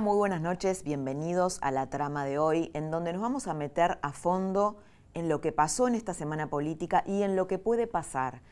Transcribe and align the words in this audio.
Muy 0.00 0.16
buenas 0.16 0.42
noches, 0.42 0.82
bienvenidos 0.82 1.58
a 1.62 1.70
la 1.70 1.88
trama 1.88 2.26
de 2.26 2.38
hoy, 2.38 2.70
en 2.74 2.90
donde 2.90 3.14
nos 3.14 3.22
vamos 3.22 3.46
a 3.46 3.54
meter 3.54 3.98
a 4.02 4.12
fondo 4.12 4.76
en 5.14 5.30
lo 5.30 5.40
que 5.40 5.52
pasó 5.52 5.88
en 5.88 5.94
esta 5.94 6.12
semana 6.12 6.50
política 6.50 7.02
y 7.06 7.22
en 7.22 7.34
lo 7.34 7.46
que 7.46 7.58
puede 7.58 7.86
pasar, 7.86 8.42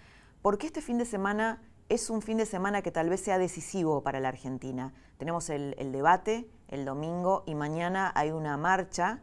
porque 0.40 0.66
este 0.66 0.80
fin 0.80 0.96
de 0.96 1.04
semana 1.04 1.60
es 1.90 2.08
un 2.08 2.22
fin 2.22 2.38
de 2.38 2.46
semana 2.46 2.80
que 2.80 2.90
tal 2.90 3.10
vez 3.10 3.20
sea 3.20 3.36
decisivo 3.36 4.02
para 4.02 4.20
la 4.20 4.28
Argentina. 4.28 4.94
Tenemos 5.18 5.50
el, 5.50 5.74
debate 5.92 6.48
el 6.68 6.86
domingo 6.86 7.42
y 7.46 7.54
mañana 7.54 8.10
hay 8.14 8.30
una 8.30 8.56
marcha 8.56 9.20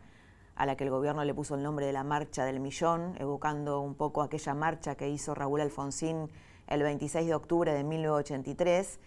a 0.56 0.68
la 0.68 0.76
que 0.76 0.84
el 0.84 0.92
gobierno 0.92 1.24
le 1.24 1.34
puso 1.34 1.56
el 1.56 1.64
nombre 1.64 1.88
de 1.88 1.94
la 1.94 2.04
Marcha 2.04 2.46
del 2.46 2.60
Millón, 2.60 3.16
evocando 3.18 3.82
un 3.82 3.96
poco 3.96 4.22
aquella 4.22 4.54
marcha 4.54 4.94
que 4.94 5.10
hizo 5.10 5.34
Raúl 5.34 5.62
Alfonsín 5.62 6.30
el 6.68 6.84
26 6.84 7.26
de 7.26 7.34
octubre 7.34 7.74
de 7.74 7.84
1983, 7.84 9.00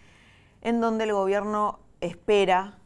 en 0.61 0.81
donde 0.81 1.05
el 1.05 1.13
gobierno 1.13 1.79
espera 2.01 2.79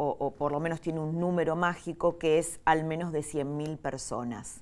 o, 0.00 0.30
por 0.30 0.52
lo 0.52 0.60
menos 0.60 0.80
tiene 0.80 1.00
un 1.00 1.18
número 1.18 1.56
mágico 1.56 2.18
que 2.18 2.38
es 2.38 2.60
al 2.64 2.84
menos 2.84 3.10
de 3.12 3.20
100.000 3.20 3.78
personas. 3.78 4.60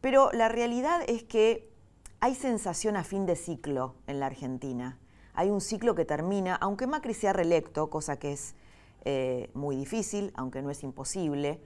Pero 0.00 0.30
la 0.32 0.48
realidad 0.48 1.02
es 1.06 1.22
que 1.22 1.70
hay 2.20 2.34
sensación 2.34 2.96
a 2.96 3.04
fin 3.04 3.26
de 3.26 3.36
ciclo 3.36 3.94
en 4.06 4.18
la 4.18 4.26
Argentina. 4.26 4.98
Hay 5.34 5.50
un 5.50 5.60
ciclo 5.60 5.94
que 5.94 6.06
termina, 6.06 6.54
aunque 6.56 6.86
Macri 6.86 7.12
sea 7.12 7.34
reelecto, 7.34 7.90
cosa 7.90 8.18
que 8.18 8.32
es 8.32 8.54
eh, 9.04 9.50
muy 9.52 9.76
difícil, 9.76 10.32
aunque 10.34 10.62
no 10.62 10.70
es 10.70 10.82
imposible, 10.82 11.60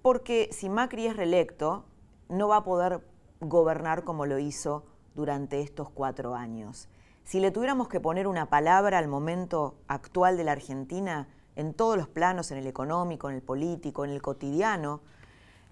porque 0.00 0.48
si 0.52 0.70
Macri 0.70 1.06
es 1.06 1.16
reelecto, 1.16 1.84
no 2.30 2.48
va 2.48 2.56
a 2.56 2.64
poder 2.64 3.06
gobernar 3.40 4.04
como 4.04 4.24
lo 4.24 4.38
hizo 4.38 4.86
durante 5.14 5.60
estos 5.60 5.90
cuatro 5.90 6.34
años. 6.34 6.88
Si 7.24 7.40
le 7.40 7.50
tuviéramos 7.50 7.88
que 7.88 8.00
poner 8.00 8.26
una 8.26 8.48
palabra 8.48 8.98
al 8.98 9.08
momento 9.08 9.76
actual 9.86 10.38
de 10.38 10.44
la 10.44 10.52
Argentina, 10.52 11.28
en 11.56 11.74
todos 11.74 11.96
los 11.96 12.08
planos, 12.08 12.50
en 12.50 12.58
el 12.58 12.66
económico, 12.66 13.28
en 13.28 13.36
el 13.36 13.42
político, 13.42 14.04
en 14.04 14.10
el 14.10 14.22
cotidiano, 14.22 15.00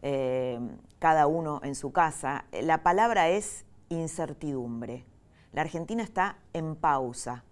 eh, 0.02 0.60
cada 0.98 1.26
uno 1.26 1.60
en 1.62 1.74
su 1.74 1.92
casa. 1.92 2.44
La 2.52 2.82
palabra 2.82 3.28
es 3.28 3.64
incertidumbre. 3.88 5.04
La 5.52 5.62
Argentina 5.62 6.02
está 6.02 6.38
en 6.52 6.76
pausa, 6.76 7.44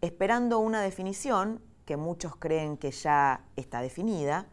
esperando 0.00 0.58
una 0.58 0.82
definición 0.82 1.60
que 1.84 1.96
muchos 1.96 2.36
creen 2.36 2.76
que 2.76 2.90
ya 2.90 3.44
está 3.56 3.80
definida, 3.80 4.48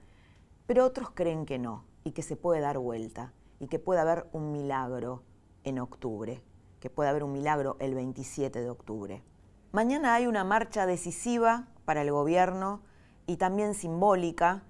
pero 0.67 0.85
otros 0.85 1.11
creen 1.11 1.45
que 1.45 1.57
no 1.59 1.85
y 2.03 2.11
que 2.11 2.21
se 2.21 2.35
puede 2.35 2.61
dar 2.61 2.77
vuelta 2.77 3.33
y 3.59 3.67
que 3.67 3.79
puede 3.79 4.01
haber 4.01 4.27
un 4.33 4.51
milagro 4.51 5.23
en 5.63 5.79
octubre, 5.79 6.43
que 6.79 6.89
puede 6.89 7.09
haber 7.09 7.23
un 7.23 7.33
milagro 7.33 7.77
el 7.79 7.95
27 7.95 8.61
de 8.61 8.69
octubre. 8.69 9.23
Mañana 9.71 10.13
hay 10.13 10.27
una 10.27 10.43
marcha 10.43 10.85
decisiva 10.85 11.67
para 11.85 12.01
el 12.01 12.11
gobierno 12.11 12.81
y 13.27 13.37
también 13.37 13.73
simbólica 13.73 14.63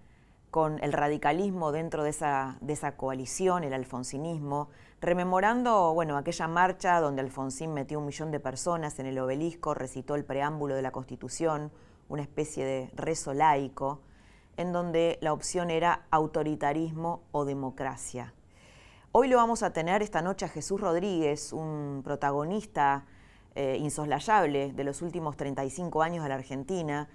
con 0.52 0.84
el 0.84 0.92
radicalismo 0.92 1.72
dentro 1.72 2.04
de 2.04 2.10
esa, 2.10 2.58
de 2.62 2.74
esa 2.74 2.98
coalición, 2.98 3.64
el 3.64 3.74
alfonsinismo, 3.74 4.70
rememorando 5.00 5.94
bueno, 5.94 6.18
aquella 6.18 6.48
marcha 6.48 7.00
donde 7.00 7.22
Alfonsín 7.22 7.74
metió 7.74 8.00
un 8.00 8.06
millón 8.06 8.32
de 8.32 8.40
personas 8.40 9.00
en 9.00 9.08
el 9.08 9.18
obelisco, 9.18 9.74
recitó 9.74 10.16
el 10.16 10.26
preámbulo 10.26 10.76
de 10.76 10.82
la 10.82 10.92
Constitución, 10.92 11.72
una 12.10 12.22
especie 12.22 12.66
de 12.66 12.92
rezo 12.96 13.34
laico, 13.34 14.02
en 14.58 14.74
donde 14.74 15.18
la 15.22 15.34
opción 15.34 15.72
era 15.72 16.06
autoritarismo 16.12 17.24
o 17.32 17.46
democracia. 17.46 18.34
Hoy 19.14 19.28
lo 19.28 19.38
vamos 19.38 19.64
a 19.64 19.74
tener 19.74 20.02
esta 20.02 20.22
noche 20.22 20.46
a 20.46 20.50
Jesús 20.50 20.80
Rodríguez, 20.80 21.52
un 21.52 22.02
protagonista 22.04 23.06
eh, 23.56 23.78
insoslayable 23.80 24.72
de 24.72 24.84
los 24.84 25.02
últimos 25.02 25.36
35 25.36 26.02
años 26.04 26.24
de 26.24 26.30
la 26.30 26.36
Argentina, 26.36 27.10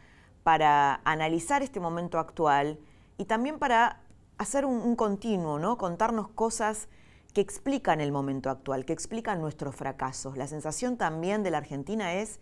para 0.47 1.01
analizar 1.03 1.65
este 1.65 1.81
momento 1.81 2.21
actual 2.21 2.79
y 3.19 3.25
también 3.25 3.59
para 3.59 4.05
hacer 4.39 4.65
un, 4.65 4.95
continuo, 4.95 5.59
¿no? 5.59 5.77
contarnos 5.77 6.29
cosas 6.29 6.87
que 7.35 7.41
explican 7.41 8.01
el 8.01 8.13
momento 8.13 8.49
actual, 8.49 8.85
que 8.85 8.93
explican 8.93 9.41
nuestros 9.41 9.75
fracasos. 9.75 10.37
La 10.37 10.47
sensación 10.47 10.99
también 10.99 11.43
de 11.43 11.51
la 11.51 11.59
Argentina 11.59 12.15
es 12.15 12.39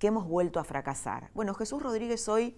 que 0.00 0.08
hemos 0.08 0.26
vuelto 0.26 0.58
a 0.58 0.64
fracasar. 0.64 1.30
Bueno, 1.32 1.54
Jesús 1.54 1.80
Rodríguez 1.80 2.28
hoy 2.28 2.56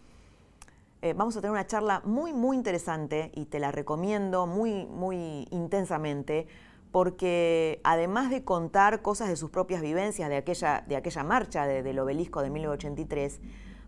eh, 1.03 1.12
vamos 1.12 1.37
a 1.37 1.43
tener 1.43 1.53
una 1.53 1.67
charla 1.67 2.01
muy, 2.06 2.33
muy 2.33 2.56
interesante 2.56 3.33
y 3.35 3.45
te 3.45 3.59
la 3.59 3.73
recomiendo 3.73 4.47
muy, 4.47 4.87
muy 4.87 5.47
intensamente 5.51 6.47
porque 6.91 7.83
además 7.85 8.31
de 8.31 8.45
contar 8.45 9.03
cosas 9.03 9.29
de 9.29 9.37
sus 9.37 9.51
propias 9.51 9.83
vivencias 9.83 10.31
de 10.31 10.39
aquella, 10.39 10.85
de 10.89 10.97
aquella 10.97 11.23
marcha 11.23 11.67
del 11.67 11.99
obelisco 11.99 12.41
de 12.41 12.49
1983, 12.49 13.41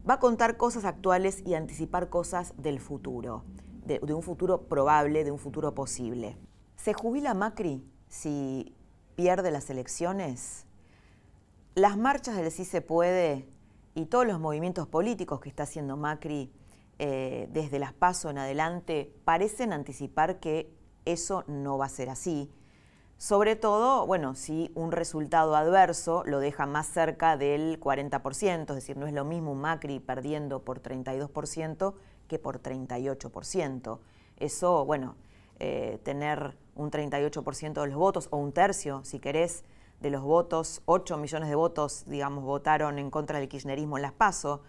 va 0.09 0.15
a 0.15 0.21
contar 0.21 0.57
cosas 0.57 0.85
actuales 0.85 1.43
y 1.45 1.55
anticipar 1.55 2.09
cosas 2.09 2.55
del 2.57 2.81
futuro, 2.81 3.45
de, 3.85 4.01
un 4.15 4.23
futuro 4.23 4.63
probable, 4.63 5.25
de 5.25 5.31
un 5.31 5.39
futuro 5.39 5.75
posible. 5.75 6.39
¿Se 6.77 6.95
jubila 6.95 7.35
Macri 7.35 7.85
si 8.09 8.75
pierde 9.17 9.51
las 9.51 9.69
elecciones? 9.69 10.67
Las 11.75 11.99
marchas 11.99 12.37
del 12.37 12.51
sí 12.51 12.65
se 12.65 12.81
puede 12.81 13.49
y 13.95 14.07
todos 14.07 14.27
los 14.27 14.41
movimientos 14.41 14.87
políticos 14.87 15.41
que 15.41 15.49
está 15.49 15.65
haciendo 15.65 15.97
Macri 15.97 16.53
eh, 16.99 17.49
desde 17.53 17.79
las 17.79 17.93
PASO 17.93 18.31
en 18.31 18.39
adelante 18.39 19.13
parecen 19.25 19.73
anticipar 19.73 20.41
que 20.41 20.75
eso 21.05 21.45
no 21.47 21.79
va 21.79 21.87
a 21.87 21.91
ser 21.91 22.09
así 22.09 22.51
sobre 23.19 23.56
todo, 23.56 24.06
bueno, 24.06 24.37
si 24.37 24.71
un 24.77 24.93
resultado 24.93 25.56
adverso 25.56 26.23
lo 26.25 26.39
deja 26.39 26.67
más 26.67 26.87
cerca 26.87 27.37
del 27.37 27.81
40%, 27.81 28.61
es 28.61 28.75
decir, 28.77 28.97
no 28.97 29.09
es 29.09 29.12
lo 29.12 29.25
mismo 29.25 29.51
un 29.51 29.61
Macri 29.61 29.99
perdiendo 29.99 30.62
por 30.62 30.81
32% 30.81 31.95
que 32.29 32.39
por 32.39 32.62
38%. 32.62 33.99
Eso, 34.39 34.84
bueno, 34.84 35.17
eh, 35.59 35.99
tener 36.05 36.56
un 36.77 36.93
38% 36.93 37.81
de 37.81 37.89
los 37.89 37.97
votos, 37.97 38.29
o 38.31 38.37
un 38.37 38.53
tercio, 38.53 39.01
si 39.03 39.19
querés, 39.19 39.65
de 40.00 40.11
los 40.11 40.23
votos, 40.23 40.83
8 40.85 41.17
millones 41.17 41.49
de 41.49 41.56
votos, 41.56 42.05
digamos, 42.06 42.45
votaron 42.45 43.00
en 43.00 43.11
contra 43.11 43.41
del 43.41 43.49
kirchnerismo 43.49 43.99
en 43.99 44.03
las 44.03 44.12
PASO, 44.12 44.62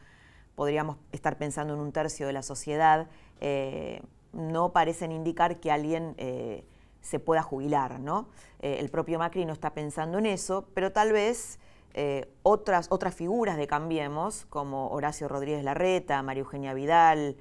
podríamos 0.56 0.98
estar 1.12 1.38
pensando 1.38 1.76
en 1.76 1.82
un 1.82 1.92
tercio 1.92 2.26
de 2.26 2.34
la 2.34 2.42
sociedad, 2.42 3.10
eh, 3.42 4.02
no 4.34 4.74
parecen 4.74 5.12
indicar 5.12 5.60
que 5.60 5.72
alguien... 5.72 6.16
Eh, 6.18 6.66
se 7.02 7.20
pueda 7.20 7.42
jubilar, 7.42 8.00
¿no? 8.00 8.28
Eh, 8.60 8.78
el 8.80 8.90
propio 8.90 9.20
Macri 9.20 9.46
no 9.46 9.54
está 9.54 9.74
pensando 9.74 10.18
en 10.18 10.26
eso, 10.26 10.68
pero 10.74 10.92
tal 10.92 11.12
vez 11.12 11.60
eh, 11.94 12.32
otras, 12.44 12.88
otras 12.90 13.16
figuras 13.16 13.58
de 13.58 13.68
Cambiemos, 13.68 14.46
como 14.48 14.90
Horacio 14.90 15.28
Rodríguez 15.28 15.64
Larreta, 15.64 16.22
María 16.24 16.42
Eugenia 16.42 16.74
Vidal, 16.74 17.38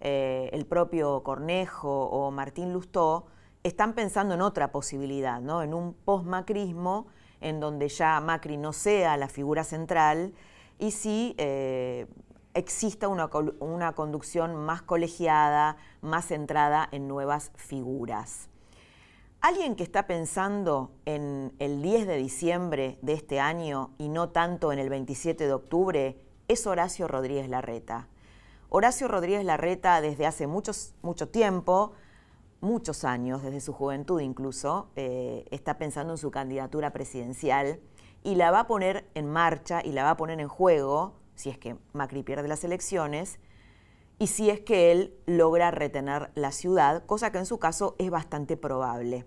eh, 0.00 0.50
el 0.52 0.66
propio 0.66 1.22
Cornejo 1.22 2.06
o 2.06 2.30
Martín 2.30 2.72
Lustó, 2.72 3.26
están 3.62 3.92
pensando 3.92 4.34
en 4.34 4.42
otra 4.42 4.72
posibilidad, 4.72 5.40
¿no? 5.40 5.62
En 5.62 5.72
un 5.72 5.94
post-macrismo 5.94 7.06
en 7.40 7.60
donde 7.60 7.88
ya 7.88 8.20
Macri 8.20 8.56
no 8.56 8.72
sea 8.72 9.16
la 9.16 9.28
figura 9.28 9.62
central 9.62 10.32
y 10.78 10.90
sí 10.90 11.36
exista 12.54 13.08
una, 13.08 13.30
una 13.60 13.92
conducción 13.92 14.56
más 14.56 14.82
colegiada, 14.82 15.76
más 16.00 16.26
centrada 16.26 16.88
en 16.90 17.06
nuevas 17.08 17.52
figuras. 17.54 18.48
Alguien 19.42 19.74
que 19.74 19.82
está 19.82 20.06
pensando 20.06 20.92
en 21.04 21.52
el 21.58 21.82
10 21.82 22.06
de 22.06 22.16
diciembre 22.16 23.00
de 23.02 23.14
este 23.14 23.40
año 23.40 23.90
y 23.98 24.08
no 24.08 24.28
tanto 24.28 24.70
en 24.70 24.78
el 24.78 24.88
27 24.88 25.48
de 25.48 25.52
octubre 25.52 26.16
es 26.46 26.64
Horacio 26.64 27.08
Rodríguez 27.08 27.48
Larreta. 27.48 28.06
Horacio 28.68 29.08
Rodríguez 29.08 29.44
Larreta 29.44 30.00
desde 30.00 30.26
hace 30.26 30.46
muchos, 30.46 30.94
mucho 31.02 31.28
tiempo, 31.28 31.90
muchos 32.60 33.02
años, 33.02 33.42
desde 33.42 33.60
su 33.60 33.72
juventud 33.72 34.20
incluso, 34.20 34.90
eh, 34.94 35.44
está 35.50 35.76
pensando 35.76 36.12
en 36.12 36.18
su 36.18 36.30
candidatura 36.30 36.92
presidencial 36.92 37.80
y 38.22 38.36
la 38.36 38.52
va 38.52 38.60
a 38.60 38.66
poner 38.68 39.10
en 39.14 39.28
marcha 39.28 39.84
y 39.84 39.90
la 39.90 40.04
va 40.04 40.10
a 40.10 40.16
poner 40.16 40.38
en 40.38 40.46
juego, 40.46 41.14
si 41.34 41.50
es 41.50 41.58
que 41.58 41.74
Macri 41.94 42.22
pierde 42.22 42.46
las 42.46 42.62
elecciones, 42.62 43.40
y 44.22 44.28
si 44.28 44.50
es 44.50 44.60
que 44.60 44.92
él 44.92 45.18
logra 45.26 45.72
retener 45.72 46.30
la 46.36 46.52
ciudad, 46.52 47.04
cosa 47.06 47.32
que 47.32 47.38
en 47.38 47.46
su 47.46 47.58
caso 47.58 47.96
es 47.98 48.08
bastante 48.08 48.56
probable. 48.56 49.26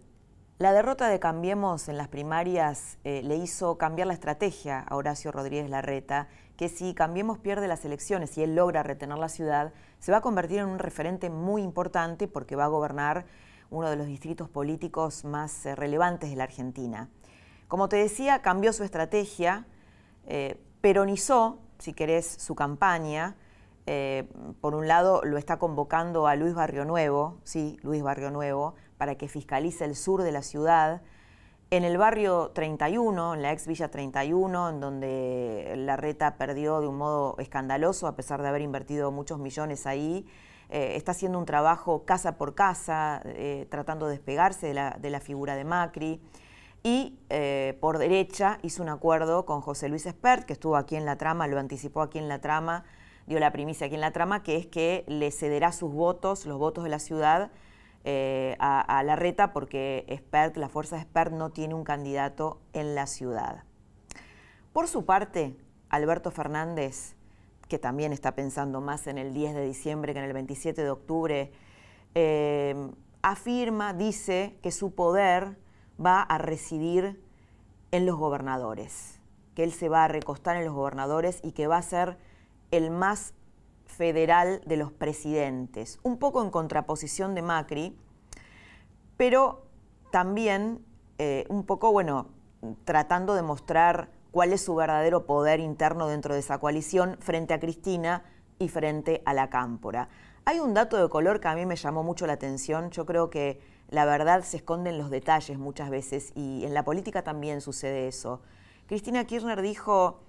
La 0.57 0.71
derrota 0.71 1.09
de 1.09 1.19
Cambiemos 1.19 1.89
en 1.89 1.97
las 1.97 2.07
primarias 2.07 2.97
eh, 3.03 3.21
le 3.21 3.35
hizo 3.35 3.77
cambiar 3.77 4.07
la 4.07 4.13
estrategia 4.13 4.79
a 4.79 4.95
Horacio 4.95 5.33
Rodríguez 5.33 5.69
Larreta, 5.69 6.29
que 6.55 6.69
si 6.69 6.93
Cambiemos 6.93 7.39
pierde 7.39 7.67
las 7.67 7.83
elecciones 7.83 8.37
y 8.37 8.43
él 8.43 8.55
logra 8.55 8.83
retener 8.83 9.17
la 9.17 9.27
ciudad, 9.27 9.73
se 9.99 10.13
va 10.13 10.19
a 10.19 10.21
convertir 10.21 10.59
en 10.59 10.67
un 10.67 10.79
referente 10.79 11.29
muy 11.29 11.61
importante 11.61 12.29
porque 12.29 12.55
va 12.55 12.63
a 12.63 12.69
gobernar 12.69 13.25
uno 13.71 13.89
de 13.89 13.97
los 13.97 14.07
distritos 14.07 14.47
políticos 14.47 15.25
más 15.25 15.65
eh, 15.65 15.75
relevantes 15.75 16.29
de 16.29 16.37
la 16.37 16.45
Argentina. 16.45 17.09
Como 17.67 17.89
te 17.89 17.97
decía, 17.97 18.41
cambió 18.41 18.71
su 18.71 18.85
estrategia, 18.85 19.67
eh, 20.25 20.57
peronizó, 20.79 21.59
si 21.79 21.91
querés, 21.91 22.25
su 22.25 22.55
campaña. 22.55 23.35
Por 24.61 24.75
un 24.75 24.87
lado, 24.87 25.21
lo 25.23 25.37
está 25.37 25.57
convocando 25.57 26.27
a 26.27 26.35
Luis 26.35 26.53
Barrio 26.53 26.85
Nuevo, 26.85 27.37
sí, 27.43 27.77
Luis 27.83 28.01
Barrio 28.01 28.31
Nuevo, 28.31 28.75
para 28.97 29.15
que 29.15 29.27
fiscalice 29.27 29.85
el 29.85 29.95
sur 29.95 30.23
de 30.23 30.31
la 30.31 30.41
ciudad. 30.41 31.01
En 31.71 31.83
el 31.83 31.97
barrio 31.97 32.51
31, 32.53 33.33
en 33.33 33.41
la 33.41 33.51
ex 33.51 33.67
Villa 33.67 33.89
31, 33.89 34.69
en 34.69 34.79
donde 34.79 35.73
la 35.77 35.97
reta 35.97 36.37
perdió 36.37 36.79
de 36.79 36.87
un 36.87 36.97
modo 36.97 37.35
escandaloso, 37.39 38.07
a 38.07 38.15
pesar 38.15 38.41
de 38.41 38.47
haber 38.47 38.61
invertido 38.61 39.11
muchos 39.11 39.39
millones 39.39 39.87
ahí, 39.87 40.27
eh, 40.69 40.93
está 40.95 41.11
haciendo 41.11 41.37
un 41.37 41.45
trabajo 41.45 42.05
casa 42.05 42.37
por 42.37 42.55
casa, 42.55 43.21
eh, 43.25 43.67
tratando 43.69 44.07
de 44.07 44.13
despegarse 44.13 44.67
de 44.67 45.09
la, 45.09 45.19
figura 45.19 45.55
de 45.55 45.63
Macri. 45.63 46.21
Y 46.83 47.17
eh, 47.29 47.77
por 47.81 47.97
derecha 47.97 48.59
hizo 48.61 48.83
un 48.83 48.89
acuerdo 48.89 49.45
con 49.45 49.61
José 49.61 49.89
Luis 49.89 50.05
Espert, 50.05 50.45
que 50.45 50.53
estuvo 50.53 50.75
aquí 50.75 50.95
en 50.95 51.05
la 51.05 51.17
trama, 51.17 51.47
lo 51.47 51.59
anticipó 51.59 52.01
aquí 52.01 52.19
en 52.19 52.29
la 52.29 52.41
trama, 52.41 52.83
dio 53.27 53.39
la 53.39 53.51
primicia 53.51 53.87
aquí 53.87 53.95
en 53.95 54.01
la 54.01 54.11
trama, 54.11 54.43
que 54.43 54.57
es 54.57 54.67
que 54.67 55.03
le 55.07 55.31
cederá 55.31 55.71
sus 55.71 55.91
votos, 55.91 56.45
los 56.45 56.57
votos 56.59 56.83
de 56.83 56.89
la 56.89 56.99
ciudad, 56.99 57.51
eh, 58.03 58.55
a, 58.59 59.01
la 59.03 59.15
reta 59.15 59.51
porque 59.51 60.05
Spert, 60.15 60.57
la 60.57 60.69
fuerza 60.69 60.95
de 60.95 61.01
Spert 61.01 61.31
no 61.31 61.49
tiene 61.49 61.73
un 61.73 61.83
candidato 61.83 62.59
en 62.73 62.93
la 62.93 63.07
ciudad. 63.07 63.63
Por 64.73 64.87
su 64.87 65.05
parte, 65.05 65.55
Alberto 65.89 66.29
Fernández, 66.29 67.15
que 67.67 67.79
también 67.79 68.13
está 68.13 68.35
pensando 68.35 68.79
más 68.79 69.07
en 69.07 69.17
el 69.17 69.33
10 69.33 69.55
de 69.55 69.65
diciembre 69.65 70.13
que 70.13 70.19
en 70.19 70.25
el 70.25 70.33
27 70.33 70.83
de 70.83 70.89
octubre, 70.91 71.51
eh, 72.13 72.91
afirma, 73.23 73.93
dice 73.93 74.55
que 74.61 74.71
su 74.71 74.93
poder 74.93 75.57
va 76.03 76.21
a 76.21 76.37
residir 76.37 77.19
en 77.91 78.05
los 78.05 78.17
gobernadores, 78.17 79.19
que 79.55 79.63
él 79.63 79.71
se 79.71 79.89
va 79.89 80.03
a 80.03 80.07
recostar 80.07 80.57
en 80.57 80.65
los 80.65 80.75
gobernadores 80.75 81.39
y 81.41 81.53
que 81.53 81.65
va 81.65 81.77
a 81.77 81.81
ser 81.81 82.19
el 82.75 82.91
más 82.91 83.33
federal 83.85 84.61
de 84.65 84.77
los 84.77 84.91
presidentes, 84.91 85.99
un 86.03 86.17
poco 86.17 86.43
en 86.43 86.49
contraposición 86.49 87.35
de 87.35 87.41
Macri, 87.41 87.97
pero 89.17 89.65
también 90.11 90.83
eh, 91.17 91.45
un 91.49 91.65
poco, 91.65 91.91
bueno, 91.91 92.27
tratando 92.83 93.35
de 93.35 93.41
mostrar 93.41 94.09
cuál 94.31 94.51
es 94.51 94.61
su 94.61 94.75
verdadero 94.75 95.25
poder 95.25 95.59
interno 95.59 96.07
dentro 96.07 96.33
de 96.33 96.41
esa 96.41 96.57
coalición 96.57 97.17
frente 97.19 97.53
a 97.53 97.59
Cristina 97.59 98.23
y 98.59 98.67
frente 98.69 99.21
a 99.25 99.33
la 99.33 99.49
Cámpora. 99.49 100.09
Hay 100.43 100.59
un 100.59 100.73
dato 100.73 101.01
de 101.01 101.09
color 101.09 101.39
que 101.39 101.47
a 101.47 101.55
mí 101.55 101.65
me 101.65 101.75
llamó 101.75 102.03
mucho 102.03 102.27
la 102.27 102.33
atención, 102.33 102.91
yo 102.91 103.05
creo 103.05 103.29
que 103.29 103.61
la 103.89 104.05
verdad 104.05 104.43
se 104.43 104.57
esconde 104.57 104.89
en 104.89 104.97
los 104.97 105.09
detalles 105.09 105.57
muchas 105.57 105.89
veces 105.89 106.31
y 106.35 106.65
en 106.65 106.73
la 106.73 106.83
política 106.83 107.23
también 107.23 107.61
sucede 107.61 108.07
eso. 108.07 108.41
Cristina 108.87 109.25
Kirchner 109.25 109.61
dijo 109.61 110.19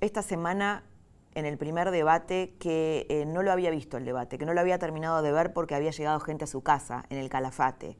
esta 0.00 0.22
semana 0.22 0.84
en 1.34 1.46
el 1.46 1.56
primer 1.56 1.90
debate 1.90 2.54
que 2.58 3.06
eh, 3.08 3.24
no 3.26 3.42
lo 3.42 3.52
había 3.52 3.70
visto 3.70 3.96
el 3.96 4.04
debate, 4.04 4.38
que 4.38 4.46
no 4.46 4.54
lo 4.54 4.60
había 4.60 4.78
terminado 4.78 5.22
de 5.22 5.32
ver 5.32 5.52
porque 5.52 5.74
había 5.74 5.90
llegado 5.90 6.20
gente 6.20 6.44
a 6.44 6.46
su 6.46 6.62
casa 6.62 7.04
en 7.08 7.18
el 7.18 7.28
Calafate. 7.28 7.96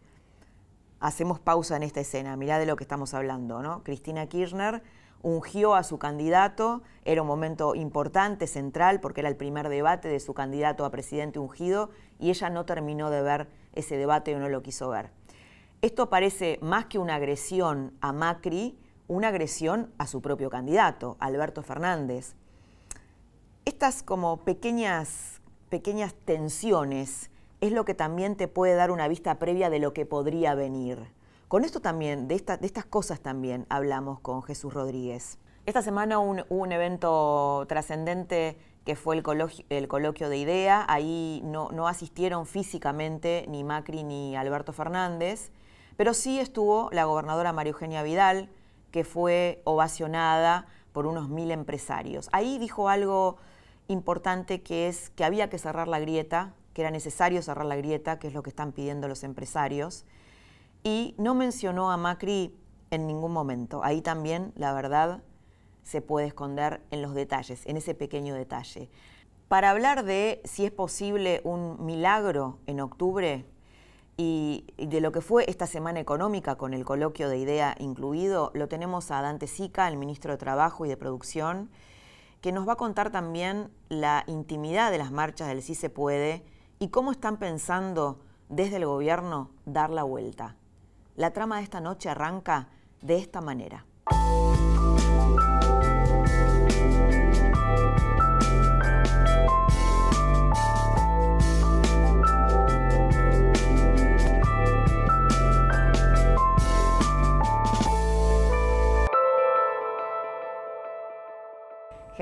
Hacemos 1.00 1.40
pausa 1.40 1.76
en 1.76 1.82
esta 1.82 2.00
escena, 2.00 2.36
mirá 2.36 2.58
de 2.58 2.66
lo 2.66 2.76
que 2.76 2.84
estamos 2.84 3.14
hablando, 3.14 3.62
¿no? 3.62 3.82
Cristina 3.82 4.26
Kirchner 4.26 4.82
ungió 5.22 5.74
a 5.74 5.82
su 5.82 5.98
candidato, 5.98 6.82
era 7.04 7.22
un 7.22 7.28
momento 7.28 7.74
importante, 7.74 8.46
central, 8.46 9.00
porque 9.00 9.20
era 9.20 9.28
el 9.28 9.36
primer 9.36 9.68
debate 9.68 10.08
de 10.08 10.20
su 10.20 10.34
candidato 10.34 10.84
a 10.84 10.90
presidente 10.90 11.38
ungido, 11.38 11.90
y 12.18 12.30
ella 12.30 12.50
no 12.50 12.66
terminó 12.66 13.10
de 13.10 13.22
ver 13.22 13.48
ese 13.72 13.96
debate 13.96 14.34
o 14.34 14.38
no 14.38 14.48
lo 14.48 14.62
quiso 14.62 14.88
ver. 14.90 15.10
Esto 15.80 16.08
parece 16.08 16.58
más 16.60 16.86
que 16.86 16.98
una 16.98 17.16
agresión 17.16 17.94
a 18.00 18.12
Macri, 18.12 18.78
una 19.08 19.28
agresión 19.28 19.92
a 19.98 20.06
su 20.06 20.22
propio 20.22 20.50
candidato, 20.50 21.16
Alberto 21.18 21.62
Fernández 21.62 22.36
estas 23.64 24.02
como 24.02 24.38
pequeñas, 24.38 25.40
pequeñas 25.68 26.14
tensiones 26.24 27.30
es 27.60 27.72
lo 27.72 27.84
que 27.84 27.94
también 27.94 28.36
te 28.36 28.48
puede 28.48 28.74
dar 28.74 28.90
una 28.90 29.06
vista 29.08 29.38
previa 29.38 29.70
de 29.70 29.78
lo 29.78 29.92
que 29.92 30.04
podría 30.04 30.54
venir. 30.54 30.98
Con 31.48 31.64
esto 31.64 31.80
también, 31.80 32.28
de, 32.28 32.38
de 32.38 32.66
estas 32.66 32.84
cosas 32.84 33.20
también 33.20 33.66
hablamos 33.68 34.20
con 34.20 34.42
Jesús 34.42 34.74
Rodríguez. 34.74 35.38
Esta 35.64 35.80
semana 35.80 36.18
hubo 36.18 36.44
un, 36.48 36.72
evento 36.72 37.64
trascendente 37.68 38.58
que 38.84 38.96
fue 38.96 39.14
el 39.14 39.22
coloquio, 39.22 39.64
el 39.68 39.86
coloquio, 39.86 40.28
de 40.28 40.38
IDEA. 40.38 40.84
Ahí 40.88 41.40
no, 41.44 41.70
no 41.70 41.86
asistieron 41.86 42.46
físicamente 42.46 43.44
ni 43.48 43.62
Macri 43.62 44.02
ni 44.02 44.34
Alberto 44.34 44.72
Fernández, 44.72 45.52
pero 45.96 46.14
sí 46.14 46.40
estuvo 46.40 46.88
la 46.90 47.04
gobernadora 47.04 47.52
María 47.52 47.70
Eugenia 47.70 48.02
Vidal, 48.02 48.48
que 48.90 49.04
fue 49.04 49.62
ovacionada 49.62 50.66
por 50.92 51.06
unos 51.06 51.28
mil 51.28 51.52
empresarios. 51.52 52.28
Ahí 52.32 52.58
dijo 52.58 52.88
algo 52.88 53.36
importante 53.88 54.62
que 54.62 54.88
es 54.88 55.10
que 55.10 55.24
había 55.24 55.50
que 55.50 55.58
cerrar 55.58 55.88
la 55.88 56.00
grieta, 56.00 56.54
que 56.74 56.82
era 56.82 56.90
necesario 56.90 57.42
cerrar 57.42 57.66
la 57.66 57.76
grieta, 57.76 58.18
que 58.18 58.28
es 58.28 58.34
lo 58.34 58.42
que 58.42 58.50
están 58.50 58.72
pidiendo 58.72 59.08
los 59.08 59.24
empresarios, 59.24 60.04
y 60.82 61.14
no 61.18 61.34
mencionó 61.34 61.90
a 61.90 61.96
Macri 61.96 62.54
en 62.90 63.06
ningún 63.06 63.32
momento. 63.32 63.84
Ahí 63.84 64.02
también, 64.02 64.52
la 64.56 64.72
verdad, 64.72 65.22
se 65.82 66.00
puede 66.00 66.26
esconder 66.26 66.80
en 66.90 67.02
los 67.02 67.14
detalles, 67.14 67.66
en 67.66 67.76
ese 67.76 67.94
pequeño 67.94 68.34
detalle. 68.34 68.88
Para 69.48 69.70
hablar 69.70 70.04
de 70.04 70.40
si 70.44 70.64
es 70.64 70.72
posible 70.72 71.40
un 71.44 71.84
milagro 71.84 72.58
en 72.66 72.80
octubre 72.80 73.44
y 74.16 74.64
de 74.78 75.00
lo 75.00 75.12
que 75.12 75.20
fue 75.20 75.44
esta 75.48 75.66
semana 75.66 76.00
económica 76.00 76.56
con 76.56 76.74
el 76.74 76.84
coloquio 76.84 77.28
de 77.28 77.38
idea 77.38 77.74
incluido, 77.78 78.50
lo 78.54 78.68
tenemos 78.68 79.10
a 79.10 79.20
Dante 79.20 79.46
Sica, 79.46 79.88
el 79.88 79.96
ministro 79.96 80.32
de 80.32 80.38
Trabajo 80.38 80.86
y 80.86 80.88
de 80.88 80.96
Producción, 80.96 81.70
que 82.42 82.52
nos 82.52 82.68
va 82.68 82.74
a 82.74 82.76
contar 82.76 83.10
también 83.10 83.70
la 83.88 84.24
intimidad 84.26 84.90
de 84.90 84.98
las 84.98 85.12
marchas 85.12 85.48
del 85.48 85.62
Sí 85.62 85.76
se 85.76 85.88
puede 85.88 86.44
y 86.80 86.88
cómo 86.88 87.12
están 87.12 87.38
pensando 87.38 88.20
desde 88.48 88.76
el 88.76 88.84
gobierno 88.84 89.50
dar 89.64 89.90
la 89.90 90.02
vuelta. 90.02 90.56
La 91.14 91.32
trama 91.32 91.58
de 91.58 91.62
esta 91.62 91.80
noche 91.80 92.08
arranca 92.08 92.68
de 93.00 93.16
esta 93.16 93.40
manera. 93.40 93.86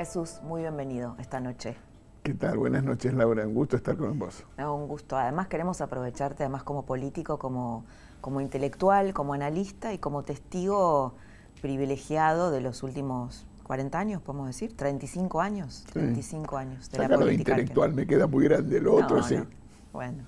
Jesús, 0.00 0.40
muy 0.42 0.62
bienvenido 0.62 1.14
esta 1.18 1.40
noche. 1.40 1.76
¿Qué 2.22 2.32
tal? 2.32 2.56
Buenas 2.56 2.82
noches, 2.82 3.12
Laura. 3.12 3.46
Un 3.46 3.52
gusto 3.52 3.76
estar 3.76 3.98
con 3.98 4.18
vos. 4.18 4.46
un 4.56 4.88
gusto. 4.88 5.14
Además 5.14 5.48
queremos 5.48 5.82
aprovecharte 5.82 6.42
además 6.42 6.62
como 6.62 6.86
político, 6.86 7.38
como, 7.38 7.84
como 8.22 8.40
intelectual, 8.40 9.12
como 9.12 9.34
analista 9.34 9.92
y 9.92 9.98
como 9.98 10.22
testigo 10.22 11.16
privilegiado 11.60 12.50
de 12.50 12.62
los 12.62 12.82
últimos 12.82 13.46
40 13.64 13.98
años, 13.98 14.22
podemos 14.22 14.46
decir, 14.46 14.74
35 14.74 15.38
años, 15.38 15.84
35 15.92 16.56
años 16.56 16.90
de 16.90 17.06
la 17.06 17.18
política. 17.18 17.52
intelectual 17.52 17.92
me 17.92 18.06
queda 18.06 18.26
muy 18.26 18.44
grande, 18.44 18.80
lo 18.80 18.94
otro 18.94 19.22
sí. 19.22 19.36
Bueno. 19.92 20.24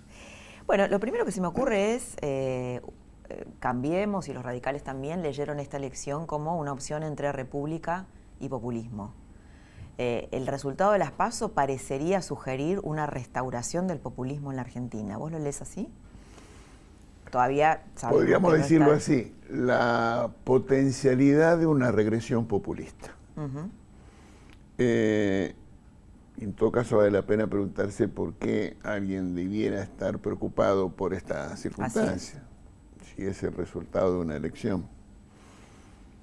bueno, 0.67 0.87
lo 0.87 1.00
primero 1.00 1.25
que 1.25 1.33
se 1.33 1.41
me 1.41 1.47
ocurre 1.47 1.95
es, 1.95 2.14
eh, 2.21 2.83
eh, 3.31 3.47
Cambiemos 3.59 4.29
y 4.29 4.35
los 4.35 4.45
radicales 4.45 4.85
también 4.85 5.23
leyeron 5.23 5.61
esta 5.61 5.79
elección 5.79 6.26
como 6.26 6.59
una 6.59 6.75
opción 6.75 7.02
entre 7.05 7.33
república 7.33 8.05
y 8.38 8.50
populismo. 8.50 9.14
Eh, 9.99 10.28
el 10.32 10.46
resultado 10.46 10.92
de 10.92 10.99
las 10.99 11.12
PASO 11.12 11.52
parecería 11.52 12.22
sugerir 12.22 12.80
una 12.82 13.06
restauración 13.06 13.87
del 13.87 13.99
populismo 13.99 14.50
en 14.50 14.56
la 14.56 14.62
Argentina. 14.62 15.18
¿Vos 15.18 15.30
lo 15.30 15.38
lees 15.38 15.61
así? 15.61 15.88
Todavía 17.30 17.82
Podríamos 18.11 18.52
decirlo 18.52 18.92
así, 18.92 19.34
la 19.49 20.30
potencialidad 20.44 21.56
de 21.56 21.66
una 21.66 21.90
regresión 21.90 22.46
populista. 22.46 23.14
Eh, 24.76 25.54
en 26.38 26.52
todo 26.52 26.72
caso 26.72 26.99
vale 26.99 27.11
la 27.11 27.22
pena 27.22 27.46
preguntarse 27.46 28.06
por 28.08 28.34
qué 28.34 28.76
alguien 28.82 29.34
debiera 29.34 29.82
estar 29.82 30.18
preocupado 30.18 30.90
por 30.90 31.14
esta 31.14 31.56
circunstancia, 31.56 32.42
si 33.14 33.25
es 33.25 33.42
el 33.42 33.54
resultado 33.54 34.14
de 34.14 34.20
una 34.20 34.37
elección. 34.37 34.84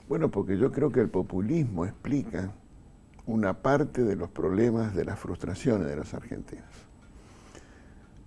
Bueno, 0.08 0.30
porque 0.30 0.58
yo 0.58 0.72
creo 0.72 0.92
que 0.92 1.00
el 1.00 1.10
populismo 1.10 1.86
explica 1.86 2.52
una 3.30 3.54
parte 3.54 4.04
de 4.04 4.16
los 4.16 4.30
problemas 4.32 4.96
de 4.96 5.06
las 5.06 5.20
frustraciones 5.20 5.88
de 5.88 5.96
los 5.96 6.16
argentinos. 6.16 6.66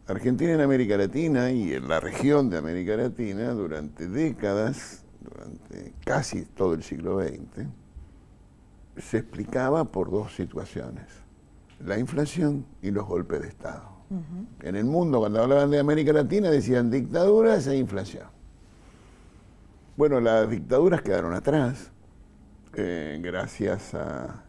Argentina 0.06 0.52
en 0.52 0.60
América 0.60 0.96
Latina 0.96 1.50
y 1.50 1.72
en 1.72 1.88
la 1.88 1.98
región 1.98 2.48
de 2.48 2.58
América 2.58 2.96
Latina 2.96 3.50
durante 3.50 4.06
décadas, 4.06 5.04
durante 5.20 5.92
casi 6.04 6.44
todo 6.44 6.74
el 6.74 6.84
siglo 6.84 7.20
XX, 7.20 7.66
se 8.96 9.18
explicaba 9.18 9.84
por 9.84 10.08
dos 10.10 10.36
situaciones, 10.36 11.06
la 11.84 11.98
inflación 11.98 12.64
y 12.80 12.92
los 12.92 13.04
golpes 13.04 13.42
de 13.42 13.48
Estado. 13.48 13.90
En 14.60 14.76
el 14.76 14.84
mundo, 14.84 15.18
cuando 15.18 15.42
hablaban 15.42 15.70
de 15.70 15.80
América 15.80 16.12
Latina, 16.12 16.50
decían 16.50 16.90
dictaduras 16.90 17.66
e 17.66 17.76
inflación. 17.76 18.26
Bueno, 19.96 20.20
las 20.20 20.48
dictaduras 20.48 21.02
quedaron 21.02 21.32
atrás, 21.32 21.90
eh, 22.74 23.18
gracias 23.22 23.94
a 23.94 24.44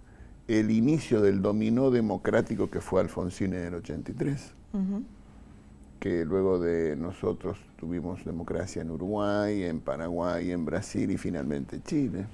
el 0.48 0.72
inicio 0.72 1.22
del 1.22 1.42
dominó 1.42 1.90
democrático 1.90 2.70
que 2.70 2.82
fue 2.82 3.02
Alfonsín 3.02 3.54
en 3.54 3.68
el 3.68 3.76
83, 3.76 4.54
que 6.00 6.26
luego 6.26 6.60
de 6.60 6.96
nosotros 6.98 7.58
tuvimos 7.78 8.26
democracia 8.26 8.82
en 8.82 8.92
Uruguay, 8.92 9.64
en 9.64 9.80
Paraguay, 9.80 10.52
en 10.52 10.66
Brasil 10.66 11.10
y 11.12 11.18
finalmente 11.18 11.82
Chile. 11.82 12.26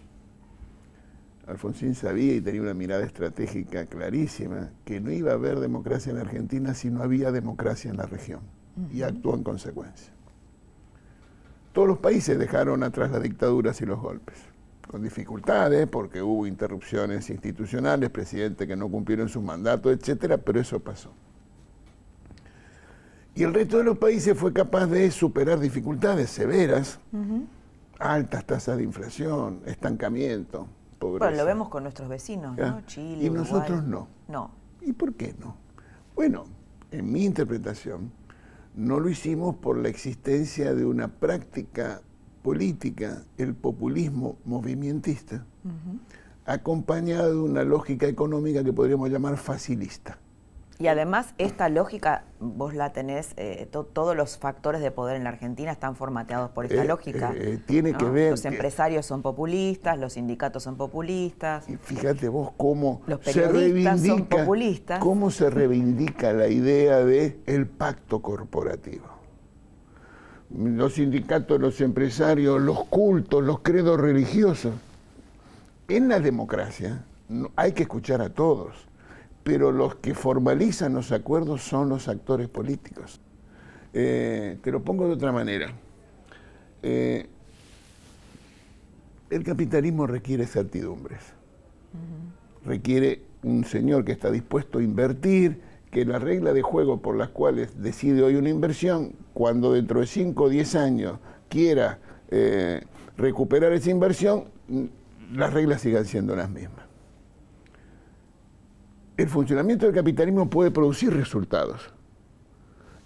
Alfonsín 1.48 1.96
sabía 1.96 2.36
y 2.36 2.42
tenía 2.42 2.62
una 2.62 2.74
mirada 2.74 3.04
estratégica 3.04 3.86
clarísima 3.86 4.70
que 4.86 5.00
no 5.00 5.12
iba 5.12 5.32
a 5.32 5.36
haber 5.36 5.60
democracia 5.60 6.12
en 6.12 6.18
Argentina 6.20 6.74
si 6.74 6.90
no 6.90 7.02
había 7.04 7.32
democracia 7.32 7.90
en 7.90 7.98
la 7.98 8.06
región 8.06 8.42
y 8.94 9.02
actuó 9.02 9.36
en 9.36 9.44
consecuencia. 9.44 10.14
Todos 11.74 11.88
los 11.88 12.00
países 12.00 12.38
dejaron 12.38 12.84
atrás 12.84 13.12
las 13.12 13.22
dictaduras 13.22 13.82
y 13.82 13.86
los 13.86 14.00
golpes, 14.00 14.38
con 14.90 15.04
dificultades 15.04 15.88
porque 15.88 16.22
hubo 16.22 16.48
interrupciones 16.48 17.30
institucionales, 17.30 18.10
presidentes 18.10 18.68
que 18.68 18.76
no 18.76 18.90
cumplieron 18.90 19.30
su 19.30 19.42
mandato, 19.42 19.92
etcétera, 19.92 20.38
pero 20.40 20.60
eso 20.60 20.80
pasó. 20.80 21.12
Y 23.36 23.44
el 23.44 23.54
resto 23.54 23.78
de 23.78 23.84
los 23.84 24.00
países 24.00 24.36
fue 24.36 24.52
capaz 24.52 24.88
de 24.88 25.12
superar 25.12 25.60
dificultades 25.60 26.32
severas, 26.32 27.00
altas 28.00 28.46
tasas 28.46 28.78
de 28.78 28.84
inflación, 28.84 29.62
estancamiento, 29.66 30.68
bueno, 31.00 31.32
lo 31.32 31.46
vemos 31.46 31.70
con 31.70 31.84
nuestros 31.84 32.10
vecinos, 32.10 32.58
¿no? 32.58 32.82
Chile. 32.86 33.26
Y 33.26 33.30
nosotros 33.30 33.84
no. 33.84 34.08
No. 34.28 34.52
¿Y 34.82 34.94
por 34.94 35.14
qué 35.14 35.34
no? 35.40 35.56
Bueno, 36.16 36.46
en 36.92 37.12
mi 37.12 37.24
interpretación, 37.24 38.12
no 38.76 39.00
lo 39.00 39.10
hicimos 39.10 39.56
por 39.56 39.78
la 39.78 39.90
existencia 39.90 40.74
de 40.74 40.86
una 40.86 41.08
práctica 41.08 42.02
política, 42.42 43.24
el 43.38 43.54
populismo 43.54 44.38
movimentista, 44.46 45.46
acompañada 46.46 47.30
de 47.30 47.38
una 47.38 47.64
lógica 47.64 48.08
económica 48.08 48.64
que 48.64 48.74
podríamos 48.74 49.10
llamar 49.10 49.38
facilista. 49.38 50.18
Y 50.82 50.88
además 50.88 51.34
esta 51.38 51.68
lógica, 51.68 52.24
vos 52.40 52.74
la 52.74 52.94
tenés, 52.94 53.34
eh, 53.36 53.68
todos 53.70 54.16
los 54.16 54.38
factores 54.38 54.80
de 54.80 54.92
poder 54.92 55.18
en 55.18 55.26
la 55.26 55.32
Argentina 55.32 55.74
están 55.74 55.98
formateados 55.98 56.52
por 56.52 56.64
esta 56.64 56.84
eh, 56.84 56.88
lógica. 56.88 57.34
Eh, 57.36 57.60
tiene 57.66 57.94
que 57.94 58.06
ver... 58.06 58.32
Los 58.32 58.46
empresarios 58.46 59.06
son 59.06 59.22
populistas, 59.22 60.00
los 60.00 60.14
sindicatos 60.14 60.64
son 60.64 60.78
populistas. 60.78 61.68
Y 61.68 61.76
fíjate 61.76 62.30
vos 62.30 62.52
cómo 62.56 63.02
los 63.08 63.20
periodistas 63.20 64.06
son 64.06 64.26
populistas. 64.28 65.00
Cómo 65.02 65.32
se 65.32 65.50
reivindica 65.50 66.32
la 66.32 66.48
idea 66.48 67.00
de 67.00 67.42
el 67.46 67.68
pacto 67.68 68.22
corporativo. 68.22 69.19
Los 70.58 70.94
sindicatos, 70.94 71.60
los 71.60 71.80
empresarios, 71.82 72.60
los 72.60 72.86
cultos, 72.86 73.44
los 73.44 73.60
credos 73.60 74.00
religiosos. 74.00 74.74
En 75.88 76.08
la 76.08 76.20
democracia 76.20 77.04
hay 77.56 77.74
que 77.74 77.84
escuchar 77.84 78.22
a 78.22 78.30
todos 78.30 78.90
pero 79.50 79.72
los 79.72 79.96
que 79.96 80.14
formalizan 80.14 80.94
los 80.94 81.12
acuerdos 81.12 81.64
son 81.64 81.90
los 81.90 82.08
actores 82.08 82.48
políticos. 82.48 83.20
Eh, 83.94 84.60
te 84.62 84.72
lo 84.72 84.84
pongo 84.84 85.08
de 85.08 85.14
otra 85.14 85.32
manera. 85.32 85.74
Eh, 86.84 87.28
el 89.32 89.44
capitalismo 89.44 90.06
requiere 90.06 90.46
certidumbres. 90.46 91.22
Requiere 92.64 93.24
un 93.42 93.66
señor 93.66 94.06
que 94.06 94.12
está 94.12 94.30
dispuesto 94.30 94.78
a 94.78 94.84
invertir, 94.84 95.60
que 95.92 96.06
la 96.06 96.20
regla 96.20 96.54
de 96.54 96.62
juego 96.62 97.02
por 97.02 97.16
las 97.16 97.30
cuales 97.30 97.82
decide 97.82 98.24
hoy 98.24 98.36
una 98.36 98.50
inversión, 98.50 99.14
cuando 99.34 99.74
dentro 99.74 100.00
de 100.00 100.08
5 100.08 100.44
o 100.44 100.50
10 100.50 100.76
años 100.76 101.20
quiera 101.50 102.00
eh, 102.30 102.82
recuperar 103.18 103.74
esa 103.74 103.90
inversión, 103.90 104.46
las 105.34 105.54
reglas 105.54 105.82
sigan 105.82 106.06
siendo 106.06 106.36
las 106.36 106.50
mismas 106.50 106.90
el 109.20 109.28
funcionamiento 109.28 109.86
del 109.86 109.94
capitalismo 109.94 110.50
puede 110.50 110.72
producir 110.72 111.14
resultados. 111.14 111.92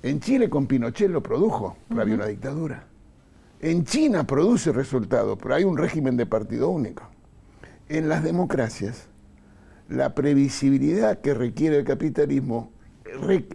En 0.03 0.19
Chile 0.19 0.47
con 0.47 0.67
Pinochet 0.67 1.09
lo 1.09 1.23
produjo, 1.23 1.75
pero 1.89 2.01
había 2.01 2.13
una 2.13 2.27
dictadura. 2.27 2.85
En 3.59 3.83
China 3.83 4.27
produce 4.27 4.71
resultados, 4.71 5.39
pero 5.41 5.55
hay 5.55 5.63
un 5.63 5.75
régimen 5.75 6.15
de 6.15 6.27
partido 6.27 6.69
único. 6.69 7.03
En 7.89 8.09
las 8.09 8.23
democracias, 8.23 9.07
la 9.89 10.15
previsibilidad 10.15 11.19
que 11.21 11.33
requiere 11.33 11.77
el 11.77 11.83
capitalismo 11.83 12.71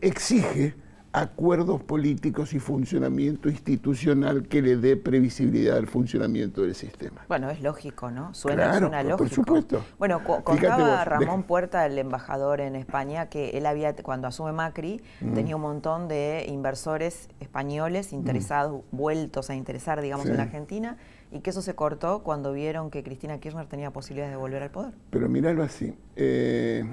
exige 0.01 0.75
acuerdos 1.13 1.83
políticos 1.83 2.53
y 2.53 2.59
funcionamiento 2.59 3.49
institucional 3.49 4.47
que 4.47 4.61
le 4.61 4.77
dé 4.77 4.97
previsibilidad 4.97 5.77
al 5.79 5.87
funcionamiento 5.87 6.63
del 6.63 6.75
sistema. 6.75 7.25
Bueno, 7.29 7.51
es 7.51 7.63
lógico, 7.63 8.11
¿no? 8.11 8.35
Suena, 8.35 8.79
lógico. 8.79 9.17
Por 9.17 9.29
supuesto. 9.31 9.85
Bueno, 9.99 10.23
contaba 10.23 11.05
Ramón 11.05 11.45
Puerta, 11.45 11.87
el 11.87 11.99
embajador 11.99 12.61
en 12.61 12.77
España, 12.77 13.27
que 13.27 13.51
él 13.51 13.67
había, 13.67 13.95
cuando 13.97 14.29
asume 14.29 14.53
Macri, 14.53 15.01
mm. 15.21 15.33
tenía 15.33 15.57
un 15.57 15.63
montón 15.63 16.09
de 16.09 16.47
inversores 16.49 17.29
españoles 17.41 18.13
interesados, 18.13 18.83
mm. 18.91 18.97
vueltos 18.97 19.51
a 19.51 19.55
interesar, 19.55 20.03
digamos, 20.03 20.27
en 20.27 20.37
la 20.37 20.43
Argentina, 20.45 20.99
y 21.31 21.41
que 21.41 21.51
eso 21.51 21.63
se 21.63 21.75
cortó 21.75 22.23
cuando 22.23 22.53
vieron 22.53 22.91
que 22.91 23.03
Cristina 23.03 23.39
Kirchner 23.39 23.67
tenía 23.67 23.91
posibilidades 23.91 24.33
de 24.33 24.39
volver 24.39 24.63
al 24.63 24.71
poder. 24.71 24.93
Pero 25.11 25.29
míralo 25.29 25.63
así. 25.63 25.95
Eh, 26.17 26.85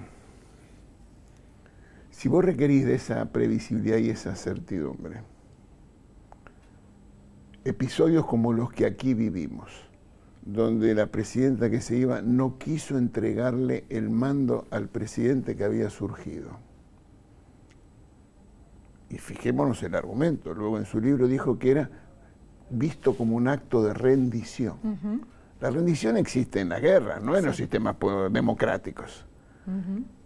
si 2.16 2.30
vos 2.30 2.46
requerís 2.46 2.86
de 2.86 2.96
esa 2.96 3.26
previsibilidad 3.26 3.98
y 3.98 4.10
esa 4.10 4.36
certidumbre, 4.36 5.22
episodios 7.66 8.26
como 8.26 8.54
los 8.54 8.72
que 8.72 8.86
aquí 8.86 9.14
vivimos, 9.14 9.70
donde 10.46 10.96
la 10.96 11.08
presidenta 11.08 11.70
que 11.70 11.82
se 11.82 11.98
iba 11.98 12.22
no 12.22 12.58
quiso 12.58 12.98
entregarle 12.98 13.84
el 13.90 14.10
mando 14.10 14.66
al 14.72 14.88
presidente 14.88 15.58
que 15.58 15.66
había 15.66 15.90
surgido. 15.90 16.52
Y 19.10 19.18
fijémonos 19.18 19.84
el 19.84 19.94
argumento, 19.94 20.54
luego 20.54 20.78
en 20.78 20.86
su 20.86 21.02
libro 21.02 21.28
dijo 21.28 21.60
que 21.60 21.72
era 21.72 21.90
visto 22.70 23.18
como 23.18 23.36
un 23.36 23.50
acto 23.50 23.84
de 23.84 23.94
rendición. 23.94 24.78
La 25.60 25.70
rendición 25.70 26.16
existe 26.16 26.62
en 26.62 26.70
la 26.70 26.80
guerra, 26.80 27.20
no 27.20 27.36
en 27.36 27.44
los 27.44 27.58
sistemas 27.58 27.98
democráticos. 28.32 29.26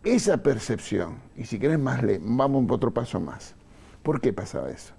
Esa 0.03 0.37
percepción, 0.37 1.15
y 1.35 1.43
si 1.43 1.59
querés 1.59 1.77
más, 1.77 2.01
le, 2.03 2.21
vamos 2.23 2.65
otro 2.71 2.91
paso 2.91 3.19
más. 3.19 3.53
¿Por 4.01 4.21
qué 4.21 4.31
pasaba 4.31 4.69
eso? 4.69 4.93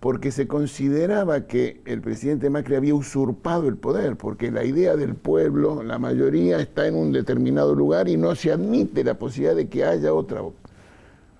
Porque 0.00 0.30
se 0.32 0.48
consideraba 0.48 1.46
que 1.46 1.82
el 1.84 2.00
presidente 2.00 2.48
Macri 2.48 2.76
había 2.76 2.94
usurpado 2.94 3.68
el 3.68 3.76
poder, 3.76 4.16
porque 4.16 4.50
la 4.50 4.64
idea 4.64 4.96
del 4.96 5.16
pueblo, 5.16 5.82
la 5.82 5.98
mayoría 5.98 6.60
está 6.60 6.86
en 6.86 6.94
un 6.94 7.12
determinado 7.12 7.74
lugar 7.74 8.08
y 8.08 8.16
no 8.16 8.34
se 8.34 8.50
admite 8.50 9.04
la 9.04 9.18
posibilidad 9.18 9.54
de 9.54 9.68
que 9.68 9.84
haya 9.84 10.14
otra. 10.14 10.40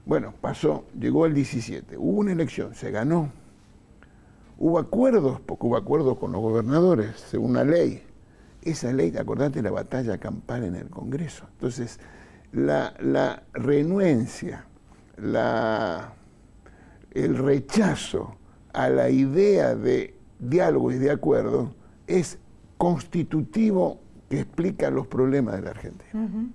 Bueno, 0.05 0.35
pasó, 0.41 0.85
llegó 0.99 1.25
el 1.25 1.33
17, 1.33 1.97
hubo 1.97 2.21
una 2.21 2.33
elección, 2.33 2.75
se 2.75 2.91
ganó. 2.91 3.31
Hubo 4.59 4.79
acuerdos, 4.79 5.41
porque 5.41 5.67
hubo 5.67 5.77
acuerdos 5.79 6.19
con 6.19 6.33
los 6.33 6.43
gobernadores, 6.43 7.17
según 7.31 7.53
una 7.53 7.65
ley. 7.65 8.03
Esa 8.61 8.93
ley, 8.93 9.17
acordate 9.17 9.63
la 9.63 9.71
batalla 9.71 10.19
campal 10.19 10.65
en 10.65 10.75
el 10.75 10.91
Congreso. 10.91 11.45
Entonces, 11.55 12.01
la, 12.53 13.43
renuencia, 13.53 14.65
la, 15.17 16.13
el 17.13 17.37
rechazo 17.37 18.37
a 18.73 18.89
la 18.89 19.11
idea 19.11 19.75
de 19.75 20.15
diálogo 20.39 20.93
y 20.93 20.99
de 20.99 21.11
acuerdo 21.11 21.75
es 22.07 22.39
constitutivo 22.77 24.01
que 24.29 24.41
explica 24.41 24.91
los 24.91 25.07
problemas 25.07 25.57
de 25.57 25.63
la 25.63 25.71
Argentina. 25.71 26.51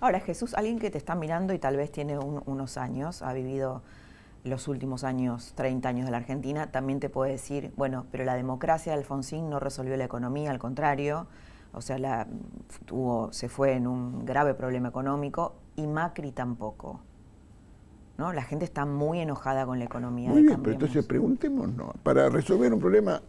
Ahora, 0.00 0.20
Jesús, 0.20 0.54
alguien 0.54 0.78
que 0.78 0.90
te 0.90 0.98
está 0.98 1.14
mirando 1.14 1.54
y 1.54 1.58
tal 1.58 1.76
vez 1.76 1.90
tiene 1.90 2.18
unos 2.18 2.76
años, 2.76 3.22
ha 3.22 3.32
vivido 3.32 3.82
los 4.44 4.68
últimos 4.68 5.04
años, 5.04 5.52
30 5.54 5.88
años 5.88 6.04
de 6.04 6.10
la 6.10 6.18
Argentina, 6.18 6.70
también 6.70 7.00
te 7.00 7.08
puede 7.08 7.32
decir, 7.32 7.72
bueno, 7.76 8.06
pero 8.12 8.24
la 8.24 8.34
democracia 8.34 8.92
de 8.92 8.98
Alfonsín 8.98 9.48
no 9.48 9.58
resolvió 9.58 9.96
la 9.96 10.04
economía, 10.04 10.50
al 10.50 10.58
contrario, 10.58 11.26
o 11.74 11.80
sea, 11.80 11.98
la, 11.98 12.26
tuvo, 12.86 13.32
se 13.32 13.48
fue 13.48 13.74
en 13.74 13.86
un 13.86 14.24
grave 14.24 14.54
problema 14.54 14.88
económico 14.88 15.56
y 15.76 15.86
Macri 15.86 16.32
tampoco. 16.32 17.00
¿no? 18.16 18.32
La 18.32 18.42
gente 18.42 18.64
está 18.64 18.86
muy 18.86 19.20
enojada 19.20 19.66
con 19.66 19.78
la 19.78 19.84
economía. 19.84 20.30
Muy 20.30 20.42
bien, 20.42 20.60
pero 20.62 20.72
entonces 20.72 21.04
preguntémonos, 21.04 21.92
para 22.02 22.28
resolver 22.28 22.72
un 22.72 22.80
problema, 22.80 23.20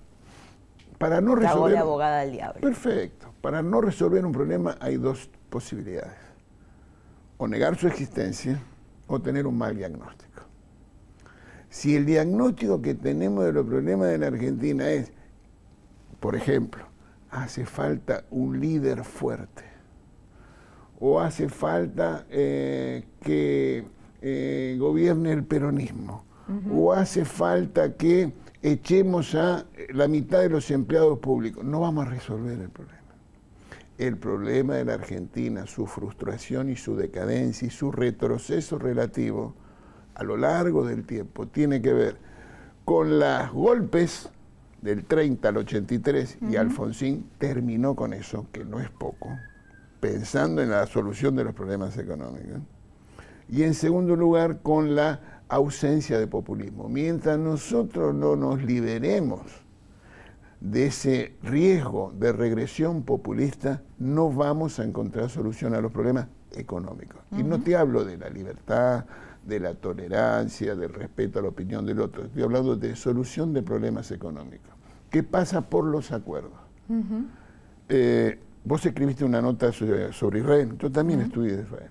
para 0.98 1.22
no 1.22 1.36
resolver... 1.36 1.74
La 1.74 1.82
abogada 1.82 2.20
del 2.20 2.34
diablo. 2.34 2.62
Perfecto. 2.62 3.34
Para 3.42 3.62
no 3.62 3.82
resolver 3.82 4.26
un 4.26 4.32
problema 4.32 4.78
hay 4.80 4.98
dos 4.98 5.30
posibilidades. 5.50 6.18
O 7.38 7.48
negar 7.48 7.76
su 7.76 7.88
existencia 7.88 8.62
o 9.08 9.22
tener 9.22 9.46
un 9.46 9.58
mal 9.58 9.76
diagnóstico. 9.76 10.44
Si 11.70 11.96
el 11.96 12.06
diagnóstico 12.06 12.82
que 12.82 12.96
tenemos 12.96 13.44
de 13.44 13.52
los 13.52 13.66
problemas 13.66 14.08
de 14.08 14.18
la 14.18 14.28
Argentina 14.28 14.90
es, 14.90 15.12
por 16.20 16.36
ejemplo, 16.36 16.86
hace 17.36 17.66
falta 17.66 18.26
un 18.32 18.60
líder 18.60 19.04
fuerte, 19.04 19.64
o 21.00 21.20
hace 21.20 21.50
falta 21.50 22.26
eh, 22.30 23.04
que 23.22 23.84
eh, 24.22 24.78
gobierne 24.80 25.34
el 25.34 25.44
peronismo, 25.44 26.24
o 26.72 26.94
hace 26.94 27.26
falta 27.26 27.94
que 27.94 28.32
echemos 28.62 29.36
a 29.36 29.66
la 29.90 30.08
mitad 30.08 30.40
de 30.42 30.50
los 30.50 30.70
empleados 30.72 31.20
públicos, 31.20 31.64
no 31.64 31.82
vamos 31.82 32.06
a 32.08 32.10
resolver 32.10 32.60
el 32.60 32.70
problema. 32.70 33.02
El 33.98 34.18
problema 34.18 34.76
de 34.76 34.86
la 34.86 34.94
Argentina, 34.94 35.66
su 35.66 35.88
frustración 35.88 36.70
y 36.70 36.76
su 36.76 36.96
decadencia 36.96 37.68
y 37.68 37.72
su 37.72 37.92
retroceso 37.92 38.78
relativo 38.78 39.56
a 40.14 40.24
lo 40.24 40.38
largo 40.38 40.86
del 40.86 41.06
tiempo 41.06 41.48
tiene 41.48 41.82
que 41.82 41.94
ver 41.94 42.18
con 42.84 43.20
los 43.20 43.52
golpes 43.52 44.30
del 44.86 45.04
30 45.04 45.50
al 45.50 45.58
83 45.58 46.38
y 46.48 46.58
Alfonsín 46.58 47.28
terminó 47.40 47.96
con 47.96 48.14
eso, 48.14 48.46
que 48.52 48.64
no 48.64 48.80
es 48.80 48.92
poco, 48.92 49.36
pensando 50.00 50.62
en 50.62 50.70
la 50.70 50.86
solución 50.86 51.36
de 51.36 51.44
los 51.44 51.56
problemas 51.56 51.98
económicos. 51.98 52.60
Y 53.50 53.64
en 53.64 53.74
segundo 53.74 54.16
lugar, 54.16 54.62
con 54.62 54.96
la 54.96 55.42
ausencia 55.48 56.20
de 56.20 56.28
populismo. 56.28 56.88
Mientras 56.88 57.40
nosotros 57.40 58.14
no 58.14 58.36
nos 58.36 58.64
liberemos 58.64 59.42
de 60.62 60.88
ese 60.88 61.34
riesgo 61.42 62.14
de 62.18 62.32
regresión 62.32 63.02
populista, 63.04 63.82
no 63.98 64.32
vamos 64.32 64.80
a 64.80 64.84
encontrar 64.84 65.32
solución 65.32 65.74
a 65.74 65.82
los 65.82 65.92
problemas 65.92 66.28
económicos. 66.56 67.22
Y 67.32 67.42
no 67.42 67.60
te 67.60 67.76
hablo 67.76 68.06
de 68.06 68.18
la 68.18 68.30
libertad, 68.30 69.06
de 69.44 69.60
la 69.60 69.74
tolerancia, 69.74 70.76
del 70.76 70.94
respeto 70.94 71.40
a 71.40 71.42
la 71.42 71.50
opinión 71.50 71.86
del 71.88 72.02
otro, 72.02 72.26
estoy 72.26 72.44
hablando 72.44 72.76
de 72.76 72.96
solución 72.96 73.54
de 73.54 73.62
problemas 73.64 74.12
económicos 74.12 74.75
que 75.10 75.24
pasa 75.24 75.62
por 75.62 75.86
los 75.86 76.12
acuerdos. 76.12 76.54
Eh, 77.90 78.40
vos 78.64 78.86
escribiste 78.86 79.24
una 79.24 79.42
nota 79.42 79.72
sobre, 79.72 80.10
Israel, 80.40 80.76
yo 80.80 80.92
también 80.92 81.22
estudié 81.22 81.58
de 81.58 81.64
Israel. 81.64 81.90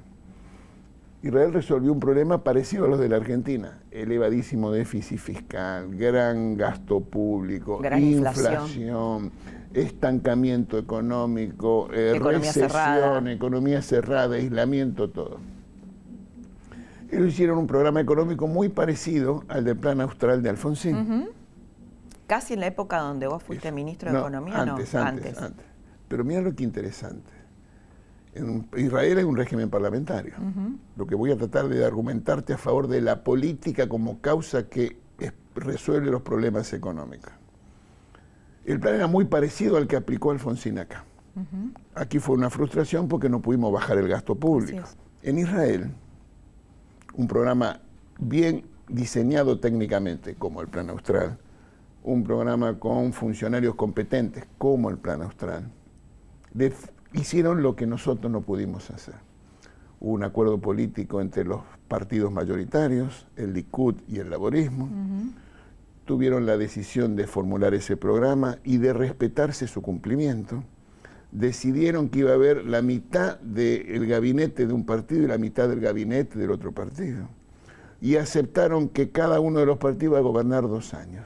Israel 1.22 1.54
resolvió 1.54 1.90
un 1.90 2.00
problema 2.00 2.44
parecido 2.44 2.84
a 2.84 2.88
los 2.88 2.98
de 2.98 3.08
la 3.08 3.16
Argentina, 3.16 3.78
elevadísimo 3.90 4.70
déficit 4.70 5.18
fiscal, 5.18 5.96
gran 5.96 6.54
gasto 6.56 7.00
público, 7.00 7.80
inflación. 7.96 9.32
estancamiento 9.72 10.76
económico, 10.76 11.88
eh, 11.94 12.12
economía 12.16 12.38
recesión, 12.40 12.70
cerrada. 12.70 13.32
economía 13.32 13.80
cerrada, 13.80 14.36
aislamiento, 14.36 15.08
todo. 15.08 15.38
Ellos 17.10 17.28
hicieron 17.28 17.58
un 17.58 17.66
programa 17.66 18.00
económico 18.00 18.46
muy 18.46 18.68
parecido 18.68 19.44
al 19.48 19.64
del 19.64 19.76
Plan 19.76 20.02
Austral 20.02 20.42
de 20.42 20.50
Alfonsín 20.50 21.28
casi 22.26 22.54
en 22.54 22.60
la 22.60 22.66
época 22.66 22.98
donde 22.98 23.26
vos 23.26 23.42
fuiste 23.42 23.72
ministro 23.72 24.12
de 24.12 24.18
Economía, 24.18 24.62
antes, 24.62 24.94
no, 24.94 25.00
antes, 25.00 25.38
antes, 25.38 25.66
Pero 26.08 26.24
mira 26.24 26.40
lo 26.40 26.54
que 26.54 26.64
interesante. 26.64 27.32
En 28.34 28.68
Israel 28.76 29.18
hay 29.18 29.24
un 29.24 29.36
régimen 29.36 29.70
parlamentario. 29.70 30.34
Lo 30.96 31.06
que 31.06 31.14
voy 31.14 31.30
a 31.30 31.36
tratar 31.36 31.68
de 31.68 31.84
argumentarte 31.84 32.52
a 32.52 32.58
favor 32.58 32.88
de 32.88 33.00
la 33.00 33.22
política 33.22 33.88
como 33.88 34.20
causa 34.20 34.68
que 34.68 34.98
resuelve 35.54 36.10
los 36.10 36.22
problemas 36.22 36.72
económicos. 36.72 37.32
El 38.64 38.80
plan 38.80 38.94
era 38.94 39.06
muy 39.06 39.26
parecido 39.26 39.76
al 39.76 39.86
que 39.86 39.96
aplicó 39.96 40.30
Alfonsín 40.32 40.78
acá. 40.78 41.04
Aquí 41.94 42.18
fue 42.18 42.36
una 42.36 42.50
frustración 42.50 43.08
porque 43.08 43.28
no 43.28 43.40
pudimos 43.40 43.72
bajar 43.72 43.98
el 43.98 44.08
gasto 44.08 44.34
público. 44.34 44.84
En 45.22 45.38
Israel, 45.38 45.92
un 47.14 47.28
programa 47.28 47.80
bien 48.18 48.64
diseñado 48.88 49.60
técnicamente, 49.60 50.34
como 50.34 50.60
el 50.60 50.68
Plan 50.68 50.90
Austral, 50.90 51.38
un 52.04 52.22
programa 52.22 52.78
con 52.78 53.14
funcionarios 53.14 53.74
competentes, 53.74 54.44
como 54.58 54.90
el 54.90 54.98
Plan 54.98 55.22
Austral, 55.22 55.70
hicieron 57.14 57.62
lo 57.62 57.74
que 57.74 57.86
nosotros 57.86 58.30
no 58.30 58.42
pudimos 58.42 58.90
hacer. 58.90 59.14
Hubo 60.00 60.12
un 60.12 60.22
acuerdo 60.22 60.60
político 60.60 61.22
entre 61.22 61.44
los 61.44 61.62
partidos 61.88 62.30
mayoritarios, 62.30 63.26
el 63.36 63.54
Likud 63.54 63.94
y 64.06 64.18
el 64.18 64.28
laborismo. 64.28 64.90
Tuvieron 66.04 66.44
la 66.44 66.58
decisión 66.58 67.16
de 67.16 67.26
formular 67.26 67.72
ese 67.72 67.96
programa 67.96 68.58
y 68.64 68.76
de 68.76 68.92
respetarse 68.92 69.66
su 69.66 69.80
cumplimiento. 69.80 70.62
Decidieron 71.32 72.10
que 72.10 72.18
iba 72.18 72.32
a 72.32 72.34
haber 72.34 72.66
la 72.66 72.82
mitad 72.82 73.40
del 73.40 74.06
gabinete 74.06 74.66
de 74.66 74.74
un 74.74 74.84
partido 74.84 75.22
y 75.22 75.28
la 75.28 75.38
mitad 75.38 75.70
del 75.70 75.80
gabinete 75.80 76.38
del 76.38 76.50
otro 76.50 76.72
partido. 76.72 77.28
Y 78.02 78.16
aceptaron 78.16 78.90
que 78.90 79.10
cada 79.10 79.40
uno 79.40 79.60
de 79.60 79.66
los 79.66 79.78
partidos 79.78 80.16
va 80.16 80.18
a 80.18 80.22
gobernar 80.22 80.68
dos 80.68 80.92
años 80.92 81.24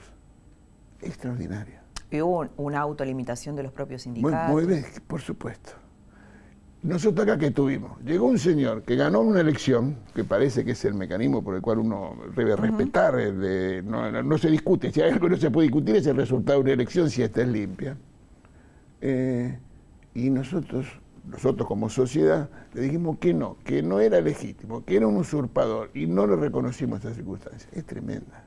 extraordinaria. 1.02 1.82
¿Y 2.10 2.20
hubo 2.22 2.48
una 2.56 2.80
autolimitación 2.80 3.54
de 3.56 3.62
los 3.62 3.72
propios 3.72 4.02
sindicatos? 4.02 4.50
Muy, 4.50 4.66
bien, 4.66 4.84
por 5.06 5.20
supuesto. 5.20 5.72
Nosotros 6.82 7.26
acá 7.26 7.36
que 7.36 7.50
tuvimos, 7.50 8.00
llegó 8.04 8.26
un 8.26 8.38
señor 8.38 8.82
que 8.82 8.94
ganó 8.94 9.20
una 9.20 9.40
elección, 9.40 9.96
que 10.14 10.22
parece 10.22 10.64
que 10.64 10.70
es 10.72 10.84
el 10.84 10.94
mecanismo 10.94 11.42
por 11.42 11.56
el 11.56 11.60
cual 11.60 11.80
uno 11.80 12.16
debe 12.36 12.54
respetar, 12.54 13.14
no, 13.84 14.38
se 14.38 14.48
discute, 14.48 14.92
si 14.92 15.00
hay 15.02 15.10
algo 15.10 15.26
que 15.26 15.30
no 15.30 15.36
se 15.36 15.50
puede 15.50 15.66
discutir 15.66 15.96
es 15.96 16.06
el 16.06 16.16
resultado 16.16 16.58
de 16.58 16.62
una 16.62 16.72
elección 16.74 17.10
si 17.10 17.22
esta 17.22 17.42
es 17.42 17.48
limpia. 17.48 17.96
Eh, 19.00 19.58
y 20.14 20.30
nosotros, 20.30 20.86
nosotros 21.28 21.66
como 21.68 21.88
sociedad, 21.88 22.48
le 22.74 22.82
dijimos 22.82 23.18
que 23.18 23.34
no, 23.34 23.56
que 23.64 23.82
no 23.82 24.00
era 24.00 24.20
legítimo, 24.20 24.84
que 24.84 24.96
era 24.96 25.06
un 25.06 25.16
usurpador 25.16 25.90
y 25.94 26.06
no 26.06 26.26
le 26.26 26.36
reconocimos 26.36 27.00
esa 27.00 27.14
circunstancia. 27.14 27.68
Es 27.72 27.84
tremenda. 27.84 28.44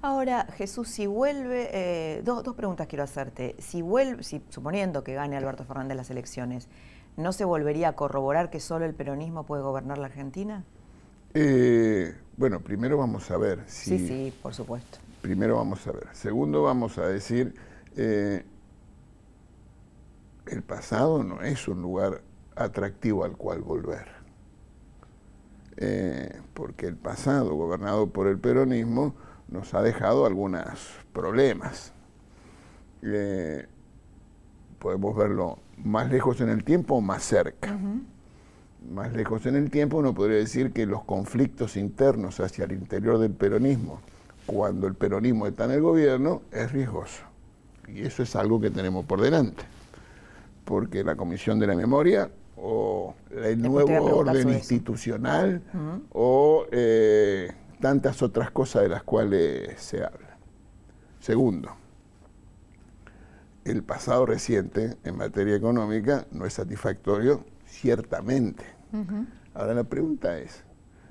Ahora, 0.00 0.46
Jesús, 0.56 0.88
si 0.88 1.06
vuelve, 1.06 1.70
eh, 1.72 2.22
dos, 2.24 2.42
preguntas 2.54 2.86
quiero 2.86 3.04
hacerte. 3.04 3.56
Si 3.58 3.82
vuelve, 3.82 4.22
si, 4.22 4.42
suponiendo 4.48 5.02
que 5.02 5.14
gane 5.14 5.36
Alberto 5.36 5.64
Fernández 5.64 5.96
las 5.96 6.10
elecciones, 6.10 6.68
¿no 7.16 7.32
se 7.32 7.44
volvería 7.44 7.88
a 7.88 7.92
corroborar 7.94 8.50
que 8.50 8.60
solo 8.60 8.84
el 8.84 8.94
peronismo 8.94 9.44
puede 9.44 9.62
gobernar 9.62 9.98
la 9.98 10.06
Argentina? 10.06 10.64
Eh, 11.34 12.14
bueno, 12.36 12.60
primero 12.60 12.96
vamos 12.96 13.30
a 13.30 13.36
ver 13.36 13.64
si... 13.66 13.98
Sí, 13.98 14.08
sí, 14.08 14.34
por 14.40 14.54
supuesto. 14.54 14.98
Primero 15.20 15.56
vamos 15.56 15.84
a 15.86 15.92
ver. 15.92 16.06
Segundo 16.12 16.62
vamos 16.62 16.96
a 16.98 17.06
decir, 17.06 17.54
eh, 17.96 18.44
el 20.50 20.62
pasado 20.62 21.22
no 21.24 21.42
es 21.42 21.68
un 21.68 21.82
lugar 21.82 22.22
atractivo 22.56 23.24
al 23.24 23.36
cual 23.36 23.60
volver. 23.60 24.18
porque 26.54 26.86
el 26.86 26.96
pasado, 26.96 27.54
gobernado 27.54 28.08
por 28.08 28.26
el 28.26 28.38
peronismo, 28.38 29.14
nos 29.48 29.74
ha 29.74 29.82
dejado 29.82 30.26
algunos 30.26 30.64
problemas. 31.12 31.92
Eh, 33.02 33.66
podemos 34.78 35.16
verlo 35.16 35.58
más 35.76 36.10
lejos 36.10 36.40
en 36.40 36.48
el 36.48 36.64
tiempo 36.64 36.96
o 36.96 37.00
más 37.00 37.22
cerca. 37.22 37.78
Más 38.92 39.12
lejos 39.12 39.46
en 39.46 39.56
el 39.56 39.70
tiempo 39.70 39.98
uno 39.98 40.14
podría 40.14 40.38
decir 40.38 40.72
que 40.72 40.86
los 40.86 41.04
conflictos 41.04 41.76
internos 41.76 42.40
hacia 42.40 42.64
el 42.64 42.72
interior 42.72 43.18
del 43.18 43.32
peronismo, 43.32 44.00
cuando 44.46 44.86
el 44.86 44.94
peronismo 44.94 45.46
está 45.46 45.64
en 45.64 45.72
el 45.72 45.82
gobierno, 45.82 46.42
es 46.52 46.72
riesgoso. 46.72 47.22
Y 47.86 48.02
eso 48.02 48.22
es 48.22 48.36
algo 48.36 48.60
que 48.60 48.70
tenemos 48.70 49.04
por 49.04 49.20
delante. 49.20 49.64
Porque 50.68 51.02
la 51.02 51.16
Comisión 51.16 51.58
de 51.58 51.66
la 51.66 51.74
Memoria 51.74 52.30
o 52.58 53.14
el 53.30 53.62
nuevo 53.62 54.18
orden 54.18 54.50
institucional 54.50 55.62
o 56.12 56.66
eh, 56.70 57.50
tantas 57.80 58.20
otras 58.22 58.50
cosas 58.50 58.82
de 58.82 58.90
las 58.90 59.02
cuales 59.02 59.80
se 59.80 60.04
habla. 60.04 60.36
Segundo, 61.20 61.70
el 63.64 63.82
pasado 63.82 64.26
reciente 64.26 64.98
en 65.04 65.16
materia 65.16 65.56
económica 65.56 66.26
no 66.32 66.44
es 66.44 66.52
satisfactorio, 66.52 67.46
ciertamente. 67.64 68.64
Ahora 69.54 69.72
la 69.72 69.84
pregunta 69.84 70.38
es, 70.38 70.64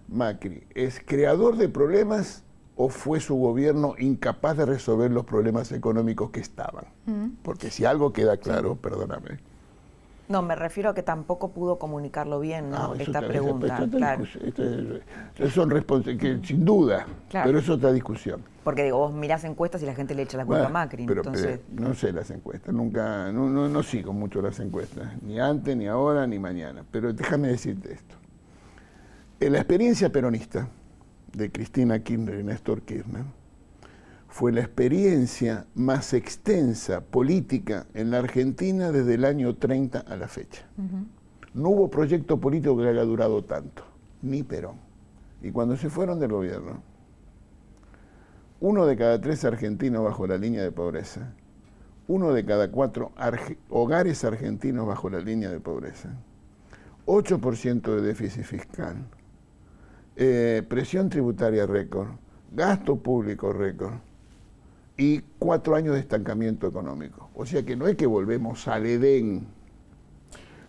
Macri, 0.07 0.67
¿es 0.75 1.01
creador 1.03 1.57
de 1.57 1.67
problemas 1.67 2.43
o 2.77 2.89
fue 2.89 3.19
su 3.19 3.35
gobierno 3.35 3.95
incapaz 3.97 4.57
de 4.57 4.65
resolver 4.65 5.11
los 5.11 5.25
problemas 5.25 5.71
económicos 5.71 6.29
que 6.29 6.39
estaban? 6.39 6.85
Porque 7.43 7.71
si 7.71 7.85
algo 7.85 8.13
queda 8.13 8.37
claro, 8.37 8.75
perdóname, 8.75 9.39
no, 10.29 10.41
me 10.41 10.55
refiero 10.55 10.89
a 10.89 10.95
que 10.95 11.03
tampoco 11.03 11.51
pudo 11.51 11.79
comunicarlo 11.79 12.39
bien 12.39 12.69
¿no? 12.69 12.77
Ah, 12.77 12.93
esta 12.99 13.21
pregunta. 13.21 13.77
son 15.53 15.69
que 16.19 16.39
sin 16.43 16.65
duda, 16.65 17.05
pero 17.31 17.59
es 17.59 17.69
otra 17.69 17.93
discusión. 17.93 18.43
Porque 18.63 18.83
digo, 18.83 18.97
vos 18.97 19.13
mirás 19.13 19.45
encuestas 19.45 19.81
y 19.83 19.85
la 19.85 19.95
gente 19.95 20.13
le 20.13 20.23
echa 20.23 20.37
la 20.37 20.45
culpa 20.45 20.65
a 20.65 20.69
Macri. 20.69 21.05
Pero, 21.05 21.21
no 21.71 21.93
sé 21.93 22.11
las 22.11 22.29
encuestas, 22.31 22.73
nunca, 22.73 23.31
no, 23.31 23.69
no, 23.69 23.83
sigo 23.83 24.11
mucho 24.11 24.41
las 24.41 24.59
encuestas, 24.59 25.11
ni 25.21 25.39
antes, 25.39 25.77
ni 25.77 25.87
ahora, 25.87 26.27
ni 26.27 26.39
mañana. 26.39 26.83
Pero 26.91 27.13
déjame 27.13 27.47
decirte 27.47 27.93
esto. 27.93 28.15
En 29.39 29.53
la 29.53 29.59
experiencia 29.59 30.11
peronista 30.11 30.67
de 31.33 31.51
Cristina 31.51 31.99
Kirchner 31.99 32.39
y 32.39 32.43
Néstor 32.43 32.81
Kirchner, 32.81 33.23
fue 34.27 34.51
la 34.51 34.61
experiencia 34.61 35.65
más 35.73 36.13
extensa 36.13 37.01
política 37.01 37.87
en 37.93 38.11
la 38.11 38.19
Argentina 38.19 38.91
desde 38.91 39.15
el 39.15 39.25
año 39.25 39.55
30 39.55 39.99
a 39.99 40.15
la 40.15 40.27
fecha. 40.27 40.67
No 41.53 41.69
hubo 41.69 41.89
proyecto 41.89 42.39
político 42.39 42.77
que 42.77 42.87
haya 42.87 43.03
durado 43.03 43.43
tanto, 43.43 43.83
ni 44.21 44.43
Perón. 44.43 44.75
Y 45.41 45.51
cuando 45.51 45.77
se 45.77 45.89
fueron 45.89 46.19
del 46.19 46.31
gobierno, 46.31 46.81
uno 48.59 48.85
de 48.85 48.97
cada 48.97 49.19
tres 49.21 49.45
argentinos 49.45 50.03
bajo 50.03 50.27
la 50.27 50.37
línea 50.37 50.61
de 50.61 50.71
pobreza, 50.71 51.33
uno 52.07 52.33
de 52.33 52.45
cada 52.45 52.71
cuatro 52.71 53.11
hogares 53.69 54.23
argentinos 54.23 54.87
bajo 54.87 55.09
la 55.09 55.19
línea 55.19 55.49
de 55.49 55.59
pobreza, 55.59 56.09
8% 57.05 57.95
de 57.95 58.01
déficit 58.01 58.43
fiscal, 58.43 58.97
eh, 60.17 60.63
presión 60.67 61.09
tributaria 61.09 61.65
récord, 61.65 62.09
gasto 62.51 62.97
público 62.97 63.53
récord 63.53 63.93
y 64.97 65.21
cuatro 65.39 65.75
años 65.75 65.93
de 65.93 66.01
estancamiento 66.01 66.67
económico. 66.67 67.29
O 67.35 67.45
sea 67.45 67.63
que 67.63 67.75
no 67.75 67.87
es 67.87 67.95
que 67.95 68.07
volvemos 68.07 68.67
al 68.67 68.85
Edén 68.85 69.47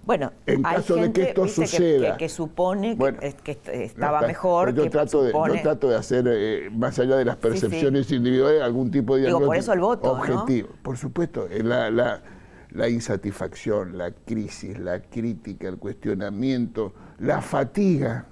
bueno, 0.08 0.32
en 0.46 0.62
caso 0.62 0.96
de 0.96 1.12
que 1.12 1.22
esto 1.24 1.46
suceda. 1.46 2.16
Que, 2.16 2.30
supone 2.30 2.96
que, 3.44 3.58
estaba 3.84 4.22
mejor. 4.22 4.72
Yo, 4.72 4.88
trato 4.88 5.22
de, 5.22 5.32
yo 5.32 5.62
trato 5.62 5.90
de 5.90 5.96
hacer, 5.96 6.24
eh, 6.26 6.70
más 6.72 6.98
allá 6.98 7.16
de 7.16 7.26
las 7.26 7.36
percepciones 7.36 8.10
individuales, 8.10 8.62
algún 8.62 8.90
tipo 8.90 9.16
de 9.16 9.26
Digo, 9.26 9.44
por 9.44 9.54
eso 9.54 9.74
el 9.74 9.80
voto, 9.80 10.12
objetivo. 10.12 10.70
Por 10.80 10.96
supuesto, 10.96 11.46
eh, 11.50 11.62
la, 11.62 11.90
la, 11.90 12.22
la, 12.70 12.88
insatisfacción, 12.88 13.98
la 13.98 14.12
crisis, 14.12 14.78
la 14.78 15.02
crítica, 15.02 15.68
el 15.68 15.76
cuestionamiento, 15.76 16.94
la 17.18 17.42
fatiga, 17.42 18.28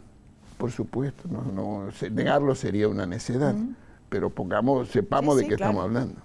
por 0.59 0.71
supuesto, 0.71 1.29
no, 1.29 1.43
no 1.43 1.89
negarlo 2.11 2.55
sería 2.55 2.89
una 2.89 3.07
necedad, 3.07 3.55
pero 4.09 4.31
pongamos, 4.31 4.89
sepamos 4.89 5.37
de 5.37 5.47
qué 5.47 5.55
estamos 5.55 5.85
hablando. 5.85 6.21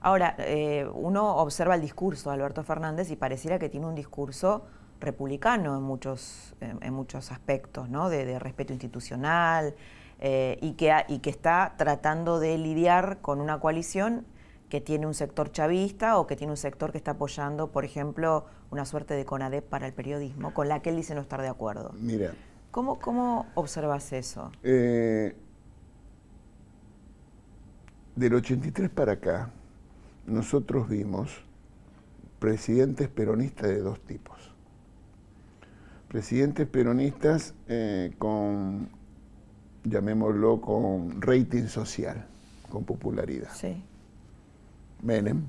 Ahora, 0.00 0.34
eh, 0.38 0.88
uno 0.92 1.36
observa 1.36 1.76
el 1.76 1.80
discurso 1.80 2.30
de 2.30 2.34
Alberto 2.34 2.64
Fernández 2.64 3.10
y 3.10 3.16
pareciera 3.16 3.58
que 3.58 3.68
tiene 3.68 3.86
un 3.86 3.94
discurso 3.94 4.64
republicano 5.00 5.76
en 5.76 5.82
muchos, 5.82 6.54
en, 6.60 6.92
muchos 6.92 7.30
aspectos, 7.30 7.88
¿no? 7.88 8.08
De, 8.08 8.38
respeto 8.38 8.72
institucional 8.72 9.74
eh, 10.20 10.58
y, 10.60 10.72
que, 10.72 10.92
y 11.08 11.18
que 11.20 11.30
está 11.30 11.74
tratando 11.76 12.40
de 12.40 12.58
lidiar 12.58 13.18
con 13.20 13.40
una 13.40 13.60
coalición 13.60 14.26
que 14.68 14.80
tiene 14.80 15.06
un 15.06 15.14
sector 15.14 15.52
chavista 15.52 16.18
o 16.18 16.26
que 16.26 16.34
tiene 16.34 16.52
un 16.52 16.56
sector 16.56 16.92
que 16.92 16.98
está 16.98 17.12
apoyando, 17.12 17.70
por 17.70 17.84
ejemplo, 17.84 18.46
una 18.70 18.86
suerte 18.86 19.14
de 19.14 19.24
CONADEP 19.24 19.68
para 19.68 19.86
el 19.86 19.92
periodismo, 19.92 20.54
con 20.54 20.66
la 20.68 20.80
que 20.80 20.90
él 20.90 20.96
dice 20.96 21.14
no 21.14 21.20
estar 21.20 21.42
de 21.42 21.48
acuerdo. 21.48 21.92
Mira. 21.98 22.32
¿Cómo, 22.72 22.98
cómo 22.98 23.46
observas 23.54 24.14
eso? 24.14 24.50
Eh, 24.62 25.36
del 28.16 28.34
83 28.34 28.88
para 28.88 29.12
acá, 29.12 29.50
nosotros 30.26 30.88
vimos 30.88 31.44
presidentes 32.38 33.08
peronistas 33.08 33.68
de 33.68 33.78
dos 33.80 34.00
tipos. 34.00 34.54
Presidentes 36.08 36.66
peronistas 36.66 37.52
eh, 37.68 38.14
con, 38.18 38.88
llamémoslo, 39.84 40.62
con 40.62 41.20
rating 41.20 41.66
social, 41.66 42.26
con 42.70 42.84
popularidad. 42.84 43.50
Sí. 43.52 43.84
Menem, 45.02 45.42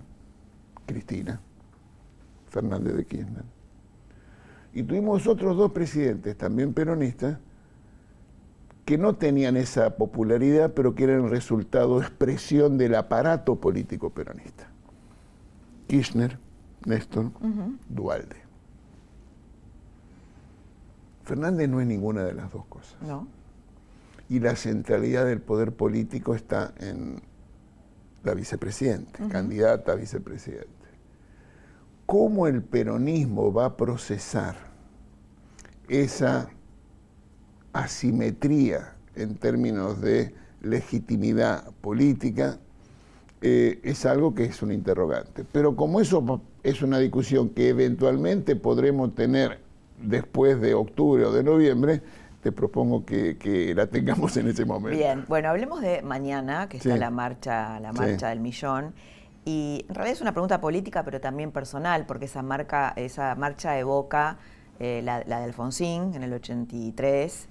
Cristina, 0.86 1.40
Fernández 2.50 2.98
de 2.98 3.06
Kirchner. 3.06 3.53
Y 4.74 4.84
tuvimos 4.84 5.28
otros 5.28 5.56
dos 5.56 5.72
presidentes, 5.72 6.38
también 6.38 6.74
peronistas, 6.74 7.38
que 8.86 8.98
no 8.98 9.16
tenían 9.16 9.56
esa 9.56 9.96
popularidad, 9.96 10.74
pero 10.74 10.96
que 10.96 11.06
eran 11.06 11.30
resultado, 11.30 12.02
expresión 12.02 12.78
del 12.78 12.96
aparato 12.96 13.56
político 13.56 14.10
peronista. 14.10 14.68
Kirchner, 15.88 16.38
Néstor, 16.86 17.32
Dualde. 17.88 18.36
Fernández 21.24 21.70
no 21.70 21.80
es 21.80 21.88
ninguna 21.88 22.24
de 22.24 22.34
las 22.34 22.52
dos 22.52 22.66
cosas. 22.66 23.02
No. 23.02 23.28
Y 24.28 24.40
la 24.40 24.56
centralidad 24.56 25.26
del 25.26 25.40
poder 25.40 25.72
político 25.74 26.36
está 26.36 26.74
en 26.80 27.22
la 28.24 28.34
vicepresidente, 28.34 29.28
candidata 29.30 29.94
a 29.94 29.96
vicepresidente. 29.96 30.73
¿Cómo 32.14 32.46
el 32.46 32.62
peronismo 32.62 33.52
va 33.52 33.66
a 33.66 33.76
procesar 33.76 34.54
esa 35.90 36.48
asimetría 37.74 38.94
en 39.16 39.34
términos 39.36 40.00
de 40.00 40.36
legitimidad 40.62 41.72
política, 41.82 42.60
eh, 43.42 43.80
es 43.82 44.06
algo 44.06 44.36
que 44.36 44.44
es 44.44 44.62
un 44.62 44.72
interrogante. 44.72 45.44
Pero 45.52 45.76
como 45.76 46.00
eso 46.00 46.40
es 46.62 46.84
una 46.84 47.00
discusión 47.00 47.50
que 47.50 47.70
eventualmente 47.70 48.56
podremos 48.56 49.16
tener 49.16 49.62
después 50.00 50.62
de 50.62 50.76
octubre 50.76 51.26
o 51.26 51.32
de 51.34 51.44
noviembre, 51.44 52.04
te 52.44 52.52
propongo 52.52 53.06
que, 53.06 53.74
la 53.76 53.88
tengamos 53.88 54.38
en 54.38 54.50
ese 54.50 54.66
momento. 54.66 55.00
Bien, 55.00 55.26
bueno, 55.28 55.50
hablemos 55.50 55.82
de 55.82 56.04
mañana, 56.04 56.70
que 56.70 56.78
está 56.78 56.96
la 56.96 57.10
marcha, 57.10 57.80
la 57.80 57.92
marcha 57.92 58.30
del 58.30 58.40
millón. 58.40 58.94
Y 59.46 59.86
en 59.90 59.96
realidad 59.96 60.16
es 60.16 60.22
una 60.22 60.32
pregunta 60.32 60.62
política, 60.62 61.04
pero 61.04 61.20
también 61.20 61.52
personal, 61.52 62.06
porque 62.06 62.26
esa, 62.26 62.42
marca, 62.42 62.94
esa 62.96 63.36
marcha 63.36 63.78
evoca 63.78 64.38
eh, 64.80 65.02
la, 65.04 65.20
de 65.24 65.34
Alfonsín 65.34 66.14
en 66.14 66.24
el 66.24 66.34
83, 66.34 67.50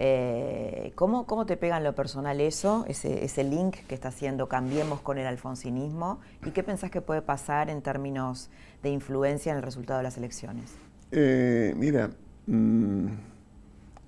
eh, 0.00 0.92
¿cómo, 0.94 1.26
¿Cómo 1.26 1.46
te 1.46 1.56
pega 1.56 1.76
en 1.76 1.84
lo 1.84 1.94
personal 1.94 2.40
eso, 2.40 2.84
ese, 2.88 3.24
ese 3.24 3.42
link 3.42 3.76
que 3.88 3.94
está 3.94 4.08
haciendo 4.08 4.48
Cambiemos 4.48 5.00
con 5.00 5.18
el 5.18 5.26
alfonsinismo? 5.26 6.20
¿Y 6.44 6.50
qué 6.50 6.62
pensás 6.62 6.90
que 6.90 7.00
puede 7.00 7.22
pasar 7.22 7.70
en 7.70 7.82
términos 7.82 8.50
de 8.82 8.90
influencia 8.90 9.52
en 9.52 9.58
el 9.58 9.62
resultado 9.62 9.98
de 9.98 10.04
las 10.04 10.16
elecciones? 10.16 10.74
Eh, 11.10 11.72
mira, 11.76 12.10
mm, 12.46 13.06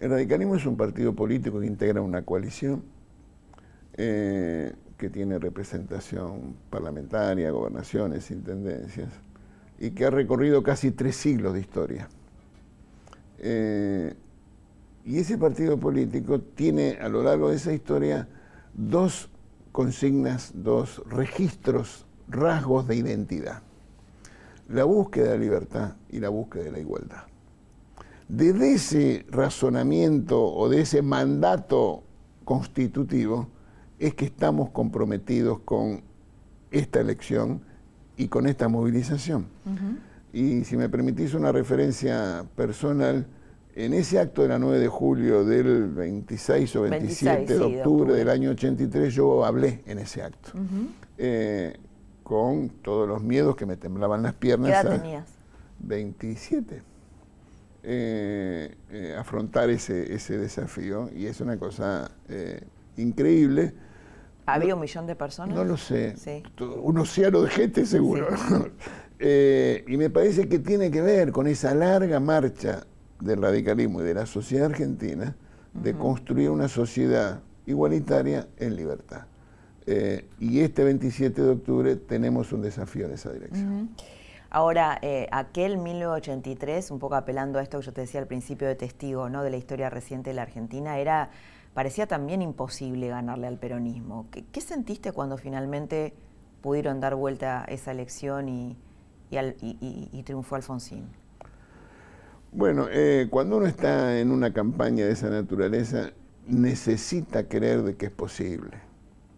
el 0.00 0.10
radicalismo 0.10 0.56
es 0.56 0.66
un 0.66 0.76
partido 0.76 1.14
político 1.14 1.60
que 1.60 1.66
integra 1.66 2.00
una 2.00 2.22
coalición 2.22 2.82
eh, 3.94 4.72
que 5.00 5.08
tiene 5.08 5.38
representación 5.38 6.56
parlamentaria, 6.68 7.50
gobernaciones, 7.50 8.30
intendencias, 8.30 9.08
y 9.78 9.92
que 9.92 10.04
ha 10.04 10.10
recorrido 10.10 10.62
casi 10.62 10.90
tres 10.90 11.16
siglos 11.16 11.54
de 11.54 11.60
historia. 11.60 12.06
Y 15.02 15.18
ese 15.18 15.38
partido 15.38 15.80
político 15.80 16.38
tiene 16.40 16.98
a 17.00 17.08
lo 17.08 17.22
largo 17.22 17.48
de 17.48 17.56
esa 17.56 17.72
historia 17.72 18.28
dos 18.74 19.30
consignas, 19.72 20.52
dos 20.54 21.02
registros, 21.08 22.04
rasgos 22.28 22.86
de 22.86 22.96
identidad. 22.96 23.62
La 24.68 24.84
búsqueda 24.84 25.30
de 25.30 25.38
la 25.38 25.44
libertad 25.44 25.96
y 26.10 26.20
la 26.20 26.28
búsqueda 26.28 26.64
de 26.64 26.72
la 26.72 26.80
igualdad. 26.80 27.22
Desde 28.28 28.74
ese 28.74 29.24
razonamiento 29.30 30.44
o 30.44 30.68
de 30.68 30.82
ese 30.82 31.00
mandato 31.00 32.02
constitutivo 32.44 33.48
es 34.00 34.14
que 34.14 34.24
estamos 34.24 34.70
comprometidos 34.70 35.60
con 35.60 36.02
esta 36.70 37.00
elección 37.00 37.60
y 38.16 38.28
con 38.28 38.46
esta 38.46 38.66
movilización. 38.68 39.46
Y 40.32 40.64
si 40.64 40.76
me 40.76 40.88
permitís 40.88 41.34
una 41.34 41.52
referencia 41.52 42.44
personal, 42.56 43.26
en 43.74 43.92
ese 43.92 44.18
acto 44.18 44.42
de 44.42 44.48
la 44.48 44.58
9 44.58 44.78
de 44.78 44.88
julio 44.88 45.44
del 45.44 45.88
26 45.88 46.76
o 46.76 46.82
27 46.82 47.58
de, 47.58 47.60
octubre 47.60 48.14
del 48.14 48.28
año 48.28 48.50
83 48.50 49.14
yo 49.14 49.44
hablé 49.44 49.82
en 49.86 49.98
ese 49.98 50.22
acto. 50.22 50.52
Eh, 51.18 51.76
con 52.22 52.70
todos 52.82 53.06
los 53.06 53.22
miedos 53.22 53.54
que 53.54 53.66
me 53.66 53.76
temblaban 53.76 54.22
las 54.22 54.34
piernas. 54.34 54.70
¿Qué 54.70 54.88
edad 54.88 55.00
tenías? 55.00 55.28
27. 55.80 56.82
Eh, 57.82 58.76
eh, 58.90 59.16
afrontar 59.18 59.70
ese, 59.70 60.14
ese 60.14 60.38
desafío 60.38 61.10
y 61.14 61.26
es 61.26 61.40
una 61.40 61.58
cosa 61.58 62.10
increíble. 62.96 63.74
¿Había 64.54 64.74
un 64.74 64.80
millón 64.80 65.06
de 65.06 65.16
personas? 65.16 65.54
No 65.54 65.64
lo 65.64 65.76
sé. 65.76 66.14
Un 66.82 66.98
océano 66.98 67.42
de 67.42 67.50
gente 67.50 67.86
seguro. 67.86 68.28
y 69.20 69.96
me 69.96 70.10
parece 70.10 70.48
que 70.48 70.58
tiene 70.58 70.90
que 70.90 71.02
ver 71.02 71.32
con 71.32 71.46
esa 71.46 71.74
larga 71.74 72.20
marcha 72.20 72.86
del 73.20 73.42
radicalismo 73.42 74.00
y 74.00 74.04
de 74.04 74.14
la 74.14 74.26
sociedad 74.26 74.66
argentina 74.66 75.36
de 75.74 75.94
construir 75.94 76.50
una 76.50 76.68
sociedad 76.68 77.40
igualitaria 77.66 78.48
en 78.58 78.76
libertad. 78.76 79.26
Eh, 79.86 80.28
y 80.38 80.60
este 80.60 80.84
27 80.84 81.42
de 81.42 81.50
octubre 81.50 81.96
tenemos 81.96 82.52
un 82.52 82.62
desafío 82.62 83.06
en 83.06 83.12
esa 83.12 83.32
dirección. 83.32 83.90
Ahora, 84.50 84.98
eh, 85.00 85.28
aquel 85.30 85.78
1983, 85.78 86.90
un 86.90 86.98
poco 86.98 87.14
apelando 87.14 87.58
a 87.58 87.62
esto 87.62 87.78
que 87.78 87.86
yo 87.86 87.92
te 87.92 88.00
decía 88.02 88.20
al 88.20 88.26
principio 88.26 88.66
de 88.66 88.74
testigo 88.74 89.28
¿no? 89.28 89.42
de 89.42 89.50
la 89.50 89.56
historia 89.56 89.90
reciente 89.90 90.30
de 90.30 90.34
la 90.34 90.42
Argentina, 90.42 90.98
era 90.98 91.30
parecía 91.74 92.06
también 92.06 92.42
imposible 92.42 93.08
ganarle 93.08 93.46
al 93.46 93.58
peronismo. 93.58 94.26
¿Qué, 94.30 94.60
sentiste 94.60 95.12
cuando 95.12 95.36
finalmente 95.36 96.14
pudieron 96.60 97.00
dar 97.00 97.14
vuelta 97.14 97.64
esa 97.68 97.92
elección 97.92 98.48
y, 98.48 98.76
triunfó 100.24 100.56
Alfonsín? 100.56 101.06
Bueno, 102.52 102.86
eh, 102.90 103.28
cuando 103.30 103.58
uno 103.58 103.66
está 103.66 104.18
en 104.18 104.32
una 104.32 104.52
campaña 104.52 105.04
de 105.06 105.12
esa 105.12 105.30
naturaleza, 105.30 106.10
necesita 106.48 107.48
creer 107.48 107.82
de 107.82 107.94
que 107.94 108.06
es 108.06 108.12
posible, 108.12 108.78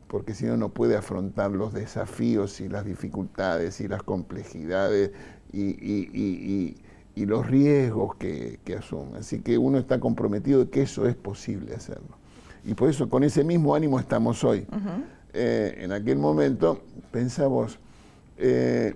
porque 0.09 0.33
si 0.33 0.47
no, 0.47 0.57
no 0.57 0.71
puede 0.71 0.97
afrontar 0.97 1.51
los 1.51 1.75
desafíos 1.75 2.61
y 2.61 2.68
las 2.68 2.87
dificultades 2.87 3.81
y 3.81 3.88
las 3.88 4.03
complejidades 4.03 5.12
y, 5.53 6.77
los 7.14 7.47
riesgos 7.47 8.16
que, 8.16 8.59
asume. 8.79 9.18
Así 9.18 9.40
que 9.40 9.59
uno 9.59 9.79
está 9.79 10.01
comprometido 10.01 10.64
de 10.64 10.71
que 10.71 10.83
eso 10.83 11.07
es 11.07 11.14
posible 11.14 11.75
hacerlo. 11.75 12.21
Y 12.64 12.75
por 12.75 12.88
eso 12.88 13.09
con 13.09 13.25
ese 13.25 13.44
mismo 13.44 13.75
ánimo 13.75 13.98
estamos 13.98 14.44
hoy. 14.44 14.66
Eh, 15.33 15.79
en 15.79 15.92
aquel 15.92 16.18
momento 16.18 16.83
pensamos, 17.11 17.79
eh, 18.37 18.94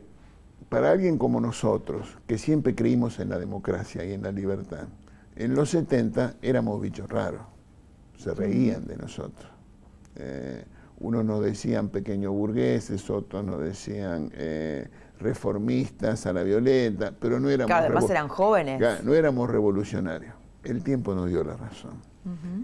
para 0.68 0.90
alguien 0.90 1.18
como 1.18 1.40
nosotros, 1.40 2.18
que 2.26 2.38
siempre 2.38 2.74
creímos 2.74 3.18
en 3.20 3.28
la 3.28 3.38
democracia 3.38 4.04
y 4.04 4.12
en 4.12 4.22
la 4.22 4.32
libertad, 4.32 4.88
en 5.36 5.54
los 5.54 5.70
70 5.70 6.34
éramos 6.42 6.80
bichos 6.80 7.08
raros, 7.08 7.42
se 8.16 8.34
reían 8.34 8.86
de 8.86 8.96
nosotros. 8.96 9.50
Eh, 10.16 10.64
unos 10.98 11.24
nos 11.24 11.42
decían 11.42 11.90
pequeños 11.90 12.32
burgueses, 12.32 13.08
otros 13.10 13.44
nos 13.44 13.60
decían 13.60 14.30
eh, 14.34 14.88
reformistas 15.20 16.24
a 16.26 16.32
la 16.32 16.42
violeta, 16.42 17.12
pero 17.18 17.38
no 17.38 17.50
éramos... 17.50 17.66
Claro, 17.66 17.86
además 17.86 18.10
eran 18.10 18.28
jóvenes. 18.28 19.04
no 19.04 19.14
éramos 19.14 19.50
revolucionarios. 19.50 20.34
El 20.64 20.82
tiempo 20.82 21.14
nos 21.14 21.28
dio 21.28 21.44
la 21.44 21.56
razón. 21.56 22.00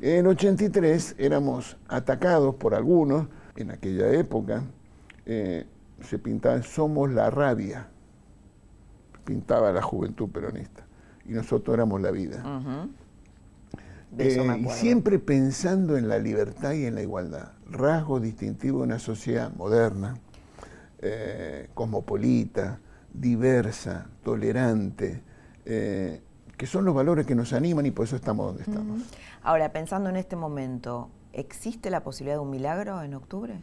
En 0.00 0.26
83 0.26 1.16
éramos 1.18 1.76
atacados 1.88 2.56
por 2.56 2.74
algunos, 2.74 3.28
en 3.56 3.70
aquella 3.70 4.10
época, 4.12 4.64
eh, 5.24 5.66
se 6.00 6.18
pintaba 6.18 6.62
Somos 6.62 7.10
la 7.10 7.30
rabia, 7.30 7.88
pintaba 9.24 9.72
la 9.72 9.82
juventud 9.82 10.28
peronista, 10.30 10.84
y 11.24 11.32
nosotros 11.32 11.74
éramos 11.74 12.00
la 12.00 12.10
vida. 12.10 12.42
Eh, 14.18 14.64
y 14.66 14.68
siempre 14.70 15.18
pensando 15.18 15.96
en 15.96 16.08
la 16.08 16.18
libertad 16.18 16.72
y 16.72 16.84
en 16.84 16.94
la 16.94 17.02
igualdad, 17.02 17.52
rasgo 17.70 18.20
distintivo 18.20 18.78
de 18.78 18.84
una 18.84 18.98
sociedad 18.98 19.54
moderna, 19.54 20.18
eh, 21.00 21.68
cosmopolita, 21.72 22.80
diversa, 23.12 24.06
tolerante, 24.22 25.22
eh, 25.64 26.20
que 26.56 26.66
son 26.66 26.84
los 26.84 26.94
valores 26.94 27.26
que 27.26 27.34
nos 27.34 27.52
animan 27.52 27.86
y 27.86 27.90
por 27.90 28.04
eso 28.04 28.16
estamos 28.16 28.46
donde 28.46 28.62
estamos. 28.62 29.02
Ahora, 29.42 29.72
pensando 29.72 30.10
en 30.10 30.16
este 30.16 30.36
momento, 30.36 31.10
¿existe 31.32 31.90
la 31.90 32.02
posibilidad 32.02 32.36
de 32.36 32.40
un 32.40 32.50
milagro 32.50 33.02
en 33.02 33.14
octubre? 33.14 33.54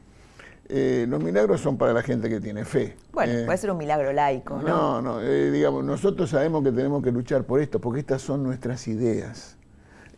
los 0.72 1.24
milagros 1.24 1.62
son 1.62 1.80
para 1.80 1.94
la 1.94 2.04
gente 2.04 2.30
que 2.30 2.40
tiene 2.40 2.64
fe. 2.64 2.96
Bueno, 3.12 3.44
puede 3.48 3.58
ser 3.58 3.72
un 3.72 3.78
milagro 3.80 4.14
laico, 4.14 4.60
¿no? 4.60 5.02
No, 5.02 5.02
no, 5.02 5.20
digamos, 5.20 5.84
nosotros 5.84 6.30
sabemos 6.30 6.64
que 6.64 6.72
tenemos 6.72 7.02
que 7.02 7.12
luchar 7.12 7.44
por 7.44 7.60
esto, 7.60 7.82
porque 7.82 8.02
estas 8.02 8.22
son 8.22 8.44
nuestras 8.44 8.88
ideas. 8.88 9.58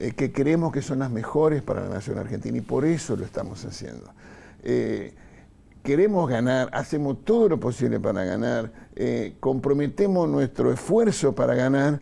Eh, 0.02 0.14
que 0.14 0.32
creemos 0.32 0.74
que 0.74 0.82
son 0.82 0.98
las 0.98 1.12
mejores 1.12 1.62
para 1.62 1.82
la 1.82 1.90
nación 1.90 2.18
argentina 2.18 2.58
y 2.58 2.62
por 2.62 2.86
eso 2.86 3.16
lo 3.16 3.24
estamos 3.24 3.64
haciendo. 3.66 4.12
Eh, 4.64 5.14
queremos 5.84 6.28
ganar, 6.28 6.72
hacemos 6.74 7.24
todo 7.24 7.50
lo 7.50 7.60
posible 7.60 8.00
para 8.00 8.24
ganar, 8.24 8.72
eh, 8.96 9.36
comprometemos 9.40 10.28
nuestro 10.28 10.74
esfuerzo 10.74 11.36
para 11.36 11.54
ganar, 11.54 12.02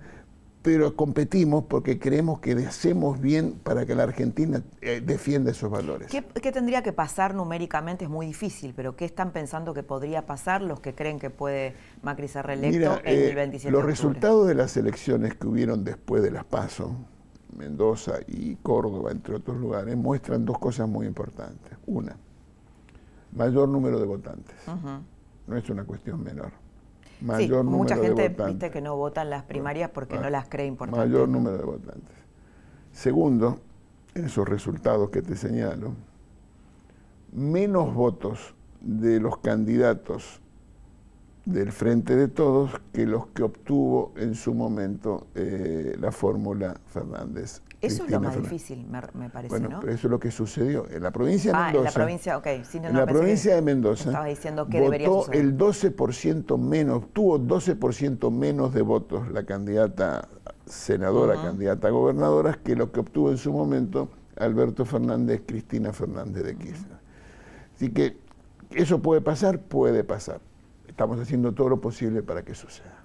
pero 0.61 0.95
competimos 0.95 1.63
porque 1.65 1.99
creemos 1.99 2.39
que 2.39 2.51
hacemos 2.51 3.19
bien 3.21 3.53
para 3.63 3.85
que 3.85 3.95
la 3.95 4.03
Argentina 4.03 4.61
defienda 4.81 5.51
esos 5.51 5.71
valores. 5.71 6.09
¿Qué, 6.09 6.51
tendría 6.51 6.83
que 6.83 6.91
pasar 6.91 7.33
numéricamente? 7.33 8.05
Es 8.05 8.11
muy 8.11 8.25
difícil, 8.25 8.73
pero 8.75 8.95
¿qué 8.95 9.05
están 9.05 9.31
pensando 9.31 9.73
que 9.73 9.83
podría 9.83 10.25
pasar 10.25 10.61
los 10.61 10.81
que 10.81 10.93
creen 10.93 11.19
que 11.19 11.29
puede 11.29 11.75
Macri 12.01 12.27
ser 12.27 12.45
reelecto 12.45 12.99
en 13.05 13.29
el 13.29 13.35
27 13.35 13.71
Los 13.71 13.83
de 13.83 13.87
resultados 13.87 14.47
de 14.47 14.55
las 14.55 14.75
elecciones 14.75 15.35
que 15.35 15.47
hubieron 15.47 15.83
después 15.83 16.21
de 16.21 16.31
las 16.31 16.43
PASO, 16.43 16.93
Mendoza 17.55 18.19
y 18.27 18.55
Córdoba, 18.57 19.11
entre 19.11 19.35
otros 19.35 19.57
lugares, 19.57 19.95
muestran 19.95 20.45
dos 20.45 20.59
cosas 20.59 20.89
muy 20.89 21.07
importantes. 21.07 21.77
Una, 21.85 22.17
mayor 23.31 23.69
número 23.69 23.99
de 23.99 24.05
votantes. 24.05 24.55
No 25.47 25.57
es 25.57 25.69
una 25.69 25.83
cuestión 25.83 26.23
menor. 26.23 26.51
Mayor 27.21 27.63
mucha 27.63 27.97
gente 27.97 28.29
viste 28.29 28.71
que 28.71 28.81
no 28.81 28.95
votan 28.95 29.29
las 29.29 29.43
primarias 29.43 29.89
porque 29.93 30.17
no 30.17 30.29
las 30.29 30.47
cree 30.47 30.65
importantes. 30.67 31.09
Mayor 31.09 31.27
número 31.27 31.57
de 31.57 31.63
votantes. 31.63 32.15
Segundo, 32.91 33.59
en 34.15 34.25
esos 34.25 34.47
resultados 34.47 35.09
que 35.09 35.21
te 35.21 35.35
señalo, 35.35 35.93
menos 37.31 37.93
votos 37.93 38.53
de 38.81 39.19
los 39.19 39.37
candidatos 39.37 40.41
del 41.45 41.71
Frente 41.71 42.15
de 42.15 42.27
Todos 42.27 42.71
que 42.93 43.05
los 43.05 43.27
que 43.27 43.43
obtuvo 43.43 44.13
en 44.17 44.35
su 44.35 44.53
momento 44.53 45.27
eh, 45.35 45.95
la 45.99 46.11
fórmula 46.11 46.79
Fernández. 46.87 47.61
Eso 47.81 48.03
es 48.03 48.11
lo 48.11 48.19
más 48.19 48.35
difícil, 48.35 48.85
me, 48.87 49.29
parece, 49.29 49.49
bueno, 49.49 49.69
¿no? 49.69 49.79
Pero 49.79 49.93
eso 49.93 50.07
es 50.07 50.11
lo 50.11 50.19
que 50.19 50.31
sucedió. 50.31 50.85
En 50.89 51.01
la 51.01 51.11
provincia 51.11 51.51
de 51.51 51.57
Mendoza. 51.57 51.77
En 51.77 51.83
la 51.83 51.91
provincia, 51.91 52.37
ok. 52.37 52.47
en 52.73 52.93
la 52.93 53.05
provincia 53.05 53.55
de 53.55 53.61
Mendoza. 53.61 54.09
Estaba 54.09 54.25
diciendo 54.25 54.67
que 54.67 54.81
votó 54.81 55.31
el 55.31 55.57
12% 55.57 56.57
menos, 56.57 57.13
tuvo 57.13 57.39
12% 57.39 58.31
menos 58.31 58.73
de 58.73 58.81
votos 58.81 59.31
la 59.31 59.43
candidata 59.45 60.27
senadora, 60.65 61.35
candidata 61.35 61.89
gobernadora, 61.89 62.59
que 62.63 62.75
lo 62.75 62.91
que 62.91 62.99
obtuvo 62.99 63.31
en 63.31 63.37
su 63.37 63.53
momento 63.53 64.09
Alberto 64.37 64.85
Fernández, 64.85 65.41
Cristina 65.45 65.93
Fernández 65.93 66.43
de 66.43 66.55
Kirchner. 66.55 66.99
Así 67.75 67.91
que 67.91 68.17
eso 68.71 69.01
puede 69.01 69.21
pasar, 69.21 69.59
puede 69.59 70.03
pasar 70.03 70.41
estamos 70.99 71.17
haciendo 71.21 71.53
todo 71.53 71.69
lo 71.69 71.79
posible 71.79 72.21
para 72.23 72.43
que 72.43 72.53
suceda. 72.53 72.99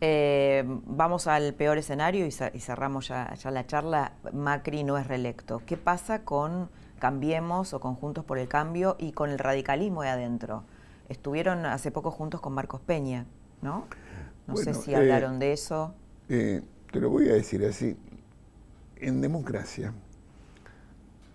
Eh, 0.00 0.62
vamos 0.66 1.26
al 1.26 1.54
peor 1.54 1.78
escenario 1.78 2.26
y, 2.26 2.30
cerramos 2.30 3.08
ya, 3.08 3.34
la 3.50 3.66
charla. 3.66 4.12
Macri 4.32 4.84
no 4.84 4.98
es 4.98 5.06
reelecto. 5.06 5.62
¿Qué 5.64 5.76
pasa 5.76 6.22
con 6.22 6.68
Cambiemos 6.98 7.72
o 7.72 7.80
Conjuntos 7.80 8.24
por 8.24 8.38
el 8.38 8.48
Cambio 8.48 8.96
y 8.98 9.12
con 9.12 9.30
el 9.30 9.38
radicalismo 9.38 10.02
de 10.02 10.10
adentro? 10.10 10.64
Estuvieron 11.08 11.64
hace 11.66 11.90
poco 11.90 12.10
juntos 12.10 12.40
con 12.40 12.52
Marcos 12.52 12.80
Peña, 12.80 13.26
¿no? 13.62 13.86
No 14.46 14.56
sé 14.56 14.74
si 14.74 14.94
hablaron 14.94 15.36
eh, 15.36 15.38
de 15.38 15.52
eso. 15.52 15.94
Eh, 16.28 16.62
te 16.92 17.00
lo 17.00 17.10
voy 17.10 17.28
a 17.28 17.34
decir 17.34 17.64
así. 17.64 17.96
En 18.96 19.20
democracia, 19.20 19.92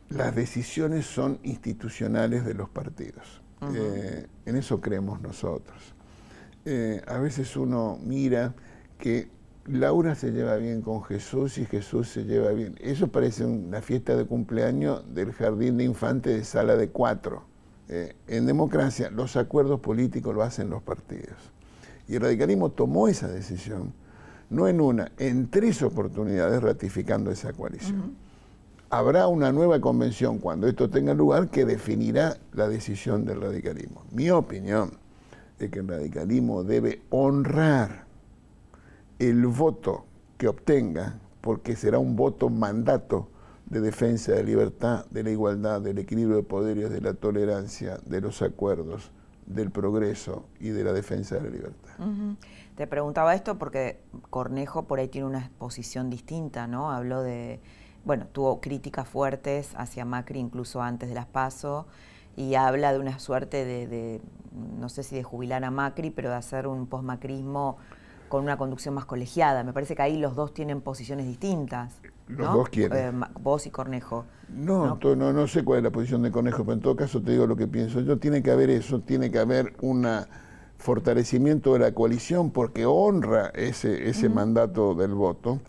las 0.10 0.36
decisiones 0.36 1.06
son 1.06 1.40
institucionales 1.44 2.46
de 2.46 2.54
los 2.54 2.70
partidos. 2.70 3.42
Eh, 3.74 4.28
en 4.46 4.56
eso 4.56 4.82
creemos 4.82 5.22
nosotros. 5.22 5.94
Eh, 6.66 7.02
a 7.08 7.18
veces 7.18 7.56
uno 7.56 8.00
mira 8.04 8.54
que 8.98 9.30
Laura 9.66 10.16
se 10.16 10.32
lleva 10.32 10.56
bien 10.58 10.82
con 10.82 11.04
Jesús 11.04 11.58
y 11.58 11.66
Jesús 11.66 12.10
se 12.10 12.24
lleva 12.24 12.52
bien. 12.52 12.76
Eso 12.80 13.08
parece 13.08 13.46
una 13.46 13.82
fiesta 13.82 14.16
de 14.16 14.26
cumpleaños 14.26 15.04
del 15.14 15.32
jardín 15.32 15.78
de 15.78 15.84
infantes 15.84 16.38
de 16.38 16.44
sala 16.44 16.76
de 16.76 16.90
cuatro. 16.90 17.44
Eh, 17.90 18.16
en 18.28 18.46
democracia 18.46 19.10
los 19.10 19.36
acuerdos 19.36 19.80
políticos 19.80 20.34
lo 20.34 20.44
hacen 20.44 20.70
los 20.70 20.82
partidos. 20.82 21.38
Y 22.08 22.16
el 22.16 22.22
radicalismo 22.22 22.70
tomó 22.70 23.08
esa 23.08 23.28
decisión, 23.28 23.94
no 24.50 24.68
en 24.68 24.82
una, 24.82 25.12
en 25.18 25.50
tres 25.50 25.82
oportunidades 25.82 26.62
ratificando 26.62 27.32
esa 27.32 27.54
coalición 27.54 28.16
habrá 28.92 29.28
una 29.28 29.54
nueva 29.54 29.80
convención 29.80 30.38
cuando 30.38 30.68
esto 30.68 30.90
tenga 30.90 31.14
lugar 31.14 31.48
que 31.48 31.66
definirá 31.66 32.38
la 32.52 32.68
decisión 32.68 33.26
del 33.26 33.42
radicalismo. 33.42 34.04
Mi 34.12 34.30
opinión 34.30 34.92
es 35.66 35.72
que 35.72 35.80
el 35.80 35.88
radicalismo 35.88 36.64
debe 36.64 37.02
honrar 37.10 38.06
el 39.20 39.46
voto 39.48 40.06
que 40.38 40.48
obtenga, 40.48 41.20
porque 41.42 41.76
será 41.76 42.00
un 42.00 42.16
voto 42.16 42.50
mandato 42.50 43.30
de 43.66 43.80
defensa 43.80 44.32
de 44.32 44.40
la 44.40 44.44
libertad, 44.44 45.06
de 45.12 45.24
la 45.24 45.30
igualdad, 45.32 45.82
del 45.82 46.00
equilibrio 46.00 46.38
de 46.38 46.44
poderes, 46.44 46.90
de 46.90 47.02
la 47.02 47.14
tolerancia, 47.14 47.98
de 48.06 48.22
los 48.22 48.42
acuerdos, 48.42 49.12
del 49.46 49.72
progreso 49.72 50.46
y 50.60 50.70
de 50.70 50.84
la 50.84 50.94
defensa 50.94 51.36
de 51.36 51.44
la 51.44 51.50
libertad. 51.50 51.92
Te 52.76 52.88
preguntaba 52.88 53.36
esto 53.36 53.58
porque 53.58 54.00
Cornejo 54.30 54.84
por 54.84 55.00
ahí 55.00 55.08
tiene 55.08 55.28
una 55.28 55.52
posición 55.58 56.10
distinta, 56.10 56.68
¿no? 56.68 56.92
Habló 56.92 57.22
de 57.22 57.60
bueno, 58.04 58.26
tuvo 58.32 58.62
críticas 58.62 59.08
fuertes 59.08 59.74
hacia 59.76 60.06
Macri 60.06 60.40
incluso 60.40 60.82
antes 60.82 61.10
de 61.10 61.16
las 61.16 61.28
PASO 61.28 61.86
y 62.36 62.56
habla 62.56 62.94
de 62.94 63.00
una 63.00 63.20
suerte 63.20 63.66
de, 63.66 64.22
no 64.80 64.90
sé 64.90 65.04
si 65.04 65.16
de 65.16 65.24
jubilar 65.24 65.64
a 65.64 65.72
Macri, 65.72 66.12
pero 66.12 66.30
de 66.30 66.36
hacer 66.36 66.68
un 66.68 66.88
postmacrismo 66.88 67.78
con 68.30 68.44
una 68.44 68.58
conducción 68.58 68.94
más 68.96 69.06
colegiada. 69.06 69.64
Me 69.64 69.74
parece 69.74 69.96
que 69.96 70.02
ahí 70.02 70.18
los 70.18 70.36
dos 70.36 70.54
tienen 70.54 70.82
posiciones 70.82 71.26
distintas. 71.26 72.00
Los 72.28 72.54
dos 72.54 72.70
quieren. 72.70 72.98
Eh, 72.98 73.26
vos 73.42 73.68
y 73.68 73.72
Cornejo. 73.72 74.26
No 74.48 74.98
¿no? 75.02 75.16
no, 75.16 75.34
no 75.34 75.48
sé 75.48 75.64
cuál 75.66 75.80
es 75.80 75.84
la 75.84 75.92
posición 75.92 76.22
de 76.22 76.32
Cornejo, 76.32 76.64
pero 76.64 76.74
en 76.74 76.80
todo 76.82 76.96
caso 76.96 77.22
te 77.22 77.32
digo 77.32 77.46
lo 77.46 77.58
que 77.58 77.68
pienso. 77.68 78.00
Yo 78.02 78.18
tiene 78.18 78.42
que 78.42 78.52
haber 78.52 78.70
eso, 78.70 79.02
tiene 79.02 79.30
que 79.32 79.40
haber 79.40 79.74
un 79.82 80.08
fortalecimiento 80.78 81.74
de 81.74 81.80
la 81.80 81.94
coalición 81.94 82.52
porque 82.52 82.86
honra 82.86 83.52
ese, 83.54 84.10
ese 84.10 84.30
mandato 84.30 84.96
del 84.96 85.14
voto 85.14 85.60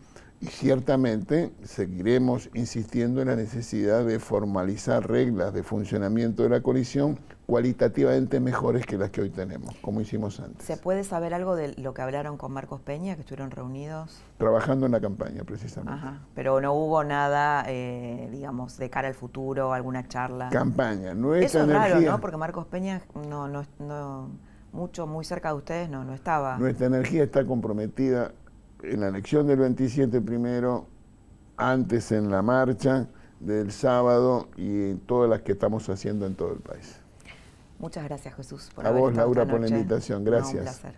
y 0.42 0.46
ciertamente 0.46 1.52
seguiremos 1.62 2.50
insistiendo 2.52 3.22
en 3.22 3.28
la 3.28 3.37
necesidad 3.37 4.05
de 4.05 4.18
formalizar 4.18 5.09
reglas 5.09 5.55
de 5.55 5.62
funcionamiento 5.62 6.42
de 6.42 6.48
la 6.48 6.61
coalición 6.61 7.16
cualitativamente 7.46 8.40
mejores 8.40 8.85
que 8.85 8.98
las 8.98 9.11
que 9.11 9.20
hoy 9.20 9.31
tenemos, 9.31 9.76
como 9.76 10.00
hicimos 10.00 10.40
antes. 10.40 10.64
¿Se 10.64 10.76
puede 10.76 11.05
saber 11.05 11.33
algo 11.33 11.55
de 11.55 11.74
lo 11.76 11.94
que 11.94 12.02
hablaron 12.02 12.38
con 12.38 12.50
Marcos 12.50 12.81
Peña, 12.81 13.14
que 13.14 13.20
estuvieron 13.20 13.52
reunidos? 13.52 14.20
Trabajando 14.37 14.87
en 14.87 14.92
la 14.92 15.00
campaña, 15.00 15.44
precisamente. 15.44 15.92
Ajá, 15.92 16.22
pero 16.35 16.61
no 16.61 16.72
hubo 16.72 17.05
nada, 17.05 17.64
eh, 17.68 18.28
digamos, 18.33 18.78
de 18.78 18.90
cara 18.90 19.07
al 19.07 19.14
futuro, 19.14 19.72
alguna 19.72 20.09
charla. 20.09 20.48
Campaña, 20.50 21.14
nuestra 21.14 21.46
Eso 21.46 21.70
es 21.70 21.72
raro, 21.72 22.00
¿no? 22.00 22.20
Porque 22.20 22.37
Marcos 22.37 22.66
Peña 22.66 23.00
no, 23.28 23.46
no, 23.46 23.64
no, 23.78 24.31
mucho, 24.72 25.07
muy 25.07 25.24
cerca 25.24 25.50
de 25.50 25.55
ustedes 25.55 25.88
no, 25.88 26.02
no 26.02 26.14
estaba. 26.14 26.59
Nuestra 26.59 26.87
energía 26.87 27.22
está 27.22 27.44
comprometida 27.44 28.33
en 28.83 29.01
la 29.01 29.09
elección 29.09 29.47
del 29.47 29.59
27 29.59 30.21
primero, 30.21 30.87
antes 31.57 32.12
en 32.12 32.31
la 32.31 32.42
marcha 32.42 33.09
del 33.40 33.73
sábado 33.73 34.49
y 34.57 34.95
todas 34.95 35.29
las 35.29 35.42
que 35.42 35.53
estamos 35.53 35.88
haciendo 35.88 36.27
en 36.27 36.35
todo 36.35 36.53
el 36.53 36.61
país. 36.61 36.99
Muchas 37.79 38.05
gracias 38.05 38.35
Jesús 38.37 38.71
por 38.75 38.87
A 38.87 38.92
vos 38.92 39.14
Laura 39.14 39.45
por 39.45 39.61
la 39.61 39.68
invitación, 39.68 40.23
gracias. 40.25 40.55
un 40.55 40.62
placer. 40.62 40.95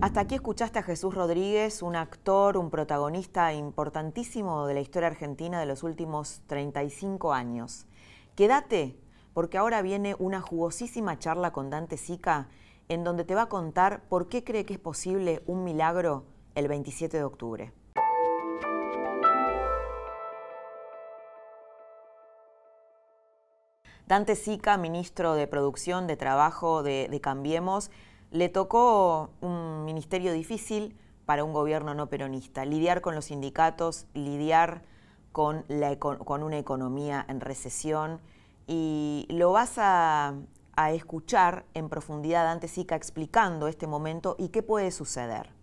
Hasta 0.00 0.20
aquí 0.20 0.36
escuchaste 0.36 0.78
a 0.78 0.82
Jesús 0.82 1.14
Rodríguez, 1.14 1.82
un 1.82 1.96
actor, 1.96 2.56
un 2.56 2.70
protagonista 2.70 3.52
importantísimo 3.52 4.66
de 4.66 4.74
la 4.74 4.80
historia 4.80 5.08
argentina 5.08 5.60
de 5.60 5.66
los 5.66 5.82
últimos 5.82 6.40
35 6.46 7.34
años. 7.34 7.86
Quédate, 8.36 8.96
porque 9.34 9.58
ahora 9.58 9.82
viene 9.82 10.14
una 10.18 10.40
jugosísima 10.40 11.18
charla 11.18 11.52
con 11.52 11.68
Dante 11.68 11.96
Sica 11.96 12.48
en 12.88 13.04
donde 13.04 13.24
te 13.24 13.34
va 13.34 13.42
a 13.42 13.48
contar 13.48 14.02
por 14.08 14.28
qué 14.28 14.44
cree 14.44 14.64
que 14.64 14.74
es 14.74 14.80
posible 14.80 15.42
un 15.46 15.62
milagro 15.62 16.24
el 16.58 16.66
27 16.66 17.16
de 17.16 17.24
octubre. 17.24 17.72
Dante 24.08 24.34
Sica, 24.36 24.76
ministro 24.76 25.34
de 25.34 25.46
Producción, 25.46 26.06
de 26.06 26.16
Trabajo 26.16 26.82
de, 26.82 27.20
Cambiemos, 27.22 27.90
le 28.30 28.48
tocó 28.48 29.30
un 29.40 29.84
ministerio 29.84 30.32
difícil 30.32 30.98
para 31.26 31.44
un 31.44 31.52
gobierno 31.52 31.94
no 31.94 32.08
peronista, 32.08 32.64
lidiar 32.64 33.02
con 33.02 33.14
los 33.14 33.26
sindicatos, 33.26 34.06
lidiar 34.14 34.82
con, 35.30 35.64
una 35.68 36.58
economía 36.58 37.24
en 37.28 37.40
recesión 37.40 38.20
y 38.66 39.26
lo 39.30 39.52
vas 39.52 39.74
a, 39.76 40.34
escuchar 40.92 41.64
en 41.74 41.88
profundidad 41.88 42.44
Dante 42.44 42.68
Sica 42.68 42.96
explicando 42.96 43.68
este 43.68 43.86
momento 43.86 44.36
y 44.38 44.48
qué 44.48 44.62
puede 44.62 44.90
suceder. 44.90 45.57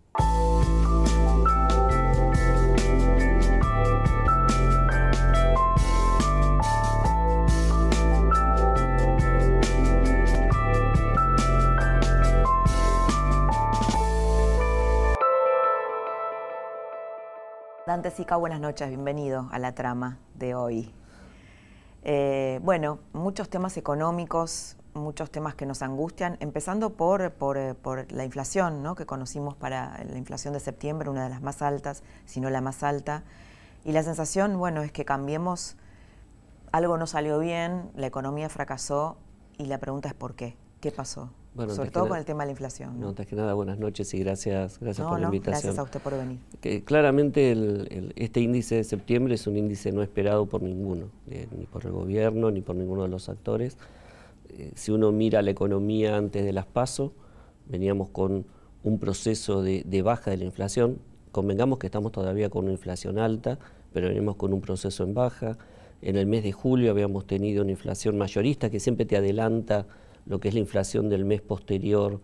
Dante 17.86 18.10
Sica, 18.10 18.36
buenas 18.36 18.60
noches, 18.60 18.88
bienvenido 18.88 19.48
a 19.52 19.58
la 19.58 19.74
trama 19.74 20.18
de 20.34 20.54
hoy. 20.54 20.92
Eh, 22.02 22.60
bueno, 22.62 22.98
muchos 23.12 23.48
temas 23.48 23.76
económicos, 23.76 24.76
muchos 24.96 25.30
temas 25.30 25.54
que 25.54 25.66
nos 25.66 25.82
angustian, 25.82 26.36
empezando 26.40 26.90
por, 26.90 27.32
por, 27.32 27.58
eh, 27.58 27.74
la 28.10 28.24
inflación, 28.24 28.82
¿no? 28.82 28.94
que 28.94 29.06
conocimos 29.06 29.54
para 29.54 30.02
la 30.04 30.18
inflación 30.18 30.54
de 30.54 30.60
septiembre, 30.60 31.10
una 31.10 31.24
de 31.24 31.30
las 31.30 31.42
más 31.42 31.62
altas, 31.62 32.02
si 32.24 32.40
no 32.40 32.50
la 32.50 32.60
más 32.60 32.82
alta. 32.82 33.24
Y 33.84 33.92
la 33.92 34.02
sensación, 34.02 34.58
bueno, 34.58 34.82
es 34.82 34.92
que 34.92 35.04
cambiemos, 35.04 35.76
algo 36.72 36.98
no 36.98 37.06
salió 37.06 37.38
bien, 37.38 37.90
la 37.94 38.06
economía 38.06 38.48
fracasó 38.48 39.16
y 39.58 39.66
la 39.66 39.78
pregunta 39.78 40.08
es 40.08 40.14
¿por 40.14 40.34
qué? 40.34 40.56
¿Qué 40.80 40.90
pasó? 40.90 41.30
Sobre 41.68 41.90
todo 41.90 42.08
con 42.08 42.18
el 42.18 42.24
tema 42.24 42.42
de 42.42 42.48
la 42.48 42.50
inflación. 42.50 43.00
No, 43.00 43.08
antes 43.08 43.26
que 43.26 43.34
nada, 43.34 43.54
buenas 43.54 43.78
noches 43.78 44.12
y 44.12 44.18
gracias, 44.18 44.78
gracias 44.78 45.06
por 45.06 45.18
la 45.18 45.26
invitación. 45.26 45.52
Gracias 45.52 45.78
a 45.78 45.82
usted 45.82 46.00
por 46.00 46.16
venir. 46.16 46.38
Que, 46.60 46.84
claramente 46.84 48.12
este 48.16 48.40
índice 48.40 48.76
de 48.76 48.84
septiembre 48.84 49.34
es 49.34 49.46
un 49.46 49.56
índice 49.56 49.90
no 49.90 50.02
esperado 50.02 50.46
por 50.46 50.62
ninguno, 50.62 51.06
eh, 51.28 51.48
ni 51.56 51.64
por 51.64 51.86
el 51.86 51.92
gobierno, 51.92 52.50
ni 52.50 52.60
por 52.60 52.76
ninguno 52.76 53.02
de 53.04 53.08
los 53.08 53.28
actores. 53.30 53.78
Eh, 54.50 54.72
si 54.74 54.92
uno 54.92 55.12
mira 55.12 55.42
la 55.42 55.50
economía 55.50 56.16
antes 56.16 56.44
de 56.44 56.52
las 56.52 56.66
PASO, 56.66 57.12
veníamos 57.68 58.10
con 58.10 58.46
un 58.82 58.98
proceso 58.98 59.62
de, 59.62 60.02
baja 60.02 60.30
de 60.30 60.36
la 60.36 60.44
inflación. 60.44 60.98
Convengamos 61.32 61.78
que 61.78 61.86
estamos 61.86 62.12
todavía 62.12 62.48
con 62.50 62.64
una 62.64 62.72
inflación 62.72 63.18
alta, 63.18 63.58
pero 63.92 64.08
venimos 64.08 64.36
con 64.36 64.52
un 64.52 64.60
proceso 64.60 65.02
en 65.02 65.14
baja. 65.14 65.58
En 66.02 66.16
el 66.16 66.26
mes 66.26 66.44
de 66.44 66.52
julio 66.52 66.90
habíamos 66.90 67.26
tenido 67.26 67.62
una 67.62 67.72
inflación 67.72 68.16
mayorista 68.16 68.70
que 68.70 68.80
siempre 68.80 69.06
te 69.06 69.16
adelanta 69.16 69.86
lo 70.26 70.40
que 70.40 70.48
es 70.48 70.54
la 70.54 70.60
inflación 70.60 71.08
del 71.08 71.24
mes 71.24 71.40
posterior 71.40 72.20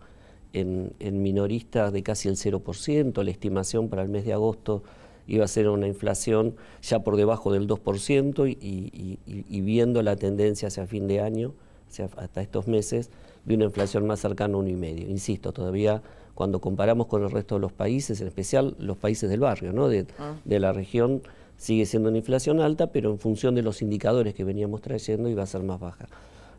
en, 0.53 1.21
minoristas 1.21 1.91
de 1.91 2.03
casi 2.03 2.29
el 2.29 2.35
0%, 2.35 3.23
la 3.23 3.31
estimación 3.31 3.89
para 3.89 4.03
el 4.03 4.09
mes 4.09 4.25
de 4.25 4.33
agosto 4.33 4.83
iba 5.25 5.45
a 5.45 5.47
ser 5.47 5.67
una 5.69 5.87
inflación 5.87 6.55
ya 6.81 6.99
por 6.99 7.15
debajo 7.15 7.51
del 7.51 7.67
2% 7.67 8.57
y, 8.59 9.61
viendo 9.61 10.01
la 10.01 10.15
tendencia 10.15 10.67
hacia 10.67 10.85
fin 10.85 11.07
de 11.07 11.21
año, 11.21 11.53
hasta 11.99 12.41
estos 12.41 12.67
meses, 12.67 13.09
de 13.45 13.55
una 13.55 13.65
inflación 13.65 14.07
más 14.07 14.19
cercana 14.19 14.57
a 14.57 14.61
1,5. 14.61 15.09
Insisto, 15.09 15.51
todavía 15.51 16.01
cuando 16.33 16.59
comparamos 16.59 17.07
con 17.07 17.23
el 17.23 17.31
resto 17.31 17.55
de 17.55 17.61
los 17.61 17.71
países, 17.71 18.19
en 18.21 18.27
especial 18.27 18.75
los 18.79 18.97
países 18.97 19.29
del 19.29 19.39
barrio, 19.39 19.71
¿no? 19.73 19.87
de, 19.87 20.07
ah. 20.17 20.35
de 20.43 20.59
la 20.59 20.73
región, 20.73 21.21
sigue 21.57 21.85
siendo 21.85 22.09
una 22.09 22.17
inflación 22.17 22.59
alta, 22.59 22.87
pero 22.87 23.11
en 23.11 23.19
función 23.19 23.55
de 23.55 23.61
los 23.61 23.81
indicadores 23.81 24.33
que 24.33 24.43
veníamos 24.43 24.81
trayendo 24.81 25.29
iba 25.29 25.43
a 25.43 25.47
ser 25.47 25.63
más 25.63 25.79
baja. 25.79 26.07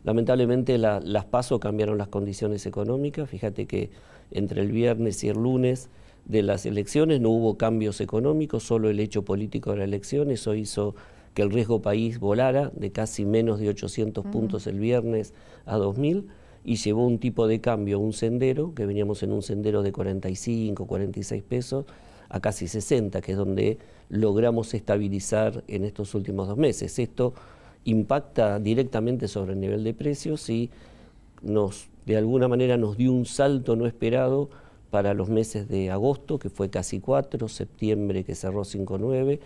Lamentablemente 0.03 0.77
las 0.77 1.25
PASO 1.25 1.59
cambiaron 1.59 1.97
las 1.97 2.07
condiciones 2.07 2.65
económicas, 2.67 3.27
fíjate 3.27 3.65
que 3.65 3.89
entre 4.31 4.61
el 4.61 4.71
viernes 4.71 5.23
y 5.23 5.29
el 5.29 5.37
lunes 5.37 5.89
de 6.25 6.43
las 6.43 6.65
elecciones 6.65 7.21
no 7.21 7.29
hubo 7.29 7.57
cambios 7.57 8.01
económicos, 8.01 8.63
solo 8.63 8.89
el 8.89 8.99
hecho 8.99 9.23
político 9.23 9.71
de 9.71 9.77
la 9.77 9.83
elección, 9.83 10.29
eso 10.29 10.53
hizo 10.53 10.95
que 11.35 11.41
el 11.41 11.51
riesgo 11.51 11.81
país 11.81 12.19
volara 12.19 12.71
de 12.73 12.91
casi 12.91 13.25
menos 13.25 13.59
de 13.59 13.69
800 13.69 14.25
puntos 14.25 14.65
el 14.67 14.79
viernes 14.79 15.33
a 15.65 15.75
2000 15.75 16.27
y 16.63 16.77
llevó 16.77 17.05
un 17.05 17.19
tipo 17.19 17.45
de 17.45 17.59
cambio, 17.61 17.99
un 17.99 18.13
sendero, 18.13 18.73
que 18.73 18.85
veníamos 18.85 19.21
en 19.21 19.33
un 19.33 19.43
sendero 19.43 19.83
de 19.83 19.91
45, 19.91 20.87
46 20.87 21.43
pesos, 21.43 21.85
a 22.29 22.39
casi 22.39 22.67
60, 22.67 23.21
que 23.21 23.33
es 23.33 23.37
donde 23.37 23.77
logramos 24.09 24.73
estabilizar 24.73 25.63
en 25.67 25.83
estos 25.83 26.15
últimos 26.15 26.47
dos 26.47 26.57
meses. 26.57 26.97
Esto 26.97 27.33
impacta 27.83 28.57
directamente 28.59 29.27
sobre 29.27 29.53
el 29.53 29.59
nivel 29.59 29.83
de 29.83 29.93
precios 29.93 30.49
y 30.49 30.71
nos, 31.43 31.89
de 32.05 32.15
alguna 32.15 32.47
manera 32.47 32.77
nos 32.77 32.97
dio 32.97 33.11
un 33.11 33.25
salto 33.25 33.75
no 33.75 33.85
esperado 33.85 34.49
para 34.89 35.13
los 35.13 35.29
meses 35.29 35.67
de 35.67 35.91
agosto, 35.91 36.39
que 36.39 36.49
fue 36.49 36.69
casi 36.69 37.01
4, 37.01 37.49
septiembre 37.49 38.23
que 38.23 38.35
cerró 38.35 38.61
5,9 38.61 39.39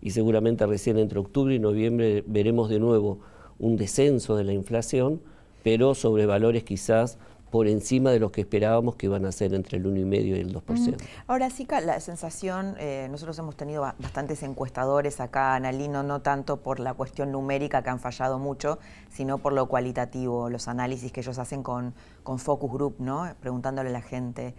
y 0.00 0.10
seguramente 0.10 0.66
recién 0.66 0.98
entre 0.98 1.18
octubre 1.18 1.54
y 1.54 1.58
noviembre 1.58 2.24
veremos 2.26 2.68
de 2.68 2.78
nuevo 2.78 3.20
un 3.58 3.76
descenso 3.76 4.36
de 4.36 4.44
la 4.44 4.52
inflación, 4.52 5.20
pero 5.62 5.94
sobre 5.94 6.26
valores 6.26 6.64
quizás 6.64 7.18
por 7.50 7.68
encima 7.68 8.10
de 8.10 8.18
lo 8.18 8.32
que 8.32 8.42
esperábamos 8.42 8.96
que 8.96 9.06
iban 9.06 9.24
a 9.24 9.32
ser 9.32 9.54
entre 9.54 9.78
el 9.78 9.84
1,5 9.86 10.24
y 10.24 10.32
el 10.32 10.52
2%. 10.52 10.96
Ahora 11.26 11.48
sí, 11.48 11.66
la 11.82 12.00
sensación, 12.00 12.74
eh, 12.78 13.08
nosotros 13.10 13.38
hemos 13.38 13.56
tenido 13.56 13.82
bastantes 13.98 14.42
encuestadores 14.42 15.20
acá, 15.20 15.54
Analino, 15.54 16.02
no 16.02 16.20
tanto 16.20 16.58
por 16.58 16.80
la 16.80 16.94
cuestión 16.94 17.32
numérica 17.32 17.82
que 17.82 17.90
han 17.90 18.00
fallado 18.00 18.38
mucho, 18.38 18.78
sino 19.10 19.38
por 19.38 19.52
lo 19.52 19.66
cualitativo, 19.68 20.50
los 20.50 20.68
análisis 20.68 21.12
que 21.12 21.20
ellos 21.20 21.38
hacen 21.38 21.62
con, 21.62 21.94
con 22.24 22.38
Focus 22.38 22.70
Group, 22.70 22.96
¿no? 22.98 23.26
preguntándole 23.40 23.90
a 23.90 23.92
la 23.92 24.02
gente. 24.02 24.54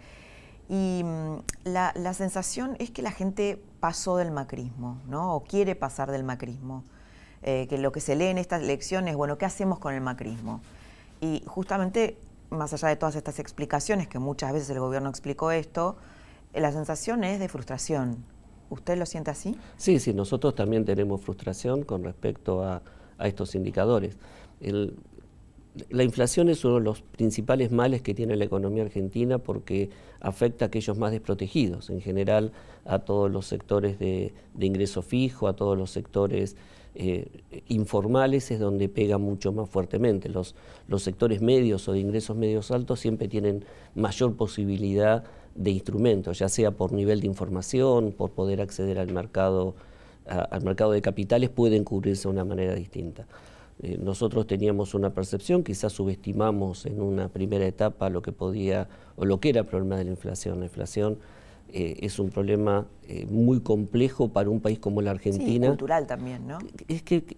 Y 0.68 1.02
mm, 1.04 1.36
la, 1.64 2.14
sensación 2.14 2.76
es 2.78 2.90
que 2.90 3.02
la 3.02 3.10
gente 3.10 3.62
pasó 3.80 4.16
del 4.16 4.30
macrismo, 4.30 4.98
¿no? 5.08 5.34
o 5.34 5.44
quiere 5.44 5.74
pasar 5.74 6.10
del 6.10 6.24
macrismo. 6.24 6.84
Eh, 7.42 7.68
que 7.68 7.78
lo 7.78 7.92
que 7.92 8.00
se 8.00 8.16
lee 8.16 8.26
en 8.26 8.38
estas 8.38 8.62
elecciones, 8.62 9.14
bueno, 9.14 9.38
¿qué 9.38 9.44
hacemos 9.44 9.78
con 9.78 9.94
el 9.94 10.00
macrismo? 10.00 10.60
Y 11.20 11.44
justamente 11.46 12.18
más 12.50 12.72
allá 12.72 12.88
de 12.88 12.96
todas 12.96 13.16
estas 13.16 13.38
explicaciones, 13.38 14.08
que 14.08 14.18
muchas 14.18 14.52
veces 14.52 14.70
el 14.70 14.80
gobierno 14.80 15.08
explicó 15.08 15.50
esto, 15.50 15.96
eh, 16.52 16.60
la 16.60 16.72
sensación 16.72 17.24
es 17.24 17.40
de 17.40 17.48
frustración. 17.48 18.24
¿Usted 18.70 18.98
lo 18.98 19.06
siente 19.06 19.30
así? 19.30 19.56
Sí, 19.76 19.98
sí, 19.98 20.12
nosotros 20.12 20.54
también 20.54 20.84
tenemos 20.84 21.20
frustración 21.22 21.84
con 21.84 22.04
respecto 22.04 22.62
a, 22.62 22.82
estos 23.20 23.56
indicadores. 23.56 24.16
La 25.90 26.02
inflación 26.02 26.48
es 26.48 26.64
uno 26.64 26.76
de 26.76 26.80
los 26.80 27.02
principales 27.02 27.70
males 27.70 28.02
que 28.02 28.14
tiene 28.14 28.36
la 28.36 28.44
economía 28.44 28.82
argentina 28.82 29.38
porque 29.38 29.90
afecta 30.20 30.64
a 30.64 30.68
aquellos 30.68 30.98
más 30.98 31.12
desprotegidos, 31.12 31.90
en 31.90 32.00
general 32.00 32.52
a 32.84 33.00
todos 33.00 33.30
los 33.30 33.46
sectores 33.46 33.98
de, 33.98 34.32
de 34.54 34.66
ingreso 34.66 35.02
fijo, 35.02 35.46
a 35.46 35.54
todos 35.54 35.78
los 35.78 35.90
sectores 35.90 36.56
eh, 37.00 37.28
informales 37.68 38.50
es 38.50 38.58
donde 38.58 38.88
pega 38.88 39.18
mucho 39.18 39.52
más 39.52 39.68
fuertemente. 39.68 40.28
Los, 40.28 40.56
sectores 40.96 41.40
medios 41.40 41.88
o 41.88 41.92
de 41.92 42.00
ingresos 42.00 42.36
medios 42.36 42.72
altos 42.72 42.98
siempre 42.98 43.28
tienen 43.28 43.64
mayor 43.94 44.34
posibilidad 44.34 45.22
de 45.54 45.70
instrumentos, 45.70 46.40
ya 46.40 46.48
sea 46.48 46.72
por 46.72 46.92
nivel 46.92 47.20
de 47.20 47.28
información, 47.28 48.10
por 48.10 48.32
poder 48.32 48.60
acceder 48.60 48.98
al 48.98 49.12
mercado, 49.12 49.76
al 50.26 50.62
mercado 50.62 50.90
de 50.90 51.00
capitales, 51.00 51.50
pueden 51.50 51.84
cubrirse 51.84 52.24
de 52.24 52.30
una 52.30 52.44
manera 52.44 52.74
distinta. 52.74 53.28
Eh, 53.80 53.96
nosotros 53.98 54.46
teníamos 54.46 54.94
una 54.94 55.10
percepción, 55.10 55.62
quizás 55.62 55.92
subestimamos 55.92 56.84
en 56.86 57.00
una 57.00 57.28
primera 57.28 57.64
etapa 57.64 58.10
lo 58.10 58.22
que 58.22 58.32
podía 58.32 58.88
o 59.16 59.24
lo 59.24 59.38
que 59.38 59.50
era 59.50 59.60
el 59.60 59.66
problema 59.66 59.96
de 59.96 60.04
la 60.04 60.10
inflación. 60.10 60.58
La 60.58 60.66
inflación 60.66 61.18
eh, 61.68 61.98
es 62.00 62.18
un 62.18 62.30
problema 62.30 62.86
eh, 63.06 63.26
muy 63.26 63.60
complejo 63.60 64.30
para 64.30 64.50
un 64.50 64.60
país 64.60 64.80
como 64.80 65.00
la 65.00 65.12
Argentina. 65.12 65.66
Sí, 65.66 65.70
cultural 65.70 66.06
también, 66.08 66.46
¿no? 66.46 66.58
Es 66.88 67.02
que, 67.02 67.36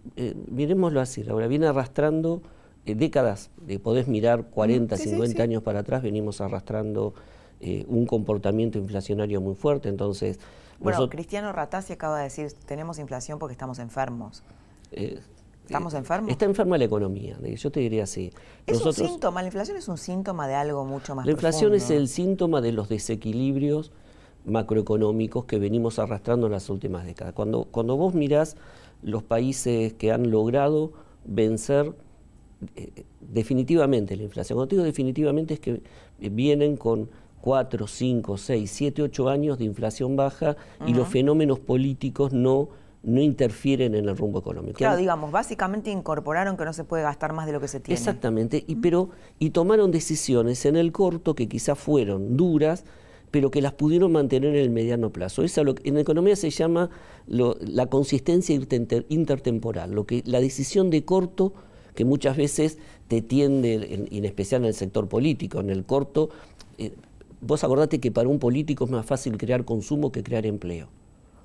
miremoslo 0.51 1.01
así, 1.01 1.25
ahora 1.29 1.47
viene 1.47 1.67
arrastrando 1.67 2.43
décadas, 2.87 3.51
podés 3.83 4.09
mirar 4.09 4.47
40, 4.47 4.97
50 4.97 5.43
años 5.43 5.63
para 5.63 5.81
atrás, 5.81 6.03
venimos 6.03 6.41
arrastrando 6.41 7.15
un 7.87 8.07
comportamiento 8.07 8.79
inflacionario 8.79 9.41
muy 9.41 9.55
fuerte, 9.55 9.91
entonces... 9.91 10.41
Bueno, 10.81 11.11
Cristiano 11.11 11.53
Ratazzi 11.53 11.93
acaba 11.93 12.17
de 12.17 12.25
decir, 12.25 12.51
tenemos 12.65 12.99
inflación 12.99 13.39
porque 13.39 13.53
estamos 13.53 13.79
enfermos. 13.79 14.43
¿Estamos 15.71 15.95
enfermos? 15.95 16.33
Está 16.33 16.47
enferma 16.47 16.77
la 16.77 16.85
economía, 16.85 17.39
yo 17.41 17.71
te 17.71 17.79
diría 17.79 18.03
así. 18.03 18.33
Es 18.67 18.85
un 18.85 18.93
síntoma, 18.93 19.41
la 19.41 19.47
inflación 19.47 19.77
es 19.77 19.87
un 19.87 19.99
síntoma 19.99 20.49
de 20.49 20.55
algo 20.55 20.85
mucho 20.85 21.15
más 21.15 21.25
La 21.25 21.31
inflación 21.31 21.75
es 21.75 21.91
el 21.91 22.09
síntoma 22.09 22.61
de 22.61 22.73
los 22.73 22.89
desequilibrios 22.89 23.93
macroeconómicos 24.47 25.45
que 25.45 25.61
venimos 25.61 26.01
arrastrando 26.01 26.47
en 26.47 26.53
las 26.53 26.69
últimas 26.71 27.05
décadas. 27.05 27.35
Cuando, 27.35 27.69
cuando 27.71 27.97
vos 27.97 28.15
mirás 28.15 28.57
los 29.03 29.23
países 29.23 29.93
que 29.93 30.11
han 30.11 30.33
logrado 30.33 30.93
vencer 31.25 31.95
eh, 32.75 33.05
definitivamente 33.21 34.17
la 34.17 34.25
inflación, 34.25 34.57
cuando 34.57 34.75
digo 34.75 34.83
definitivamente 34.83 35.55
es 35.55 35.61
que 35.61 35.83
vienen 36.19 36.77
con 36.77 37.09
4, 37.43 37.87
5, 37.87 38.37
6, 38.39 38.71
7, 38.71 39.03
8 39.03 39.29
años 39.29 39.59
de 39.59 39.67
inflación 39.67 40.17
baja 40.17 40.57
y 40.85 40.95
los 40.95 41.07
fenómenos 41.07 41.61
políticos 41.61 42.33
no 42.33 42.69
no 43.03 43.21
interfieren 43.21 43.95
en 43.95 44.09
el 44.09 44.17
rumbo 44.17 44.41
económico. 44.41 44.79
Claro, 44.79 44.99
digamos, 44.99 45.33
básicamente 45.33 45.91
incorporaron 45.91 46.57
que 46.57 46.65
no 46.65 46.73
se 46.73 46.85
puede 46.85 47.03
gastar 47.03 47.33
más 47.33 47.47
de 47.47 47.53
lo 47.53 47.61
que 47.61 47.69
se 47.69 47.81
tiene. 47.81 47.99
Exactamente, 47.99 48.65
y, 48.67 48.77
pero, 48.77 49.11
y 49.39 49.51
tomaron 49.51 49.91
decisiones 49.91 50.67
en 50.67 50.77
el 50.77 50.93
corto 50.93 51.35
que 51.35 51.49
quizás 51.49 51.79
fueron 51.79 52.37
duras, 52.37 52.85
pero 53.31 53.51
que 53.51 53.63
las 53.63 53.73
pudieron 53.73 54.13
mantener 54.13 54.55
en 54.55 54.63
el 54.63 54.71
mediano 54.71 55.11
plazo. 55.11 55.43
Eso 55.43 55.65
lo, 55.65 55.75
en 55.85 55.99
economía 55.99 56.37
se 56.37 56.51
llama 56.51 56.91
la 57.27 57.87
consistencia 57.87 58.59
intertemporal, 59.09 59.93
lo 59.93 60.05
que, 60.05 60.23
la 60.27 60.41
decisión 60.41 60.91
de 60.91 61.05
corto 61.05 61.55
que 61.95 62.05
muchas 62.05 62.37
veces 62.37 62.79
te 63.09 63.23
tiende, 63.23 64.07
en, 64.11 64.25
especial 64.25 64.63
en 64.63 64.69
el 64.69 64.75
sector 64.75 65.09
político, 65.09 65.61
en 65.61 65.71
el 65.71 65.85
corto, 65.85 66.31
eh, 66.79 66.93
vos 67.41 67.65
acordate 67.65 67.99
que 67.99 68.11
para 68.11 68.29
un 68.29 68.39
político 68.39 68.85
es 68.85 68.91
más 68.91 69.07
fácil 69.07 69.37
crear 69.39 69.65
consumo 69.65 70.13
que 70.13 70.23
crear 70.23 70.47
empleo. 70.47 70.89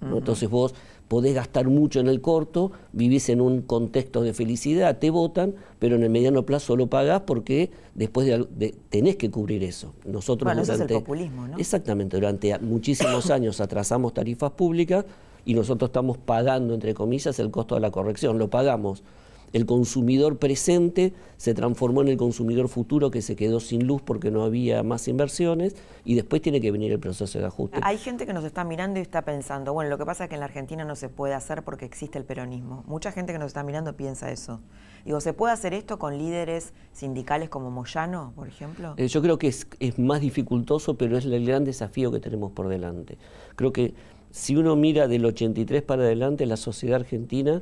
Entonces 0.02 0.50
vos 0.50 0.76
podés 1.08 1.36
gastar 1.36 1.68
mucho 1.68 2.00
en 2.00 2.08
el 2.08 2.22
corto, 2.22 2.72
vivís 2.92 3.30
en 3.30 3.42
un 3.42 3.62
contexto 3.62 4.22
de 4.22 4.34
felicidad, 4.34 4.98
te 4.98 5.10
votan, 5.10 5.56
pero 5.80 5.96
en 5.96 6.04
el 6.04 6.10
mediano 6.10 6.46
plazo 6.46 6.76
lo 6.76 6.88
pagás 6.88 7.22
porque 7.22 7.72
después 7.94 8.28
de, 8.28 8.76
tenés 8.90 9.16
que 9.16 9.30
cubrir 9.30 9.64
eso. 9.64 9.94
Nosotros 10.06 10.46
bueno, 10.46 10.64
durante, 10.64 10.84
es 10.86 10.92
el 10.92 11.04
populismo, 11.04 11.48
¿no? 11.48 11.58
Exactamente, 11.58 12.18
durante 12.18 12.58
muchísimos 12.60 13.30
años 13.30 13.62
atrasamos 13.62 14.14
tarifas 14.14 14.52
públicas 14.52 15.06
y 15.46 15.54
nosotros 15.54 15.90
estamos 15.90 16.18
pagando, 16.18 16.74
entre 16.74 16.94
comillas, 16.94 17.38
el 17.40 17.52
costo 17.52 17.76
de 17.76 17.82
la 17.82 17.92
corrección. 17.92 18.40
Lo 18.40 18.50
pagamos 18.50 19.04
el 19.56 19.66
consumidor 19.66 20.38
presente 20.38 21.14
se 21.38 21.54
transformó 21.54 22.02
en 22.02 22.10
el 22.10 22.18
consumidor 22.18 22.68
futuro 22.68 23.10
que 23.10 23.22
se 23.22 23.38
quedó 23.38 23.62
sin 23.62 23.88
luz 23.88 24.02
porque 24.02 24.30
no 24.30 24.44
había 24.44 24.84
más 24.84 25.08
inversiones 25.08 25.78
y 26.04 26.16
después 26.16 26.42
tiene 26.42 26.60
que 26.60 26.74
venir 26.74 26.92
el 26.92 27.00
proceso 27.00 27.40
de 27.40 27.46
ajuste. 27.46 27.80
Hay 27.82 27.98
gente 27.98 28.26
que 28.26 28.34
nos 28.34 28.44
está 28.44 28.66
mirando 28.66 29.00
y 29.00 29.02
está 29.02 29.22
pensando, 29.22 29.72
bueno, 29.72 29.90
lo 29.90 29.98
que 29.98 30.06
pasa 30.06 30.26
es 30.26 30.30
que 30.30 30.36
en 30.36 30.42
la 30.42 30.48
Argentina 30.48 30.84
no 30.84 30.98
se 30.98 31.08
puede 31.08 31.36
hacer 31.36 31.64
porque 31.64 31.86
existe 31.86 32.18
el 32.18 32.26
peronismo. 32.26 32.84
Mucha 32.86 33.14
gente 33.14 33.32
que 33.32 33.40
nos 33.40 33.48
está 33.48 33.64
mirando 33.64 33.96
piensa 33.96 34.30
eso. 34.30 34.60
Digo, 35.06 35.22
¿se 35.22 35.32
puede 35.32 35.54
hacer 35.54 35.74
esto 35.74 36.00
con 36.00 36.18
líderes 36.18 36.74
sindicales 36.92 37.48
como 37.48 37.72
Moyano, 37.72 38.34
por 38.36 38.50
ejemplo? 38.50 38.96
Eh, 38.98 39.08
yo 39.08 39.22
creo 39.22 39.38
que 39.38 39.48
es, 39.48 39.68
es 39.80 39.98
más 39.98 40.20
dificultoso, 40.20 40.98
pero 40.98 41.18
es 41.18 41.24
el 41.24 41.46
gran 41.46 41.64
desafío 41.64 42.12
que 42.12 42.20
tenemos 42.20 42.52
por 42.52 42.68
delante. 42.68 43.18
Creo 43.56 43.72
que 43.72 43.94
si 44.32 44.58
uno 44.58 44.76
mira 44.76 45.08
del 45.08 45.24
83 45.24 45.82
para 45.82 46.04
adelante, 46.04 46.46
la 46.46 46.58
sociedad 46.58 47.00
argentina 47.00 47.62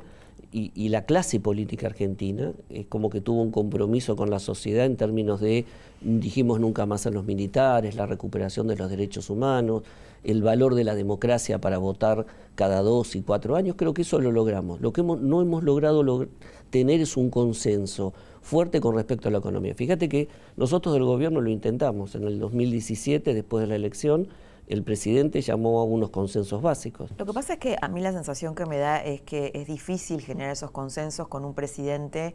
y, 0.52 0.88
la 0.88 1.04
clase 1.04 1.40
política 1.40 1.88
argentina 1.88 2.52
es 2.70 2.86
como 2.86 3.10
que 3.10 3.20
tuvo 3.20 3.42
un 3.42 3.50
compromiso 3.50 4.14
con 4.14 4.30
la 4.30 4.38
sociedad 4.38 4.86
en 4.86 4.96
términos 4.96 5.40
de, 5.40 5.64
dijimos 6.00 6.60
nunca 6.60 6.86
más 6.86 7.06
a 7.06 7.10
los 7.10 7.24
militares, 7.24 7.96
la 7.96 8.06
recuperación 8.06 8.68
de 8.68 8.76
los 8.76 8.88
derechos 8.88 9.30
humanos, 9.30 9.82
el 10.22 10.42
valor 10.42 10.76
de 10.76 10.84
la 10.84 10.94
democracia 10.94 11.60
para 11.60 11.78
votar 11.78 12.26
cada 12.54 12.82
dos 12.82 13.16
y 13.16 13.22
cuatro 13.22 13.56
años, 13.56 13.74
creo 13.76 13.94
que 13.94 14.02
eso 14.02 14.20
lo 14.20 14.30
logramos. 14.30 14.80
Lo 14.80 14.92
que 14.92 15.02
no 15.02 15.42
hemos 15.42 15.64
logrado 15.64 16.28
tener 16.70 17.00
es 17.00 17.16
un 17.16 17.30
consenso 17.30 18.14
fuerte 18.40 18.80
con 18.80 18.94
respecto 18.94 19.28
a 19.28 19.32
la 19.32 19.38
economía. 19.38 19.74
Fíjate 19.74 20.08
que 20.08 20.28
nosotros 20.56 20.94
del 20.94 21.04
gobierno 21.04 21.40
lo 21.40 21.50
intentamos 21.50 22.14
en 22.14 22.24
el 22.24 22.38
2017, 22.38 23.34
después 23.34 23.62
de 23.62 23.66
la 23.66 23.74
elección, 23.74 24.28
el 24.66 24.82
presidente 24.82 25.40
llamó 25.40 25.80
a 25.80 25.84
unos 25.84 26.10
consensos 26.10 26.62
básicos. 26.62 27.10
Lo 27.18 27.26
que 27.26 27.32
pasa 27.32 27.54
es 27.54 27.58
que 27.58 27.76
a 27.80 27.88
mí 27.88 28.00
la 28.00 28.12
sensación 28.12 28.54
que 28.54 28.66
me 28.66 28.78
da 28.78 29.02
es 29.02 29.20
que 29.20 29.50
es 29.54 29.66
difícil 29.66 30.20
generar 30.20 30.52
esos 30.52 30.70
consensos 30.70 31.28
con 31.28 31.44
un 31.44 31.54
presidente 31.54 32.34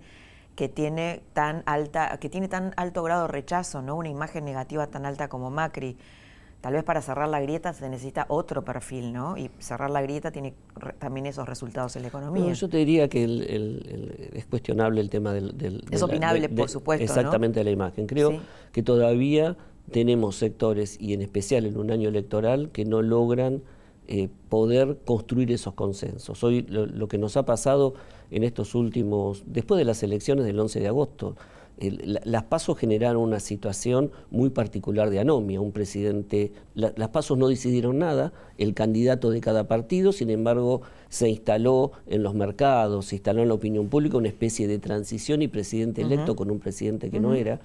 que 0.56 0.68
tiene 0.68 1.22
tan 1.34 1.64
alta, 1.66 2.18
que 2.20 2.30
tiene 2.30 2.48
tan 2.48 2.74
alto 2.76 3.02
grado 3.02 3.24
de 3.24 3.28
rechazo, 3.30 3.82
¿no? 3.82 3.96
Una 3.96 4.10
imagen 4.10 4.46
negativa 4.46 4.88
tan 4.88 5.06
alta 5.06 5.30
como 5.30 5.50
Macri. 5.50 5.98
Tal 6.62 6.74
vez 6.74 6.84
para 6.84 7.02
cerrar 7.02 7.30
la 7.30 7.40
grieta 7.40 7.72
se 7.72 7.88
necesita 7.88 8.26
otro 8.28 8.66
perfil, 8.66 9.14
¿no? 9.14 9.38
Y 9.38 9.50
cerrar 9.60 9.90
la 9.90 10.02
grieta 10.02 10.32
tiene 10.32 10.54
también 11.00 11.26
esos 11.26 11.48
resultados 11.48 11.96
en 11.96 12.02
la 12.02 12.10
economía. 12.10 12.52
yo 12.52 12.68
te 12.68 12.76
diría 12.76 13.08
que 13.08 14.30
es 14.34 14.46
cuestionable 14.48 15.00
el 15.00 15.10
tema 15.10 15.32
del... 15.32 15.86
es 15.90 16.04
opinable, 16.04 16.50
por 16.50 16.70
supuesto. 16.70 17.06
Exactamente 17.06 17.64
la 17.64 17.72
imagen. 17.72 18.06
Creo 18.06 18.42
que 18.74 18.84
todavía 18.84 19.56
tenemos 19.90 20.36
sectores, 20.36 20.98
y 21.00 21.14
en 21.14 21.22
especial 21.22 21.66
en 21.66 21.78
un 21.78 21.92
año 21.92 22.10
electoral, 22.10 22.70
que 22.72 22.86
no 22.86 23.02
logran 23.02 23.62
eh, 24.08 24.28
poder 24.50 24.98
construir 25.06 25.52
esos 25.52 25.76
consensos. 25.76 26.44
Hoy 26.44 26.64
lo, 26.64 27.08
que 27.08 27.20
nos 27.20 27.38
ha 27.38 27.46
pasado 27.46 27.94
en 28.32 28.44
estos 28.44 28.74
últimos, 28.74 29.44
después 29.46 29.78
de 29.78 29.86
las 29.86 30.02
elecciones 30.02 30.46
del 30.46 30.60
11 30.60 30.80
de 30.80 30.88
agosto, 30.88 31.36
las 31.80 32.44
pasos 32.44 32.78
generaron 32.78 33.22
una 33.22 33.40
situación 33.40 34.12
muy 34.32 34.50
particular 34.50 35.12
de 35.12 35.20
anomia. 35.20 35.62
Un 35.62 35.72
presidente, 35.72 36.52
las 36.74 37.10
pasos 37.10 37.38
no 37.38 37.48
decidieron 37.48 38.00
nada, 38.00 38.34
el 38.58 38.74
candidato 38.74 39.30
de 39.30 39.40
cada 39.40 39.68
partido, 39.68 40.12
sin 40.12 40.30
embargo, 40.30 40.82
se 41.08 41.30
instaló 41.30 41.92
en 42.08 42.24
los 42.24 42.34
mercados, 42.34 43.06
se 43.06 43.16
instaló 43.16 43.44
en 43.44 43.48
la 43.48 43.54
opinión 43.54 43.88
pública 43.88 44.18
una 44.18 44.28
especie 44.28 44.68
de 44.68 44.80
transición 44.80 45.42
y 45.42 45.48
presidente 45.48 46.02
electo 46.02 46.36
con 46.36 46.52
un 46.52 46.60
presidente 46.60 47.10
que 47.10 47.20
no 47.20 47.34
era. 47.34 47.62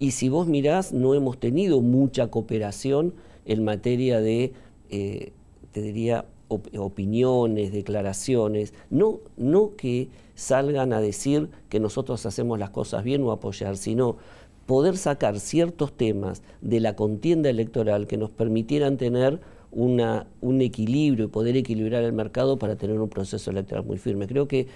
Y 0.00 0.12
si 0.12 0.30
vos 0.30 0.48
mirás, 0.48 0.94
no 0.94 1.14
hemos 1.14 1.38
tenido 1.38 1.82
mucha 1.82 2.28
cooperación 2.28 3.12
en 3.44 3.62
materia 3.62 4.18
de, 4.20 4.54
eh, 4.88 5.32
te 5.72 5.82
diría, 5.82 6.24
opiniones, 6.48 7.70
declaraciones, 7.70 8.72
no, 8.88 9.20
no 9.36 9.76
que 9.76 10.08
salgan 10.34 10.94
a 10.94 11.02
decir 11.02 11.50
que 11.68 11.80
nosotros 11.80 12.24
hacemos 12.24 12.58
las 12.58 12.70
cosas 12.70 13.04
bien 13.04 13.22
o 13.22 13.30
apoyar, 13.30 13.76
sino 13.76 14.16
poder 14.64 14.96
sacar 14.96 15.38
ciertos 15.38 15.92
temas 15.92 16.42
de 16.62 16.80
la 16.80 16.96
contienda 16.96 17.50
electoral 17.50 18.06
que 18.06 18.16
nos 18.16 18.30
permitieran 18.30 18.96
tener 18.96 19.38
una, 19.70 20.26
un 20.40 20.62
equilibrio 20.62 21.26
y 21.26 21.28
poder 21.28 21.58
equilibrar 21.58 22.04
el 22.04 22.14
mercado 22.14 22.58
para 22.58 22.76
tener 22.76 22.98
un 23.00 23.10
proceso 23.10 23.50
electoral 23.50 23.84
muy 23.84 23.98
firme. 23.98 24.26
Creo 24.26 24.48
que, 24.48 24.66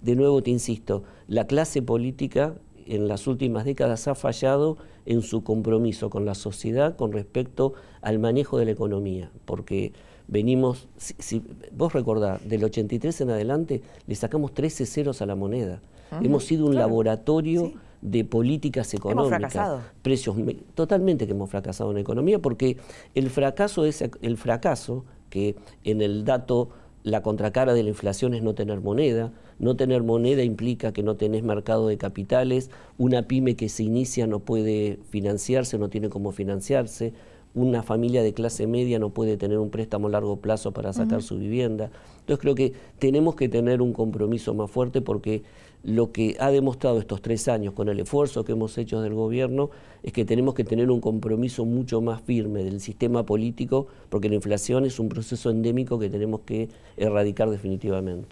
de 0.00 0.16
nuevo 0.16 0.42
te 0.42 0.50
insisto, 0.50 1.02
la 1.28 1.46
clase 1.46 1.82
política 1.82 2.54
en 2.90 3.06
las 3.06 3.26
últimas 3.28 3.64
décadas 3.64 4.08
ha 4.08 4.16
fallado 4.16 4.76
en 5.06 5.22
su 5.22 5.44
compromiso 5.44 6.10
con 6.10 6.26
la 6.26 6.34
sociedad 6.34 6.96
con 6.96 7.12
respecto 7.12 7.72
al 8.02 8.18
manejo 8.18 8.58
de 8.58 8.64
la 8.64 8.72
economía, 8.72 9.30
porque 9.44 9.92
venimos, 10.26 10.88
si, 10.96 11.42
vos 11.72 11.92
recordás, 11.92 12.46
del 12.48 12.64
83 12.64 13.20
en 13.20 13.30
adelante 13.30 13.82
le 14.06 14.14
sacamos 14.16 14.54
13 14.54 14.86
ceros 14.86 15.22
a 15.22 15.26
la 15.26 15.36
moneda. 15.36 15.80
hemos 16.20 16.44
sido 16.44 16.66
un 16.66 16.74
laboratorio 16.74 17.72
de 18.02 18.24
políticas 18.24 18.92
económicas. 18.92 19.38
Hemos 19.38 19.52
fracasado. 19.52 19.80
Precios, 20.02 20.36
totalmente 20.74 21.26
que 21.26 21.32
hemos 21.32 21.48
fracasado 21.48 21.92
en 21.92 21.98
economía, 21.98 22.40
porque 22.40 22.76
el 23.14 23.30
fracaso 23.30 23.84
es 23.84 24.02
el 24.20 24.36
fracaso 24.36 25.04
que 25.28 25.54
en 25.84 26.02
el 26.02 26.24
dato 26.24 26.70
la 27.04 27.22
contracara 27.22 27.72
de 27.72 27.84
la 27.84 27.90
inflación 27.90 28.34
es 28.34 28.42
no 28.42 28.54
tener 28.54 28.80
moneda. 28.80 29.32
No 29.60 29.76
tener 29.76 30.02
moneda 30.02 30.42
implica 30.42 30.90
que 30.92 31.02
no 31.02 31.16
tenés 31.16 31.42
mercado 31.42 31.86
de 31.86 31.98
capitales. 31.98 32.70
Una 32.96 33.28
pyme 33.28 33.56
que 33.56 33.68
se 33.68 33.82
inicia 33.82 34.26
no 34.26 34.40
puede 34.40 34.98
financiarse, 35.10 35.78
no 35.78 35.90
tiene 35.90 36.08
cómo 36.08 36.32
financiarse. 36.32 37.12
Una 37.52 37.82
familia 37.82 38.22
de 38.22 38.32
clase 38.32 38.66
media 38.66 38.98
no 38.98 39.10
puede 39.10 39.36
tener 39.36 39.58
un 39.58 39.68
préstamo 39.68 40.08
a 40.08 40.12
largo 40.12 40.38
plazo 40.38 40.72
para 40.72 40.94
sacar 40.94 41.22
su 41.22 41.36
vivienda. 41.36 41.90
Entonces 42.20 42.38
creo 42.38 42.54
que 42.54 42.72
tenemos 42.98 43.34
que 43.34 43.50
tener 43.50 43.82
un 43.82 43.92
compromiso 43.92 44.54
más 44.54 44.70
fuerte 44.70 45.02
porque 45.02 45.42
lo 45.82 46.10
que 46.10 46.36
ha 46.40 46.50
demostrado 46.50 46.98
estos 46.98 47.20
tres 47.20 47.46
años 47.48 47.74
con 47.74 47.90
el 47.90 48.00
esfuerzo 48.00 48.44
que 48.44 48.52
hemos 48.52 48.78
hecho 48.78 49.02
del 49.02 49.12
gobierno 49.12 49.70
es 50.02 50.14
que 50.14 50.24
tenemos 50.24 50.54
que 50.54 50.64
tener 50.64 50.90
un 50.90 51.00
compromiso 51.00 51.66
mucho 51.66 52.00
más 52.00 52.22
firme 52.22 52.64
del 52.64 52.80
sistema 52.80 53.26
político 53.26 53.88
porque 54.08 54.30
la 54.30 54.36
inflación 54.36 54.86
es 54.86 54.98
un 54.98 55.10
proceso 55.10 55.50
endémico 55.50 55.98
que 55.98 56.08
tenemos 56.08 56.40
que 56.46 56.70
erradicar 56.96 57.50
definitivamente. 57.50 58.28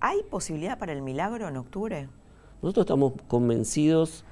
¿Hay 0.00 0.22
posibilidad 0.30 0.78
para 0.78 0.92
el 0.92 1.02
milagro 1.02 1.48
en 1.48 1.56
octubre? 1.56 2.08
Nosotros 2.62 2.84
estamos 2.84 3.12
convencidos 3.26 4.24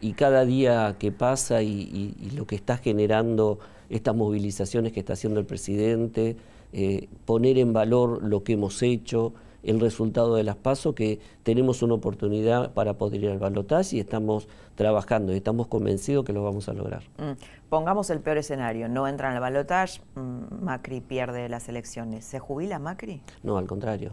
y 0.00 0.12
cada 0.12 0.44
día 0.44 0.96
que 0.98 1.12
pasa 1.12 1.62
y, 1.62 2.32
lo 2.34 2.46
que 2.46 2.56
está 2.56 2.78
generando 2.78 3.58
estas 3.90 4.14
movilizaciones 4.14 4.92
que 4.92 5.00
está 5.00 5.12
haciendo 5.12 5.40
el 5.40 5.46
presidente, 5.46 6.36
eh, 6.72 7.08
poner 7.24 7.58
en 7.58 7.72
valor 7.72 8.22
lo 8.22 8.42
que 8.42 8.54
hemos 8.54 8.82
hecho, 8.82 9.32
el 9.62 9.80
resultado 9.80 10.34
de 10.34 10.44
las 10.44 10.56
PASO, 10.56 10.94
que 10.94 11.20
tenemos 11.42 11.82
una 11.82 11.94
oportunidad 11.94 12.72
para 12.72 12.94
poder 12.94 13.24
ir 13.24 13.30
al 13.30 13.38
balotaje 13.38 13.96
y 13.96 14.00
estamos 14.00 14.48
trabajando 14.74 15.32
y 15.32 15.36
estamos 15.36 15.66
convencidos 15.66 16.24
que 16.24 16.32
lo 16.32 16.44
vamos 16.44 16.68
a 16.68 16.72
lograr. 16.72 17.02
Mm. 17.18 17.32
Pongamos 17.68 18.10
el 18.10 18.20
peor 18.20 18.38
escenario, 18.38 18.88
no 18.88 19.08
entran 19.08 19.34
al 19.34 19.40
balotaje, 19.40 20.00
mm, 20.14 20.64
Macri 20.64 21.00
pierde 21.00 21.48
las 21.48 21.68
elecciones. 21.68 22.24
¿Se 22.24 22.38
jubila 22.38 22.78
Macri? 22.78 23.20
No, 23.42 23.58
al 23.58 23.66
contrario. 23.66 24.12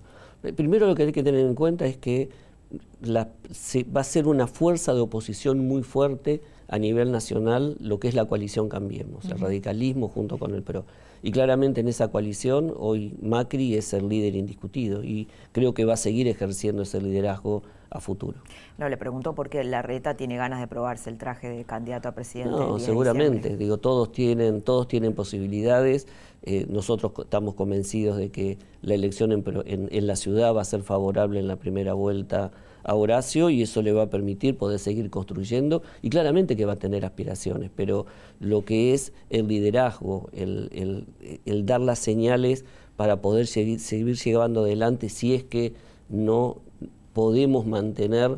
Primero 0.56 0.88
lo 0.88 0.96
que 0.96 1.04
hay 1.04 1.12
que 1.12 1.24
tener 1.24 1.42
en 1.42 1.56
cuenta 1.56 1.86
es 1.86 1.98
que 1.98 2.30
va 3.14 4.02
a 4.02 4.04
ser 4.04 4.28
una 4.28 4.48
fuerza 4.48 4.94
de 4.94 5.02
oposición 5.02 5.68
muy 5.68 5.84
fuerte 5.84 6.42
a 6.68 6.80
nivel 6.80 7.12
nacional 7.12 7.78
lo 7.80 8.00
que 8.00 8.08
es 8.08 8.16
la 8.16 8.26
coalición 8.26 8.70
Cambiemos, 8.70 9.26
el 9.26 9.40
radicalismo 9.40 10.08
junto 10.08 10.38
con 10.38 10.54
el 10.56 10.64
PRO. 10.64 10.86
Y 11.22 11.32
claramente 11.32 11.82
en 11.82 11.88
esa 11.88 12.10
coalición 12.10 12.74
hoy 12.78 13.18
Macri 13.22 13.76
es 13.76 13.94
el 13.94 14.10
líder 14.10 14.36
indiscutido 14.36 15.04
y 15.04 15.28
creo 15.52 15.74
que 15.74 15.86
va 15.86 15.94
a 15.94 15.98
seguir 15.98 16.28
ejerciendo 16.28 16.84
ese 16.84 17.02
liderazgo 17.02 17.64
a 17.90 18.00
futuro. 18.00 18.38
No, 18.78 18.90
le 18.90 18.98
preguntó 18.98 19.34
por 19.34 19.50
qué 19.50 19.64
Larreta 19.64 20.16
tiene 20.16 20.38
ganas 20.38 20.60
de 20.60 20.68
probarse 20.68 21.10
el 21.10 21.18
traje 21.18 21.50
de 21.50 21.64
candidato 21.64 22.10
a 22.10 22.12
presidente. 22.12 22.52
No, 22.52 22.78
seguramente, 22.78 23.58
digo, 23.58 23.78
todos 23.78 24.12
tienen, 24.12 24.62
todos 24.62 24.88
tienen 24.88 25.14
posibilidades. 25.14 26.08
Eh, 26.46 26.68
nosotros 26.70 27.12
estamos 27.18 27.56
convencidos 27.56 28.18
de 28.18 28.30
que 28.30 28.58
la 28.82 28.94
elección 28.94 29.32
en 29.32 30.08
la 30.08 30.16
ciudad 30.16 30.54
va 30.54 30.62
a 30.62 30.66
ser 30.66 30.84
favorable 30.84 31.40
en 31.40 31.48
la 31.48 31.56
primera 31.56 31.94
vuelta 31.94 32.52
a 32.86 32.94
Horacio 32.94 33.50
y 33.50 33.64
eso 33.64 33.82
le 33.82 33.92
va 33.92 34.04
a 34.04 34.10
permitir 34.12 34.58
poder 34.58 34.78
seguir 34.80 35.10
construyendo 35.10 35.82
y 36.04 36.10
claramente 36.12 36.56
que 36.56 36.66
va 36.66 36.74
a 36.74 36.78
tener 36.78 37.04
aspiraciones, 37.04 37.72
pero 37.76 38.06
lo 38.40 38.64
que 38.64 38.94
es 38.94 39.12
el 39.32 39.48
liderazgo, 39.48 40.30
el, 40.34 41.06
dar 41.66 41.82
las 41.82 41.98
señales 41.98 42.64
para 42.96 43.22
poder 43.22 43.48
seguir, 43.48 43.80
seguir 43.80 44.38
adelante 44.38 45.10
si 45.10 45.34
es 45.34 45.44
que 45.44 45.74
no 46.10 46.58
podemos 47.14 47.66
mantener 47.66 48.38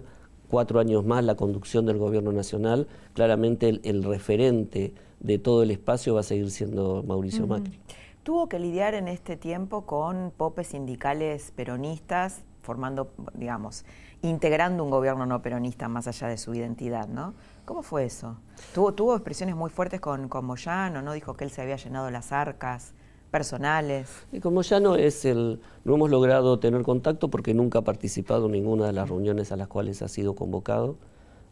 cuatro 0.49 0.79
años 0.79 1.05
más 1.05 1.25
la 1.25 1.35
conducción 1.35 1.85
del 1.85 1.97
gobierno 1.97 2.31
nacional, 2.31 2.87
claramente 3.13 3.81
el, 3.83 4.03
referente 4.03 4.93
de 5.19 5.39
todo 5.39 5.63
el 5.63 5.71
espacio 5.71 6.13
va 6.13 6.21
a 6.21 6.23
seguir 6.23 6.49
siendo 6.51 7.03
Mauricio 7.07 7.47
Macri. 7.47 7.79
Tuvo 8.23 8.49
que 8.49 8.59
lidiar 8.59 8.93
en 8.93 9.07
este 9.07 9.37
tiempo 9.37 9.85
con 9.85 10.31
popes 10.35 10.67
sindicales 10.67 11.51
peronistas, 11.55 12.43
formando, 12.61 13.11
digamos, 13.33 13.85
integrando 14.21 14.83
un 14.83 14.89
gobierno 14.89 15.25
no 15.25 15.41
peronista 15.41 15.87
más 15.87 16.07
allá 16.07 16.27
de 16.27 16.37
su 16.37 16.53
identidad, 16.53 17.07
¿no? 17.07 17.33
¿Cómo 17.65 17.83
fue 17.83 18.05
eso? 18.05 18.37
¿Tuvo, 18.73 18.93
tuvo 18.93 19.15
expresiones 19.15 19.55
muy 19.55 19.69
fuertes 19.69 20.01
con, 20.01 20.27
con 20.27 20.45
Moyano, 20.45 21.01
¿no? 21.01 21.13
Dijo 21.13 21.35
que 21.35 21.45
él 21.45 21.51
se 21.51 21.61
había 21.61 21.77
llenado 21.77 22.11
las 22.11 22.31
arcas 22.31 22.93
personales. 23.31 24.09
Y 24.31 24.39
con 24.39 24.53
Moyano 24.53 24.95
es 24.95 25.25
el, 25.25 25.61
no 25.83 25.95
hemos 25.95 26.09
logrado 26.09 26.59
tener 26.59 26.81
contacto 26.83 27.29
porque 27.29 27.53
nunca 27.53 27.79
ha 27.79 27.83
participado 27.83 28.47
en 28.47 28.53
ninguna 28.53 28.87
de 28.87 28.93
las 28.93 29.09
reuniones 29.09 29.51
a 29.51 29.57
las 29.57 29.67
cuales 29.67 30.01
ha 30.01 30.07
sido 30.07 30.35
convocado. 30.35 30.97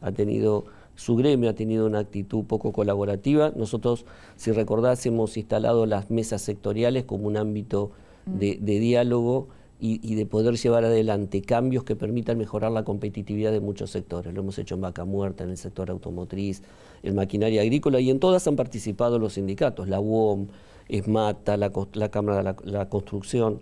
Ha 0.01 0.11
tenido, 0.11 0.65
su 0.95 1.15
gremio 1.15 1.49
ha 1.49 1.53
tenido 1.53 1.85
una 1.85 1.99
actitud 1.99 2.45
poco 2.45 2.71
colaborativa. 2.71 3.51
Nosotros, 3.55 4.05
si 4.35 4.51
recordás, 4.51 5.05
hemos 5.05 5.37
instalado 5.37 5.85
las 5.85 6.09
mesas 6.09 6.41
sectoriales 6.41 7.03
como 7.05 7.27
un 7.27 7.37
ámbito 7.37 7.91
de, 8.25 8.57
de 8.61 8.79
diálogo 8.79 9.47
y, 9.79 10.15
de 10.15 10.25
poder 10.25 10.55
llevar 10.55 10.85
adelante 10.85 11.41
cambios 11.41 11.83
que 11.83 11.95
permitan 11.95 12.37
mejorar 12.37 12.71
la 12.71 12.83
competitividad 12.83 13.51
de 13.51 13.59
muchos 13.59 13.91
sectores. 13.91 14.33
Lo 14.33 14.41
hemos 14.41 14.57
hecho 14.57 14.75
en 14.75 14.81
Vaca 14.81 15.05
Muerta, 15.05 15.43
en 15.43 15.51
el 15.51 15.57
sector 15.57 15.91
automotriz, 15.91 16.63
en 17.03 17.15
maquinaria 17.15 17.61
agrícola 17.61 17.99
y 17.99 18.09
en 18.09 18.19
todas 18.19 18.47
han 18.47 18.55
participado 18.55 19.19
los 19.19 19.33
sindicatos, 19.33 19.87
la 19.89 19.99
UOM, 19.99 20.47
ESMATA, 20.87 21.57
la, 21.57 21.71
Cámara 22.09 22.37
de 22.37 22.43
la, 22.43 22.55
la 22.63 22.89
Construcción. 22.89 23.59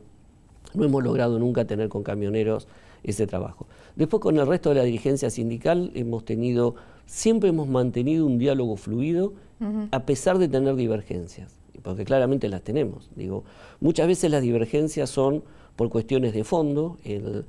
No 0.75 0.85
hemos 0.85 1.03
logrado 1.03 1.39
nunca 1.39 1.65
tener 1.65 1.89
con 1.89 2.03
camioneros 2.03 2.67
ese 3.03 3.27
trabajo. 3.27 3.65
Después 3.95 4.21
con 4.21 4.37
el 4.37 4.47
resto 4.47 4.69
de 4.69 4.75
la 4.75 4.83
dirigencia 4.83 5.29
sindical 5.29 5.91
hemos 5.95 6.25
tenido, 6.25 6.75
siempre 7.05 7.49
hemos 7.49 7.67
mantenido 7.67 8.25
un 8.25 8.37
diálogo 8.37 8.75
fluido 8.75 9.33
a 9.91 10.05
pesar 10.05 10.39
de 10.39 10.49
tener 10.49 10.75
divergencias, 10.75 11.55
porque 11.83 12.03
claramente 12.03 12.49
las 12.49 12.63
tenemos. 12.63 13.09
Digo, 13.15 13.45
muchas 13.79 14.07
veces 14.07 14.29
las 14.29 14.41
divergencias 14.41 15.09
son 15.09 15.41
por 15.75 15.89
cuestiones 15.89 16.33
de 16.33 16.43
fondo. 16.43 16.97
Eh, 17.05 17.43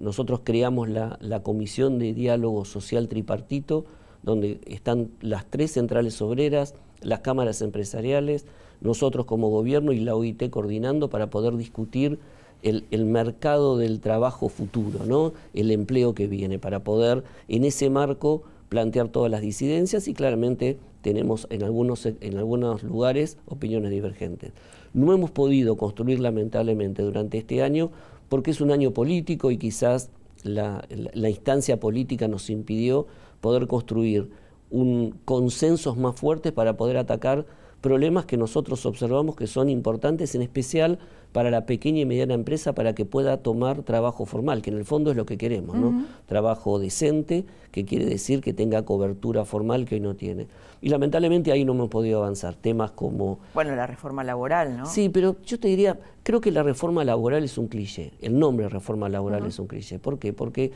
nosotros 0.00 0.40
creamos 0.44 0.88
la, 0.88 1.42
Comisión 1.42 1.98
de 1.98 2.14
Diálogo 2.14 2.64
Social 2.64 3.08
Tripartito, 3.08 3.84
donde 4.22 4.60
están 4.66 5.10
las 5.20 5.44
tres 5.46 5.72
centrales 5.72 6.22
obreras, 6.22 6.74
las 7.00 7.20
cámaras 7.20 7.60
empresariales, 7.62 8.46
nosotros 8.80 9.26
como 9.26 9.50
gobierno 9.50 9.92
y 9.92 10.00
la 10.00 10.14
OIT 10.14 10.50
coordinando 10.50 11.10
para 11.10 11.30
poder 11.30 11.56
discutir 11.56 12.18
el, 12.62 12.84
el, 12.90 13.04
mercado 13.04 13.76
del 13.76 14.00
trabajo 14.00 14.48
futuro, 14.48 15.04
¿no? 15.04 15.32
el 15.52 15.70
empleo 15.70 16.14
que 16.14 16.28
viene, 16.28 16.58
para 16.58 16.84
poder 16.84 17.24
en 17.48 17.64
ese 17.64 17.90
marco 17.90 18.42
plantear 18.72 19.08
todas 19.08 19.30
las 19.30 19.42
disidencias 19.42 20.08
y 20.08 20.14
claramente 20.14 20.78
tenemos 21.02 21.46
en 21.50 21.62
algunos, 21.62 22.06
en 22.06 22.38
algunos 22.38 22.82
lugares 22.82 23.36
opiniones 23.44 23.90
divergentes. 23.90 24.52
No 24.94 25.12
hemos 25.12 25.30
podido 25.30 25.76
construir 25.76 26.20
lamentablemente 26.20 27.02
durante 27.02 27.36
este 27.36 27.62
año 27.62 27.90
porque 28.30 28.50
es 28.50 28.62
un 28.62 28.70
año 28.70 28.92
político 28.92 29.50
y 29.50 29.58
quizás 29.58 30.08
la, 30.42 30.86
instancia 31.28 31.78
política 31.78 32.28
nos 32.28 32.48
impidió 32.48 33.06
poder 33.42 33.66
construir 33.66 34.30
un 34.70 35.18
consensos 35.26 35.98
más 35.98 36.18
fuertes 36.18 36.52
para 36.52 36.78
poder 36.78 36.96
atacar 36.96 37.44
problemas 37.82 38.24
que 38.24 38.38
nosotros 38.38 38.86
observamos 38.86 39.36
que 39.36 39.46
son 39.46 39.68
importantes, 39.68 40.34
en 40.34 40.40
especial 40.40 40.98
para 41.32 41.50
la 41.50 41.66
pequeña 41.66 42.00
y 42.00 42.06
mediana 42.06 42.34
empresa 42.34 42.74
para 42.74 42.94
que 42.94 43.04
pueda 43.04 43.38
tomar 43.38 43.82
trabajo 43.82 44.24
formal, 44.24 44.62
que 44.62 44.70
en 44.70 44.76
el 44.76 44.84
fondo 44.84 45.10
es 45.10 45.16
lo 45.16 45.26
que 45.26 45.36
queremos, 45.36 45.76
¿no? 45.76 46.06
Trabajo 46.26 46.78
decente, 46.78 47.44
que 47.70 47.84
quiere 47.84 48.06
decir 48.06 48.40
que 48.40 48.52
tenga 48.52 48.84
cobertura 48.84 49.44
formal 49.44 49.84
que 49.84 49.96
hoy 49.96 50.00
no 50.00 50.14
tiene. 50.14 50.46
Y 50.80 50.88
lamentablemente 50.88 51.52
ahí 51.52 51.64
no 51.64 51.72
hemos 51.72 51.88
podido 51.88 52.18
avanzar. 52.18 52.54
Temas 52.54 52.90
como... 52.92 53.38
Bueno, 53.54 53.74
la 53.74 53.86
reforma 53.86 54.22
laboral, 54.24 54.76
¿no? 54.76 54.86
Sí, 54.86 55.08
pero 55.08 55.36
yo 55.44 55.58
te 55.58 55.68
diría, 55.68 55.98
creo 56.22 56.40
que 56.40 56.50
la 56.50 56.62
reforma 56.62 57.04
laboral 57.04 57.44
es 57.44 57.56
un 57.56 57.68
cliché. 57.68 58.12
El 58.20 58.38
nombre 58.38 58.68
reforma 58.68 59.08
laboral 59.08 59.46
es 59.46 59.58
un 59.58 59.66
cliché. 59.66 59.98
¿Por 59.98 60.18
qué? 60.18 60.32
Porque 60.32 60.72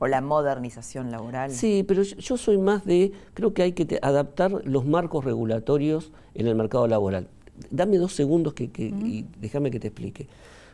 o 0.00 0.08
la 0.08 0.20
modernización 0.20 1.12
laboral. 1.12 1.52
Sí, 1.52 1.84
pero 1.86 2.02
yo 2.02 2.36
soy 2.36 2.58
más 2.58 2.84
de, 2.84 3.12
creo 3.34 3.54
que 3.54 3.62
hay 3.62 3.72
que 3.72 3.98
adaptar 4.02 4.50
los 4.64 4.86
marcos 4.86 5.24
regulatorios 5.24 6.10
en 6.34 6.48
el 6.48 6.56
mercado 6.56 6.88
laboral. 6.88 7.28
Dame 7.70 7.98
dos 7.98 8.14
segundos 8.14 8.54
que, 8.54 8.64
y 8.64 9.26
déjame 9.38 9.70
que 9.70 9.78
te 9.78 9.88
explique. 9.88 10.26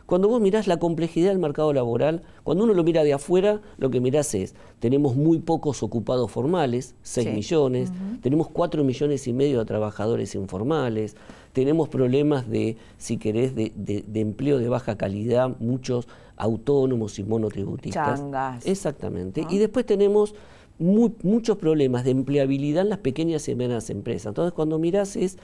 Cuando 0.07 0.29
vos 0.29 0.39
mirás 0.39 0.67
la 0.67 0.79
complejidad 0.79 1.31
del 1.31 1.39
mercado 1.39 1.73
laboral, 1.73 2.23
cuando 2.45 2.63
uno 2.63 2.73
lo 2.73 2.85
mira 2.85 3.03
de 3.03 3.11
afuera, 3.11 3.59
lo 3.77 3.89
que 3.89 3.99
mirás 3.99 4.33
es, 4.33 4.55
tenemos 4.79 5.17
muy 5.17 5.39
pocos 5.39 5.83
ocupados 5.83 6.31
formales, 6.31 6.95
6 7.01 7.33
millones, 7.33 7.91
tenemos 8.21 8.47
4 8.47 8.85
millones 8.85 9.27
y 9.27 9.33
medio 9.33 9.59
de 9.59 9.65
trabajadores 9.65 10.33
informales, 10.35 11.17
tenemos 11.51 11.89
problemas 11.89 12.49
de, 12.49 12.77
si 12.97 13.17
querés, 13.17 13.53
de, 13.53 13.73
empleo 14.13 14.59
de 14.59 14.69
baja 14.69 14.97
calidad, 14.97 15.57
muchos 15.59 16.07
autónomos 16.37 17.19
y 17.19 17.23
monotributistas. 17.23 18.19
Changas. 18.19 18.65
Exactamente. 18.65 19.45
Y 19.49 19.57
después 19.57 19.85
tenemos 19.85 20.35
muchos 20.79 21.57
problemas 21.57 22.03
de 22.03 22.11
empleabilidad 22.11 22.83
en 22.83 22.89
las 22.89 22.99
pequeñas 22.99 23.47
y 23.49 23.55
medianas 23.55 23.89
empresas. 23.89 24.27
Entonces, 24.27 24.53
cuando 24.53 24.79
mirás 24.79 25.15
es 25.15 25.37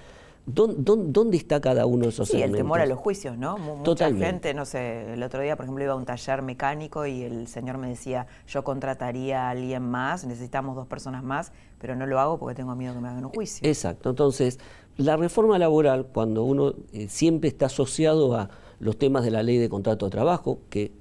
¿Dónde, 0.45 1.37
está 1.37 1.61
cada 1.61 1.85
uno 1.85 2.03
de 2.03 2.09
esos 2.09 2.27
sí, 2.27 2.41
el 2.41 2.51
temor 2.51 2.81
a 2.81 2.85
los 2.85 2.99
juicios, 2.99 3.37
¿no? 3.37 3.57
Mucha 3.57 4.13
gente, 4.13 4.53
no 4.53 4.65
sé, 4.65 5.13
el 5.13 5.23
otro 5.23 5.41
día, 5.41 5.55
por 5.55 5.63
ejemplo, 5.63 5.85
iba 5.85 5.93
a 5.93 5.95
un 5.95 6.03
taller 6.03 6.41
mecánico 6.41 7.05
y 7.05 7.23
el 7.23 7.47
señor 7.47 7.77
me 7.77 7.87
decía, 7.87 8.27
yo 8.45 8.61
contrataría 8.65 9.47
a 9.47 9.51
alguien 9.51 9.89
más, 9.89 10.25
necesitamos 10.25 10.75
dos 10.75 10.85
personas 10.85 11.23
más, 11.23 11.53
pero 11.79 11.95
no 11.95 12.05
lo 12.05 12.19
hago 12.19 12.39
porque 12.39 12.55
tengo 12.55 12.75
miedo 12.75 12.93
que 12.93 12.99
me 12.99 13.07
hagan 13.07 13.23
un 13.23 13.31
juicio. 13.31 13.65
Exacto, 13.65 14.09
entonces, 14.09 14.59
la 14.97 15.15
reforma 15.15 15.57
laboral, 15.57 16.07
cuando 16.07 16.43
uno 16.43 16.73
eh, 16.91 17.07
siempre 17.07 17.47
está 17.47 17.67
asociado 17.67 18.35
a 18.35 18.49
los 18.79 18.97
temas 18.97 19.23
de 19.23 19.31
la 19.31 19.43
ley 19.43 19.57
de 19.57 19.69
contrato 19.69 20.05
de 20.05 20.11
trabajo, 20.11 20.59
que, 20.69 20.91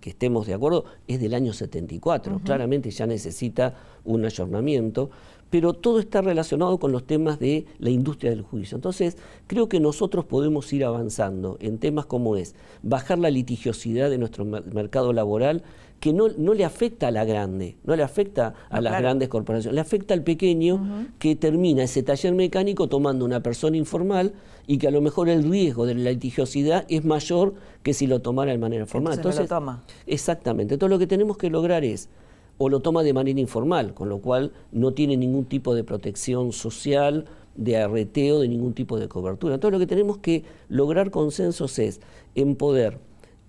que 0.00 0.10
estemos 0.10 0.46
de 0.46 0.54
acuerdo, 0.54 0.84
es 1.06 1.20
del 1.20 1.34
año 1.34 1.52
74, 1.52 2.40
claramente 2.44 2.90
ya 2.90 3.06
necesita 3.06 3.74
un 4.04 4.24
ayornamiento, 4.24 5.10
pero 5.50 5.74
todo 5.74 5.98
está 5.98 6.22
relacionado 6.22 6.78
con 6.78 6.92
los 6.92 7.04
temas 7.04 7.38
de 7.38 7.66
la 7.78 7.90
industria 7.90 8.30
del 8.30 8.42
juicio. 8.42 8.76
Entonces, 8.76 9.16
creo 9.46 9.68
que 9.68 9.80
nosotros 9.80 10.24
podemos 10.24 10.72
ir 10.72 10.84
avanzando 10.84 11.58
en 11.60 11.78
temas 11.78 12.06
como 12.06 12.36
es 12.36 12.54
bajar 12.82 13.18
la 13.18 13.30
litigiosidad 13.30 14.08
de 14.10 14.18
nuestro 14.18 14.44
mercado 14.44 15.12
laboral, 15.12 15.62
que 15.98 16.14
no, 16.14 16.28
no 16.38 16.54
le 16.54 16.64
afecta 16.64 17.08
a 17.08 17.10
la 17.10 17.26
grande, 17.26 17.76
no 17.84 17.94
le 17.94 18.02
afecta 18.02 18.54
a 18.70 18.80
las 18.80 18.98
grandes 19.00 19.28
corporaciones, 19.28 19.74
le 19.74 19.80
afecta 19.82 20.14
al 20.14 20.22
pequeño 20.22 21.06
que 21.18 21.36
termina 21.36 21.82
ese 21.82 22.02
taller 22.02 22.32
mecánico 22.32 22.88
tomando 22.88 23.24
una 23.26 23.42
persona 23.42 23.76
informal 23.76 24.32
y 24.66 24.78
que 24.78 24.88
a 24.88 24.90
lo 24.90 25.02
mejor 25.02 25.28
el 25.28 25.42
riesgo 25.42 25.84
de 25.84 25.94
la 25.94 26.10
litigiosidad 26.10 26.86
es 26.88 27.04
mayor 27.04 27.54
que 27.82 27.92
si 27.92 28.06
lo 28.06 28.20
tomara 28.20 28.52
de 28.52 28.58
manera 28.58 28.86
formal. 28.86 29.14
Entonces, 29.14 29.42
Entonces 29.42 29.50
lo 29.50 29.58
toma. 29.58 29.82
Exactamente. 30.06 30.74
Entonces 30.74 30.90
lo 30.90 30.98
que 30.98 31.06
tenemos 31.06 31.36
que 31.36 31.50
lograr 31.50 31.84
es 31.84 32.08
o 32.62 32.68
lo 32.68 32.80
toma 32.80 33.02
de 33.02 33.14
manera 33.14 33.40
informal, 33.40 33.94
con 33.94 34.10
lo 34.10 34.18
cual 34.18 34.52
no 34.70 34.92
tiene 34.92 35.16
ningún 35.16 35.46
tipo 35.46 35.74
de 35.74 35.82
protección 35.82 36.52
social, 36.52 37.24
de 37.54 37.78
arreteo, 37.78 38.40
de 38.40 38.48
ningún 38.48 38.74
tipo 38.74 38.98
de 38.98 39.08
cobertura. 39.08 39.54
Entonces 39.54 39.72
lo 39.72 39.78
que 39.78 39.86
tenemos 39.86 40.18
que 40.18 40.44
lograr 40.68 41.10
consensos 41.10 41.78
es 41.78 42.02
en 42.34 42.56
poder 42.56 42.98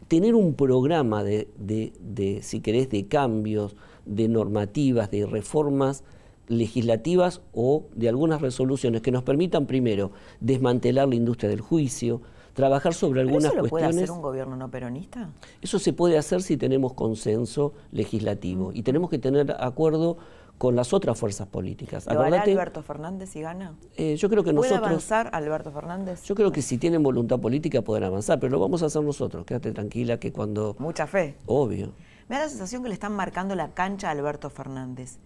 tener 0.07 0.33
un 0.33 0.53
programa 0.53 1.25
de, 1.25 2.39
si 2.41 2.61
querés, 2.61 2.89
de 2.89 3.07
cambios, 3.09 3.75
de 4.05 4.29
normativas, 4.29 5.11
de 5.11 5.25
reformas 5.25 6.05
legislativas 6.47 7.41
o 7.51 7.87
de 7.93 8.07
algunas 8.07 8.39
resoluciones 8.39 9.01
que 9.01 9.11
nos 9.11 9.23
permitan 9.23 9.65
primero 9.65 10.11
desmantelar 10.39 11.09
la 11.09 11.15
industria 11.15 11.49
del 11.49 11.59
juicio, 11.59 12.21
trabajar 12.53 12.93
sobre 12.93 13.21
algunas 13.21 13.51
eso 13.51 13.55
lo 13.55 13.61
cuestiones. 13.69 13.95
puede 13.95 14.03
hacer 14.03 14.11
un 14.11 14.21
gobierno 14.21 14.55
no 14.55 14.69
peronista? 14.69 15.29
Eso 15.61 15.79
se 15.79 15.93
puede 15.93 16.17
hacer 16.17 16.41
si 16.41 16.57
tenemos 16.57 16.93
consenso 16.93 17.73
legislativo 17.91 18.71
y 18.73 18.83
tenemos 18.83 19.09
que 19.09 19.19
tener 19.19 19.55
acuerdo 19.59 20.17
con 20.57 20.75
las 20.75 20.93
otras 20.93 21.17
fuerzas 21.17 21.47
políticas. 21.47 22.05
¿Lo 22.05 22.21
hará 22.21 22.43
Alberto 22.43 22.83
Fernández 22.83 23.29
si 23.29 23.41
gana? 23.41 23.73
Eh, 23.97 24.15
yo 24.15 24.29
creo 24.29 24.43
que 24.43 24.53
¿Puede 24.53 24.69
nosotros, 24.69 24.89
avanzar 24.89 25.29
Alberto 25.33 25.71
Fernández? 25.71 26.23
Yo 26.23 26.35
creo 26.35 26.51
que 26.51 26.61
si 26.61 26.77
tienen 26.77 27.01
voluntad 27.01 27.39
política 27.39 27.81
pueden 27.81 28.03
avanzar, 28.03 28.39
pero 28.39 28.51
lo 28.51 28.59
vamos 28.59 28.83
a 28.83 28.85
hacer 28.85 29.01
nosotros. 29.01 29.43
Quédate 29.43 29.71
tranquila 29.71 30.19
que 30.19 30.31
cuando... 30.31 30.75
Mucha 30.77 31.07
fe. 31.07 31.35
Obvio. 31.47 31.93
Me 32.29 32.35
da 32.35 32.43
la 32.43 32.49
sensación 32.49 32.83
que 32.83 32.89
le 32.89 32.93
están 32.93 33.13
marcando 33.13 33.55
la 33.55 33.73
cancha 33.73 34.09
a 34.09 34.11
Alberto 34.11 34.51
Fernández, 34.51 35.17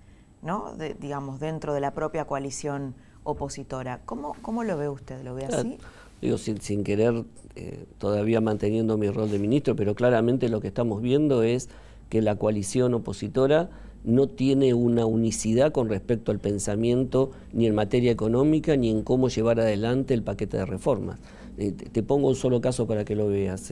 ¿no? 0.42 0.74
digamos, 1.02 1.42
dentro 1.42 1.74
de 1.74 1.82
la 1.82 1.94
propia 1.94 2.24
coalición 2.24 2.96
opositora. 3.26 4.00
¿Cómo, 4.06 4.38
cómo 4.42 4.64
lo 4.64 4.78
ve 4.78 4.88
usted? 4.88 5.22
¿Lo 5.22 5.36
ve 5.36 5.48
así? 5.48 5.78
Digo, 6.22 6.38
sin, 6.38 6.84
querer, 6.84 7.24
eh, 7.56 7.86
todavía 7.98 8.42
manteniendo 8.42 8.98
mi 8.98 9.10
rol 9.10 9.30
de 9.32 9.40
ministro, 9.40 9.76
pero 9.76 9.96
claramente 9.96 10.50
lo 10.50 10.62
que 10.62 10.68
estamos 10.68 11.02
viendo 11.02 11.44
es 11.44 11.70
que 12.10 12.22
la 12.22 12.36
coalición 12.36 12.94
opositora 12.94 13.70
no 14.04 14.28
tiene 14.28 14.74
una 14.74 15.06
unicidad 15.06 15.72
con 15.72 15.90
respecto 15.90 16.32
al 16.32 16.40
pensamiento 16.40 17.32
ni 17.54 17.66
en 17.66 17.74
materia 17.74 18.12
económica 18.12 18.78
ni 18.78 18.92
en 18.92 19.02
cómo 19.02 19.30
llevar 19.30 19.60
adelante 19.60 20.14
el 20.14 20.22
paquete 20.22 20.58
de 20.58 20.66
reformas. 20.66 21.20
Eh, 21.58 21.72
te, 21.72 22.04
pongo 22.04 22.28
un 22.28 22.36
solo 22.36 22.62
caso 22.62 22.86
para 22.86 23.04
que 23.04 23.16
lo 23.16 23.28
veas. 23.28 23.72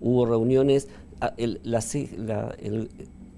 hubo 0.00 0.26
reuniones, 0.26 0.88
ah, 1.20 1.34
el, 1.36 1.60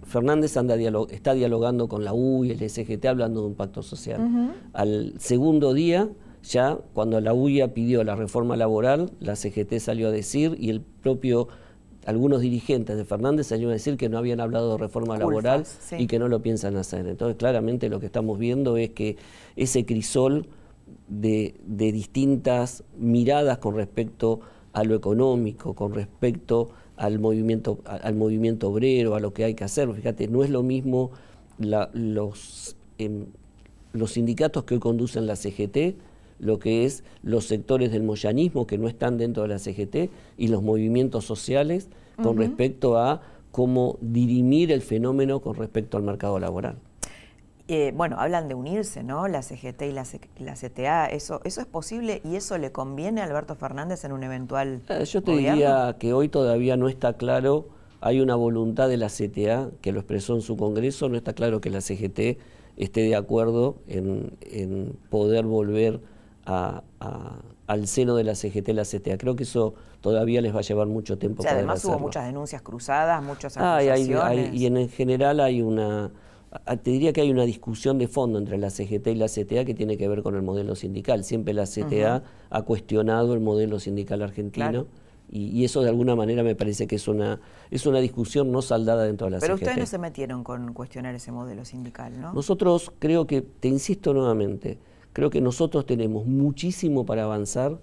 Fernández 0.02 0.56
anda 0.56 0.76
está 1.10 1.34
dialogando 1.34 1.88
con 1.88 2.04
la 2.04 2.12
U 2.12 2.44
y 2.44 2.50
el 2.50 2.68
SGT 2.68 3.06
hablando 3.06 3.42
de 3.42 3.46
un 3.46 3.54
pacto 3.54 3.82
social. 3.82 4.52
Al 4.72 5.14
segundo 5.18 5.72
día, 5.72 6.08
ya 6.42 6.78
cuando 6.94 7.20
la 7.20 7.34
UIA 7.34 7.74
pidió 7.74 8.02
la 8.04 8.16
reforma 8.16 8.56
laboral, 8.56 9.12
la 9.20 9.36
CGT 9.36 9.78
salió 9.78 10.08
a 10.08 10.10
decir 10.10 10.56
y 10.58 10.70
el 10.70 10.80
propio 10.80 11.48
algunos 12.06 12.40
dirigentes 12.40 12.96
de 12.96 13.04
Fernández 13.04 13.48
salieron 13.48 13.70
a 13.70 13.74
decir 13.74 13.96
que 13.96 14.08
no 14.08 14.18
habían 14.18 14.40
hablado 14.40 14.72
de 14.72 14.78
reforma 14.78 15.18
laboral 15.18 15.64
y 15.98 16.06
que 16.06 16.18
no 16.18 16.28
lo 16.28 16.40
piensan 16.40 16.76
hacer. 16.76 17.06
Entonces, 17.06 17.36
claramente 17.36 17.88
lo 17.88 18.00
que 18.00 18.06
estamos 18.06 18.38
viendo 18.38 18.76
es 18.76 18.90
que 18.90 19.16
ese 19.56 19.84
crisol 19.84 20.46
de, 21.08 21.54
distintas 21.66 22.84
miradas 22.98 23.58
con 23.58 23.76
respecto 23.76 24.40
a 24.72 24.84
lo 24.84 24.94
económico, 24.94 25.74
con 25.74 25.92
respecto 25.92 26.70
al 26.96 27.18
movimiento, 27.18 27.80
al 27.84 28.14
movimiento 28.14 28.68
obrero, 28.70 29.14
a 29.14 29.20
lo 29.20 29.32
que 29.32 29.44
hay 29.44 29.54
que 29.54 29.64
hacer. 29.64 29.92
Fíjate, 29.92 30.28
no 30.28 30.42
es 30.42 30.50
lo 30.50 30.62
mismo 30.62 31.10
los, 31.58 32.76
em, 32.98 33.26
los 33.92 34.12
sindicatos 34.12 34.64
que 34.64 34.74
hoy 34.74 34.80
conducen 34.80 35.26
la 35.26 35.36
CGT 35.36 35.96
lo 36.40 36.58
que 36.58 36.84
es 36.84 37.04
los 37.22 37.44
sectores 37.46 37.92
del 37.92 38.02
moyanismo 38.02 38.66
que 38.66 38.78
no 38.78 38.88
están 38.88 39.18
dentro 39.18 39.42
de 39.42 39.48
la 39.50 39.58
CGT 39.58 40.10
y 40.36 40.48
los 40.48 40.62
movimientos 40.62 41.24
sociales 41.24 41.88
con 42.22 42.36
respecto 42.36 42.98
a 42.98 43.22
cómo 43.50 43.98
dirimir 44.00 44.72
el 44.72 44.82
fenómeno 44.82 45.40
con 45.40 45.54
respecto 45.54 45.96
al 45.96 46.02
mercado 46.02 46.38
laboral. 46.38 46.76
Eh, 47.68 47.92
bueno, 47.94 48.16
hablan 48.18 48.48
de 48.48 48.54
unirse, 48.54 49.04
¿no? 49.04 49.28
La 49.28 49.42
CGT 49.42 49.82
y 49.82 49.92
la, 49.92 50.54
CTA, 50.54 51.06
eso, 51.06 51.40
¿eso 51.44 51.60
es 51.60 51.66
posible 51.68 52.20
y 52.24 52.34
eso 52.34 52.58
le 52.58 52.72
conviene 52.72 53.20
a 53.20 53.24
Alberto 53.24 53.54
Fernández 53.54 54.04
en 54.04 54.10
un 54.10 54.24
eventual 54.24 54.80
eh, 54.88 55.04
Yo 55.04 55.22
te 55.22 55.36
diría 55.36 55.94
que 56.00 56.12
hoy 56.12 56.28
todavía 56.28 56.76
no 56.76 56.88
está 56.88 57.12
claro, 57.12 57.68
hay 58.00 58.20
una 58.20 58.34
voluntad 58.34 58.88
de 58.88 58.96
la 58.96 59.06
CTA 59.06 59.70
que 59.82 59.92
lo 59.92 60.00
expresó 60.00 60.34
en 60.34 60.40
su 60.40 60.56
Congreso, 60.56 61.08
no 61.08 61.16
está 61.16 61.32
claro 61.32 61.60
que 61.60 61.70
la 61.70 61.80
CGT 61.80 62.40
esté 62.76 63.02
de 63.02 63.14
acuerdo 63.14 63.76
en, 63.86 64.32
en 64.40 64.96
poder 65.08 65.44
volver 65.44 66.00
al 66.50 67.86
seno 67.86 68.16
de 68.16 68.24
la 68.24 68.34
CGT 68.34 68.68
y 68.68 68.72
la 68.72 68.84
CTA. 68.84 69.16
Creo 69.18 69.36
que 69.36 69.44
eso 69.44 69.74
todavía 70.00 70.40
les 70.40 70.54
va 70.54 70.58
a 70.58 70.62
llevar 70.62 70.86
mucho 70.86 71.18
tiempo. 71.18 71.42
además 71.48 71.84
hubo 71.84 71.98
muchas 71.98 72.26
denuncias 72.26 72.62
cruzadas, 72.62 73.22
muchas 73.22 73.56
acusaciones. 73.56 74.54
y 74.54 74.66
en 74.66 74.88
general 74.88 75.40
hay 75.40 75.62
una, 75.62 76.10
te 76.82 76.90
diría 76.90 77.12
que 77.12 77.20
hay 77.20 77.30
una 77.30 77.44
discusión 77.44 77.98
de 77.98 78.08
fondo 78.08 78.38
entre 78.38 78.58
la 78.58 78.70
CGT 78.70 79.06
y 79.08 79.14
la 79.14 79.26
CTA 79.26 79.64
que 79.64 79.74
tiene 79.74 79.96
que 79.96 80.08
ver 80.08 80.22
con 80.22 80.34
el 80.34 80.42
modelo 80.42 80.74
sindical. 80.74 81.22
Siempre 81.22 81.54
la 81.54 81.64
CTA 81.64 82.24
ha 82.50 82.62
cuestionado 82.62 83.34
el 83.34 83.40
modelo 83.40 83.78
sindical 83.78 84.22
argentino. 84.22 84.86
Y, 85.32 85.64
eso 85.64 85.80
de 85.80 85.88
alguna 85.88 86.16
manera 86.16 86.42
me 86.42 86.56
parece 86.56 86.88
que 86.88 86.96
es 86.96 87.06
una, 87.06 87.40
es 87.70 87.86
una 87.86 88.00
discusión 88.00 88.50
no 88.50 88.62
saldada 88.62 89.04
dentro 89.04 89.26
de 89.28 89.30
la 89.30 89.36
CGT. 89.38 89.46
Pero 89.46 89.54
ustedes 89.54 89.78
no 89.78 89.86
se 89.86 89.98
metieron 89.98 90.42
con 90.42 90.74
cuestionar 90.74 91.14
ese 91.14 91.30
modelo 91.30 91.64
sindical, 91.64 92.20
¿no? 92.20 92.32
Nosotros 92.32 92.92
creo 92.98 93.28
que, 93.28 93.40
te 93.40 93.68
insisto 93.68 94.12
nuevamente, 94.12 94.80
Creo 95.12 95.30
que 95.30 95.40
nosotros 95.40 95.86
tenemos 95.86 96.26
muchísimo 96.26 97.04
para 97.04 97.24
avanzar 97.24 97.78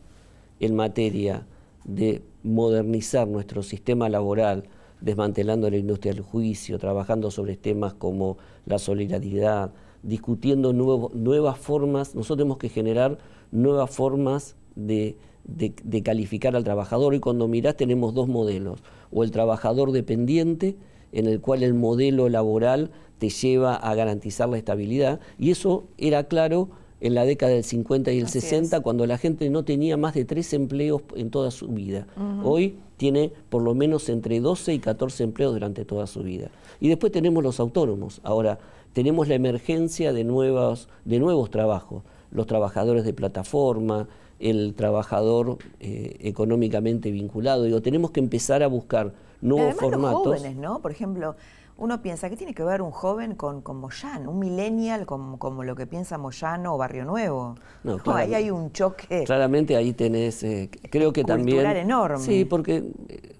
en 0.59 0.75
materia 0.75 1.45
de 1.83 2.21
modernizar 2.43 3.27
nuestro 3.27 3.63
sistema 3.63 4.09
laboral, 4.09 4.63
desmantelando 5.01 5.69
la 5.69 5.77
industria 5.77 6.13
del 6.13 6.23
juicio, 6.23 6.79
trabajando 6.79 7.29
sobre 7.29 7.57
temas 7.57 7.93
como 7.93 8.37
la 8.65 8.79
solidaridad, 8.79 9.73
discutiendo 10.03 10.73
nuevas 10.73 11.57
formas. 11.57 12.15
Nosotros 12.15 12.37
tenemos 12.37 12.57
que 12.57 12.69
generar 12.69 13.17
nuevas 13.51 13.89
formas 13.89 14.55
de, 14.75 15.17
de, 15.43 16.03
calificar 16.03 16.55
al 16.55 16.63
trabajador. 16.63 17.13
Y 17.13 17.19
cuando 17.19 17.47
mirás 17.47 17.75
tenemos 17.75 18.13
dos 18.13 18.27
modelos, 18.27 18.83
o 19.11 19.23
el 19.23 19.31
trabajador 19.31 19.91
dependiente, 19.91 20.77
en 21.11 21.25
el 21.25 21.41
cual 21.41 21.63
el 21.63 21.73
modelo 21.73 22.29
laboral 22.29 22.91
te 23.17 23.29
lleva 23.29 23.75
a 23.75 23.95
garantizar 23.95 24.49
la 24.49 24.57
estabilidad, 24.57 25.19
y 25.37 25.51
eso 25.51 25.85
era 25.97 26.25
claro 26.25 26.69
en 26.99 27.13
la 27.13 27.25
década 27.25 27.53
del 27.53 27.63
50 27.63 28.11
y 28.11 28.19
el 28.19 28.27
60, 28.27 28.79
cuando 28.81 29.05
la 29.05 29.17
gente 29.17 29.49
no 29.49 29.63
tenía 29.63 29.97
más 29.97 30.13
de 30.13 30.25
tres 30.25 30.53
empleos 30.53 31.01
en 31.15 31.29
toda 31.29 31.51
su 31.51 31.67
vida. 31.67 32.07
Hoy 32.43 32.77
tiene 32.97 33.31
por 33.49 33.61
lo 33.61 33.75
menos 33.75 34.09
entre 34.09 34.39
12 34.39 34.73
y 34.73 34.79
14 34.79 35.23
empleos 35.23 35.53
durante 35.53 35.85
toda 35.85 36.07
su 36.07 36.23
vida. 36.23 36.49
Y 36.79 36.89
después 36.89 37.11
tenemos 37.11 37.43
los 37.43 37.59
autónomos. 37.59 38.21
Ahora, 38.23 38.59
tenemos 38.93 39.27
la 39.27 39.35
emergencia 39.35 40.11
de, 40.11 40.23
nuevos, 40.23 40.89
de 41.05 41.19
nuevos 41.19 41.51
trabajos, 41.51 42.03
los 42.31 42.47
trabajadores 42.47 43.05
de 43.05 43.13
plataforma, 43.13 44.07
el 44.39 44.73
trabajador 44.75 45.57
eh, 45.79 46.17
económicamente 46.21 47.11
vinculado. 47.11 47.63
Digo, 47.63 47.81
tenemos 47.81 48.11
que 48.11 48.19
empezar 48.19 48.63
a 48.63 48.67
buscar 48.67 49.13
nuevos 49.41 49.75
formatos. 49.75 50.25
Los 50.25 50.37
jóvenes, 50.39 50.57
¿no? 50.57 50.79
Por 50.79 50.91
ejemplo, 50.91 51.35
uno 51.77 52.01
piensa, 52.01 52.29
¿qué 52.29 52.35
tiene 52.35 52.53
que 52.53 52.63
ver 52.63 52.81
un 52.81 52.91
joven 52.91 53.35
con, 53.35 53.61
con 53.61 53.77
Moyano? 53.77 54.31
Un 54.31 54.39
millennial 54.39 55.05
como, 55.05 55.37
como 55.37 55.63
lo 55.63 55.75
que 55.75 55.85
piensa 55.85 56.17
Moyano 56.17 56.73
o 56.73 56.77
Barrio 56.77 57.05
Nuevo. 57.05 57.55
No, 57.83 57.99
ahí 58.07 58.33
hay 58.33 58.49
un 58.49 58.71
choque. 58.71 59.23
Claramente 59.25 59.75
ahí 59.75 59.93
tenés, 59.93 60.43
eh, 60.43 60.69
creo 60.89 61.13
que 61.13 61.23
también... 61.23 61.65
enorme. 61.65 62.19
Sí, 62.19 62.45
porque 62.45 62.83
eh, 63.09 63.35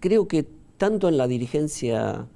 creo 0.00 0.26
que 0.28 0.46
tanto 0.76 1.08
en 1.08 1.18
la 1.18 1.26
dirigencia 1.26 2.26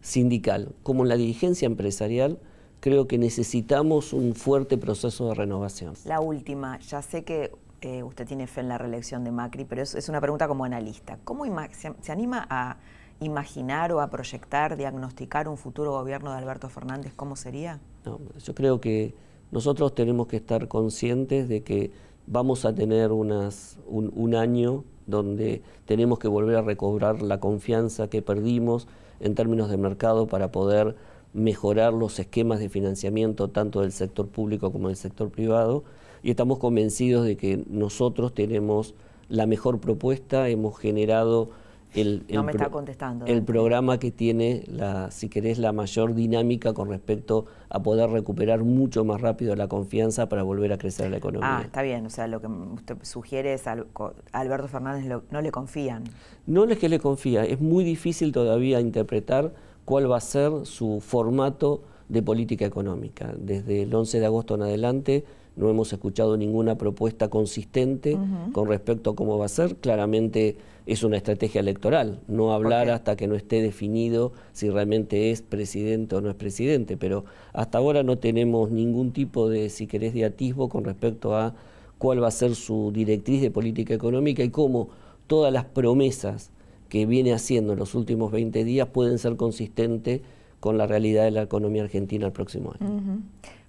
sindical 0.00 0.74
como 0.82 1.02
en 1.02 1.10
la 1.10 1.16
dirigencia 1.16 1.66
empresarial, 1.66 2.38
creo 2.80 3.06
que 3.06 3.18
necesitamos 3.18 4.12
un 4.12 4.34
fuerte 4.34 4.78
proceso 4.78 5.28
de 5.28 5.34
renovación. 5.34 5.94
La 6.04 6.20
última, 6.20 6.78
ya 6.80 7.02
sé 7.02 7.24
que 7.24 7.52
eh, 7.82 8.02
usted 8.02 8.26
tiene 8.26 8.46
fe 8.46 8.60
en 8.60 8.68
la 8.68 8.78
reelección 8.78 9.24
de 9.24 9.30
Macri, 9.30 9.64
pero 9.64 9.82
es, 9.82 10.08
una 10.08 10.20
pregunta 10.20 10.48
como 10.48 10.64
analista. 10.64 11.18
¿Cómo 11.24 11.44
se 11.72 12.12
anima 12.12 12.46
a 12.48 12.78
imaginar 13.20 13.92
o 13.92 14.00
a 14.00 14.10
proyectar, 14.10 14.76
diagnosticar 14.76 15.48
un 15.48 15.56
futuro 15.56 15.92
gobierno 15.92 16.32
de 16.32 16.38
Alberto 16.38 16.68
Fernández, 16.68 17.12
¿cómo 17.14 17.36
sería? 17.36 17.80
yo 18.04 18.54
creo 18.54 18.80
que 18.80 19.14
nosotros 19.50 19.94
tenemos 19.94 20.26
que 20.26 20.36
estar 20.36 20.68
conscientes 20.68 21.48
de 21.48 21.62
que 21.62 21.90
vamos 22.26 22.64
a 22.64 22.74
tener 22.74 23.12
unas, 23.12 23.78
un, 23.86 24.34
año 24.34 24.84
donde 25.06 25.62
tenemos 25.86 26.18
que 26.18 26.28
volver 26.28 26.56
a 26.56 26.62
recobrar 26.62 27.22
la 27.22 27.40
confianza 27.40 28.08
que 28.08 28.22
perdimos 28.22 28.88
en 29.20 29.34
términos 29.34 29.70
de 29.70 29.76
mercado 29.76 30.26
para 30.26 30.50
poder 30.50 30.96
mejorar 31.32 31.92
los 31.92 32.18
esquemas 32.18 32.58
de 32.58 32.68
financiamiento 32.68 33.48
tanto 33.48 33.80
del 33.80 33.92
sector 33.92 34.28
público 34.28 34.72
como 34.72 34.88
del 34.88 34.96
sector 34.96 35.30
privado 35.30 35.84
y 36.22 36.30
estamos 36.30 36.58
convencidos 36.58 37.24
de 37.24 37.36
que 37.36 37.62
nosotros 37.68 38.34
tenemos 38.34 38.94
la 39.28 39.46
mejor 39.46 39.80
propuesta, 39.80 40.48
hemos 40.48 40.78
generado 40.78 41.50
el, 41.94 42.24
no 42.28 42.42
me 42.42 42.52
está 42.52 42.70
contestando. 42.70 43.26
el 43.26 43.42
programa 43.42 43.98
que 43.98 44.10
tiene, 44.10 44.64
la, 44.66 45.10
si 45.10 45.28
querés, 45.28 45.58
la 45.58 45.72
mayor 45.72 46.14
dinámica 46.14 46.72
con 46.72 46.88
respecto 46.88 47.46
a 47.68 47.82
poder 47.82 48.10
recuperar 48.10 48.62
mucho 48.62 49.04
más 49.04 49.20
rápido 49.20 49.56
la 49.56 49.68
confianza 49.68 50.28
para 50.28 50.42
volver 50.42 50.72
a 50.72 50.78
crecer 50.78 51.10
la 51.10 51.18
economía. 51.18 51.58
Ah, 51.58 51.62
está 51.62 51.82
bien. 51.82 52.06
O 52.06 52.10
sea, 52.10 52.26
lo 52.26 52.40
que 52.40 52.46
usted 52.46 52.96
sugiere 53.02 53.54
es 53.54 53.66
a 53.66 53.84
Alberto 54.32 54.68
Fernández 54.68 55.22
no 55.30 55.40
le 55.40 55.50
confían. 55.50 56.04
No 56.46 56.64
es 56.64 56.78
que 56.78 56.88
le 56.88 56.98
confía, 56.98 57.44
es 57.44 57.60
muy 57.60 57.84
difícil 57.84 58.32
todavía 58.32 58.80
interpretar 58.80 59.52
cuál 59.84 60.10
va 60.10 60.18
a 60.18 60.20
ser 60.20 60.66
su 60.66 61.00
formato 61.00 61.82
de 62.08 62.22
política 62.22 62.64
económica. 62.64 63.32
Desde 63.36 63.82
el 63.82 63.94
11 63.94 64.20
de 64.20 64.26
agosto 64.26 64.54
en 64.54 64.62
adelante 64.62 65.24
no 65.56 65.70
hemos 65.70 65.92
escuchado 65.92 66.36
ninguna 66.36 66.76
propuesta 66.76 67.28
consistente 67.28 68.18
con 68.52 68.68
respecto 68.68 69.10
a 69.10 69.14
cómo 69.14 69.38
va 69.38 69.46
a 69.46 69.48
ser. 69.48 69.76
Claramente 69.76 70.56
es 70.86 71.02
una 71.02 71.16
estrategia 71.16 71.60
electoral, 71.60 72.20
no 72.28 72.52
hablar 72.52 72.90
hasta 72.90 73.16
que 73.16 73.26
no 73.26 73.34
esté 73.34 73.62
definido 73.62 74.32
si 74.52 74.68
realmente 74.68 75.30
es 75.30 75.40
presidente 75.40 76.16
o 76.16 76.20
no 76.20 76.28
es 76.28 76.34
presidente, 76.34 76.96
pero 76.96 77.24
hasta 77.52 77.78
ahora 77.78 78.02
no 78.02 78.18
tenemos 78.18 78.70
ningún 78.70 79.12
tipo 79.12 79.48
de, 79.48 79.70
si 79.70 79.86
querés, 79.86 80.12
de 80.12 80.26
atisbo 80.26 80.68
con 80.68 80.84
respecto 80.84 81.36
a 81.36 81.54
cuál 81.96 82.22
va 82.22 82.28
a 82.28 82.32
ser 82.32 82.54
su 82.54 82.92
directriz 82.92 83.40
de 83.40 83.50
política 83.50 83.94
económica 83.94 84.42
y 84.42 84.50
cómo 84.50 84.90
todas 85.26 85.52
las 85.52 85.64
promesas 85.64 86.50
que 86.90 87.06
viene 87.06 87.32
haciendo 87.32 87.72
en 87.72 87.78
los 87.78 87.94
últimos 87.94 88.30
20 88.30 88.62
días 88.64 88.88
pueden 88.88 89.18
ser 89.18 89.36
consistentes 89.36 90.20
con 90.60 90.76
la 90.76 90.86
realidad 90.86 91.24
de 91.24 91.30
la 91.30 91.42
economía 91.42 91.82
argentina 91.82 92.26
el 92.26 92.32
próximo 92.32 92.74
año. 92.78 93.22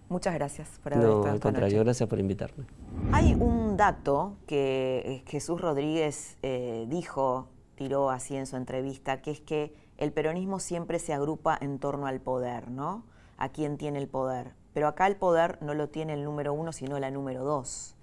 Muchas 0.07 0.35
gracias 0.35 0.69
por 0.83 0.93
haber 0.93 1.07
no, 1.07 1.23
al 1.25 1.39
contrario, 1.39 1.83
gracias 1.83 2.07
por 2.07 2.19
invitarme. 2.19 2.65
Hay 3.11 3.33
un 3.33 3.75
dato 3.75 4.37
que 4.45 5.01
eh, 5.05 5.23
Jesús 5.27 5.59
Rodríguez 5.59 6.37
eh, 6.43 6.85
dijo, 6.87 7.47
tiró 7.75 8.11
así 8.11 8.35
en 8.35 8.45
su 8.45 8.55
entrevista, 8.55 9.21
que 9.21 9.31
es 9.31 9.41
que 9.41 9.75
el 9.97 10.11
peronismo 10.11 10.59
siempre 10.59 10.99
se 10.99 11.13
agrupa 11.13 11.57
en 11.59 11.79
torno 11.79 12.05
al 12.05 12.19
poder, 12.19 12.69
¿no? 12.69 13.03
A 13.37 13.49
quien 13.49 13.77
tiene 13.77 13.99
el 13.99 14.07
poder. 14.07 14.53
Pero 14.73 14.87
acá 14.87 15.07
el 15.07 15.15
poder 15.15 15.57
no 15.61 15.73
lo 15.73 15.89
tiene 15.89 16.13
el 16.13 16.23
número 16.23 16.53
uno, 16.53 16.71
sino 16.71 16.99
la 16.99 17.09
número 17.09 17.43
dos. 17.43 17.95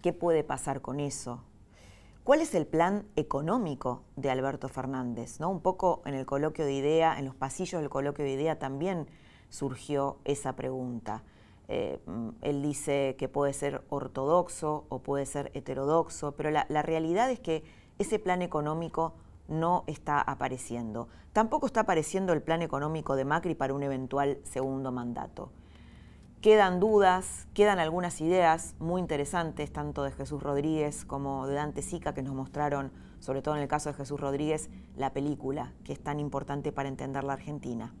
¿Qué 0.00 0.12
puede 0.12 0.44
pasar 0.44 0.80
con 0.80 1.00
eso? 1.00 1.42
¿Cuál 2.24 2.40
es 2.40 2.54
el 2.54 2.66
plan 2.66 3.06
económico 3.16 4.02
de 4.16 4.30
Alberto 4.30 4.68
Fernández? 4.68 5.40
¿no? 5.40 5.50
Un 5.50 5.60
poco 5.60 6.00
en 6.06 6.14
el 6.14 6.24
coloquio 6.24 6.64
de 6.64 6.72
idea, 6.72 7.18
en 7.18 7.26
los 7.26 7.34
pasillos 7.34 7.82
del 7.82 7.90
coloquio 7.90 8.24
de 8.24 8.30
idea 8.30 8.58
también 8.58 9.08
surgió 9.50 10.16
esa 10.24 10.56
pregunta. 10.56 11.22
Eh, 11.68 12.00
mm, 12.06 12.28
él 12.42 12.62
dice 12.62 13.16
que 13.18 13.28
puede 13.28 13.52
ser 13.52 13.82
ortodoxo 13.88 14.84
o 14.88 14.98
puede 15.00 15.26
ser 15.26 15.50
heterodoxo, 15.54 16.32
pero 16.32 16.50
la, 16.50 16.82
realidad 16.82 17.30
es 17.30 17.40
que 17.40 17.64
ese 17.98 18.18
plan 18.18 18.42
económico 18.42 19.14
no 19.48 19.84
está 19.86 20.20
apareciendo. 20.20 21.08
Tampoco 21.32 21.66
está 21.66 21.80
apareciendo 21.80 22.32
el 22.32 22.42
plan 22.42 22.62
económico 22.62 23.16
de 23.16 23.24
Macri 23.24 23.54
para 23.54 23.74
un 23.74 23.82
eventual 23.82 24.38
segundo 24.44 24.92
mandato. 24.92 25.50
Quedan 26.40 26.78
dudas, 26.78 27.46
quedan 27.54 27.78
algunas 27.78 28.20
ideas 28.20 28.74
muy 28.78 29.00
interesantes, 29.00 29.72
tanto 29.72 30.02
de 30.02 30.12
Jesús 30.12 30.42
Rodríguez 30.42 31.06
como 31.06 31.46
de 31.46 31.54
Dante 31.54 31.80
Sica, 31.80 32.12
que 32.12 32.22
nos 32.22 32.34
mostraron, 32.34 32.92
sobre 33.18 33.40
todo 33.40 33.56
en 33.56 33.62
el 33.62 33.68
caso 33.68 33.88
de 33.88 33.94
Jesús 33.94 34.20
Rodríguez, 34.20 34.68
la 34.96 35.14
película, 35.14 35.72
que 35.84 35.94
es 35.94 36.02
tan 36.02 36.20
importante 36.20 36.70
para 36.70 36.90
entender 36.90 37.24
la 37.24 37.32
Argentina. 37.32 37.94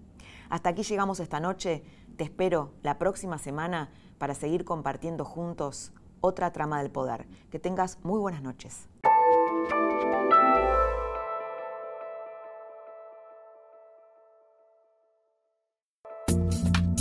Hasta 0.50 0.70
aquí 0.70 0.82
llegamos 0.82 1.20
esta 1.20 1.40
noche. 1.40 1.82
Te 2.16 2.22
espero 2.22 2.74
la 2.82 2.98
próxima 2.98 3.38
semana 3.38 3.90
para 4.18 4.34
seguir 4.34 4.64
compartiendo 4.64 5.24
juntos 5.24 5.92
otra 6.20 6.52
trama 6.52 6.80
del 6.80 6.92
poder. 6.92 7.26
Que 7.50 7.58
tengas 7.58 7.98
muy 8.04 8.20
buenas 8.20 8.42
noches. 8.42 8.88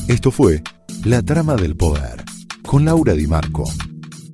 Esto 0.07 0.32
fue 0.32 0.61
La 1.05 1.22
Trama 1.22 1.55
del 1.55 1.78
Poder 1.78 2.24
con 2.66 2.84
Laura 2.84 3.14
Di 3.14 3.28
Marco, 3.28 3.66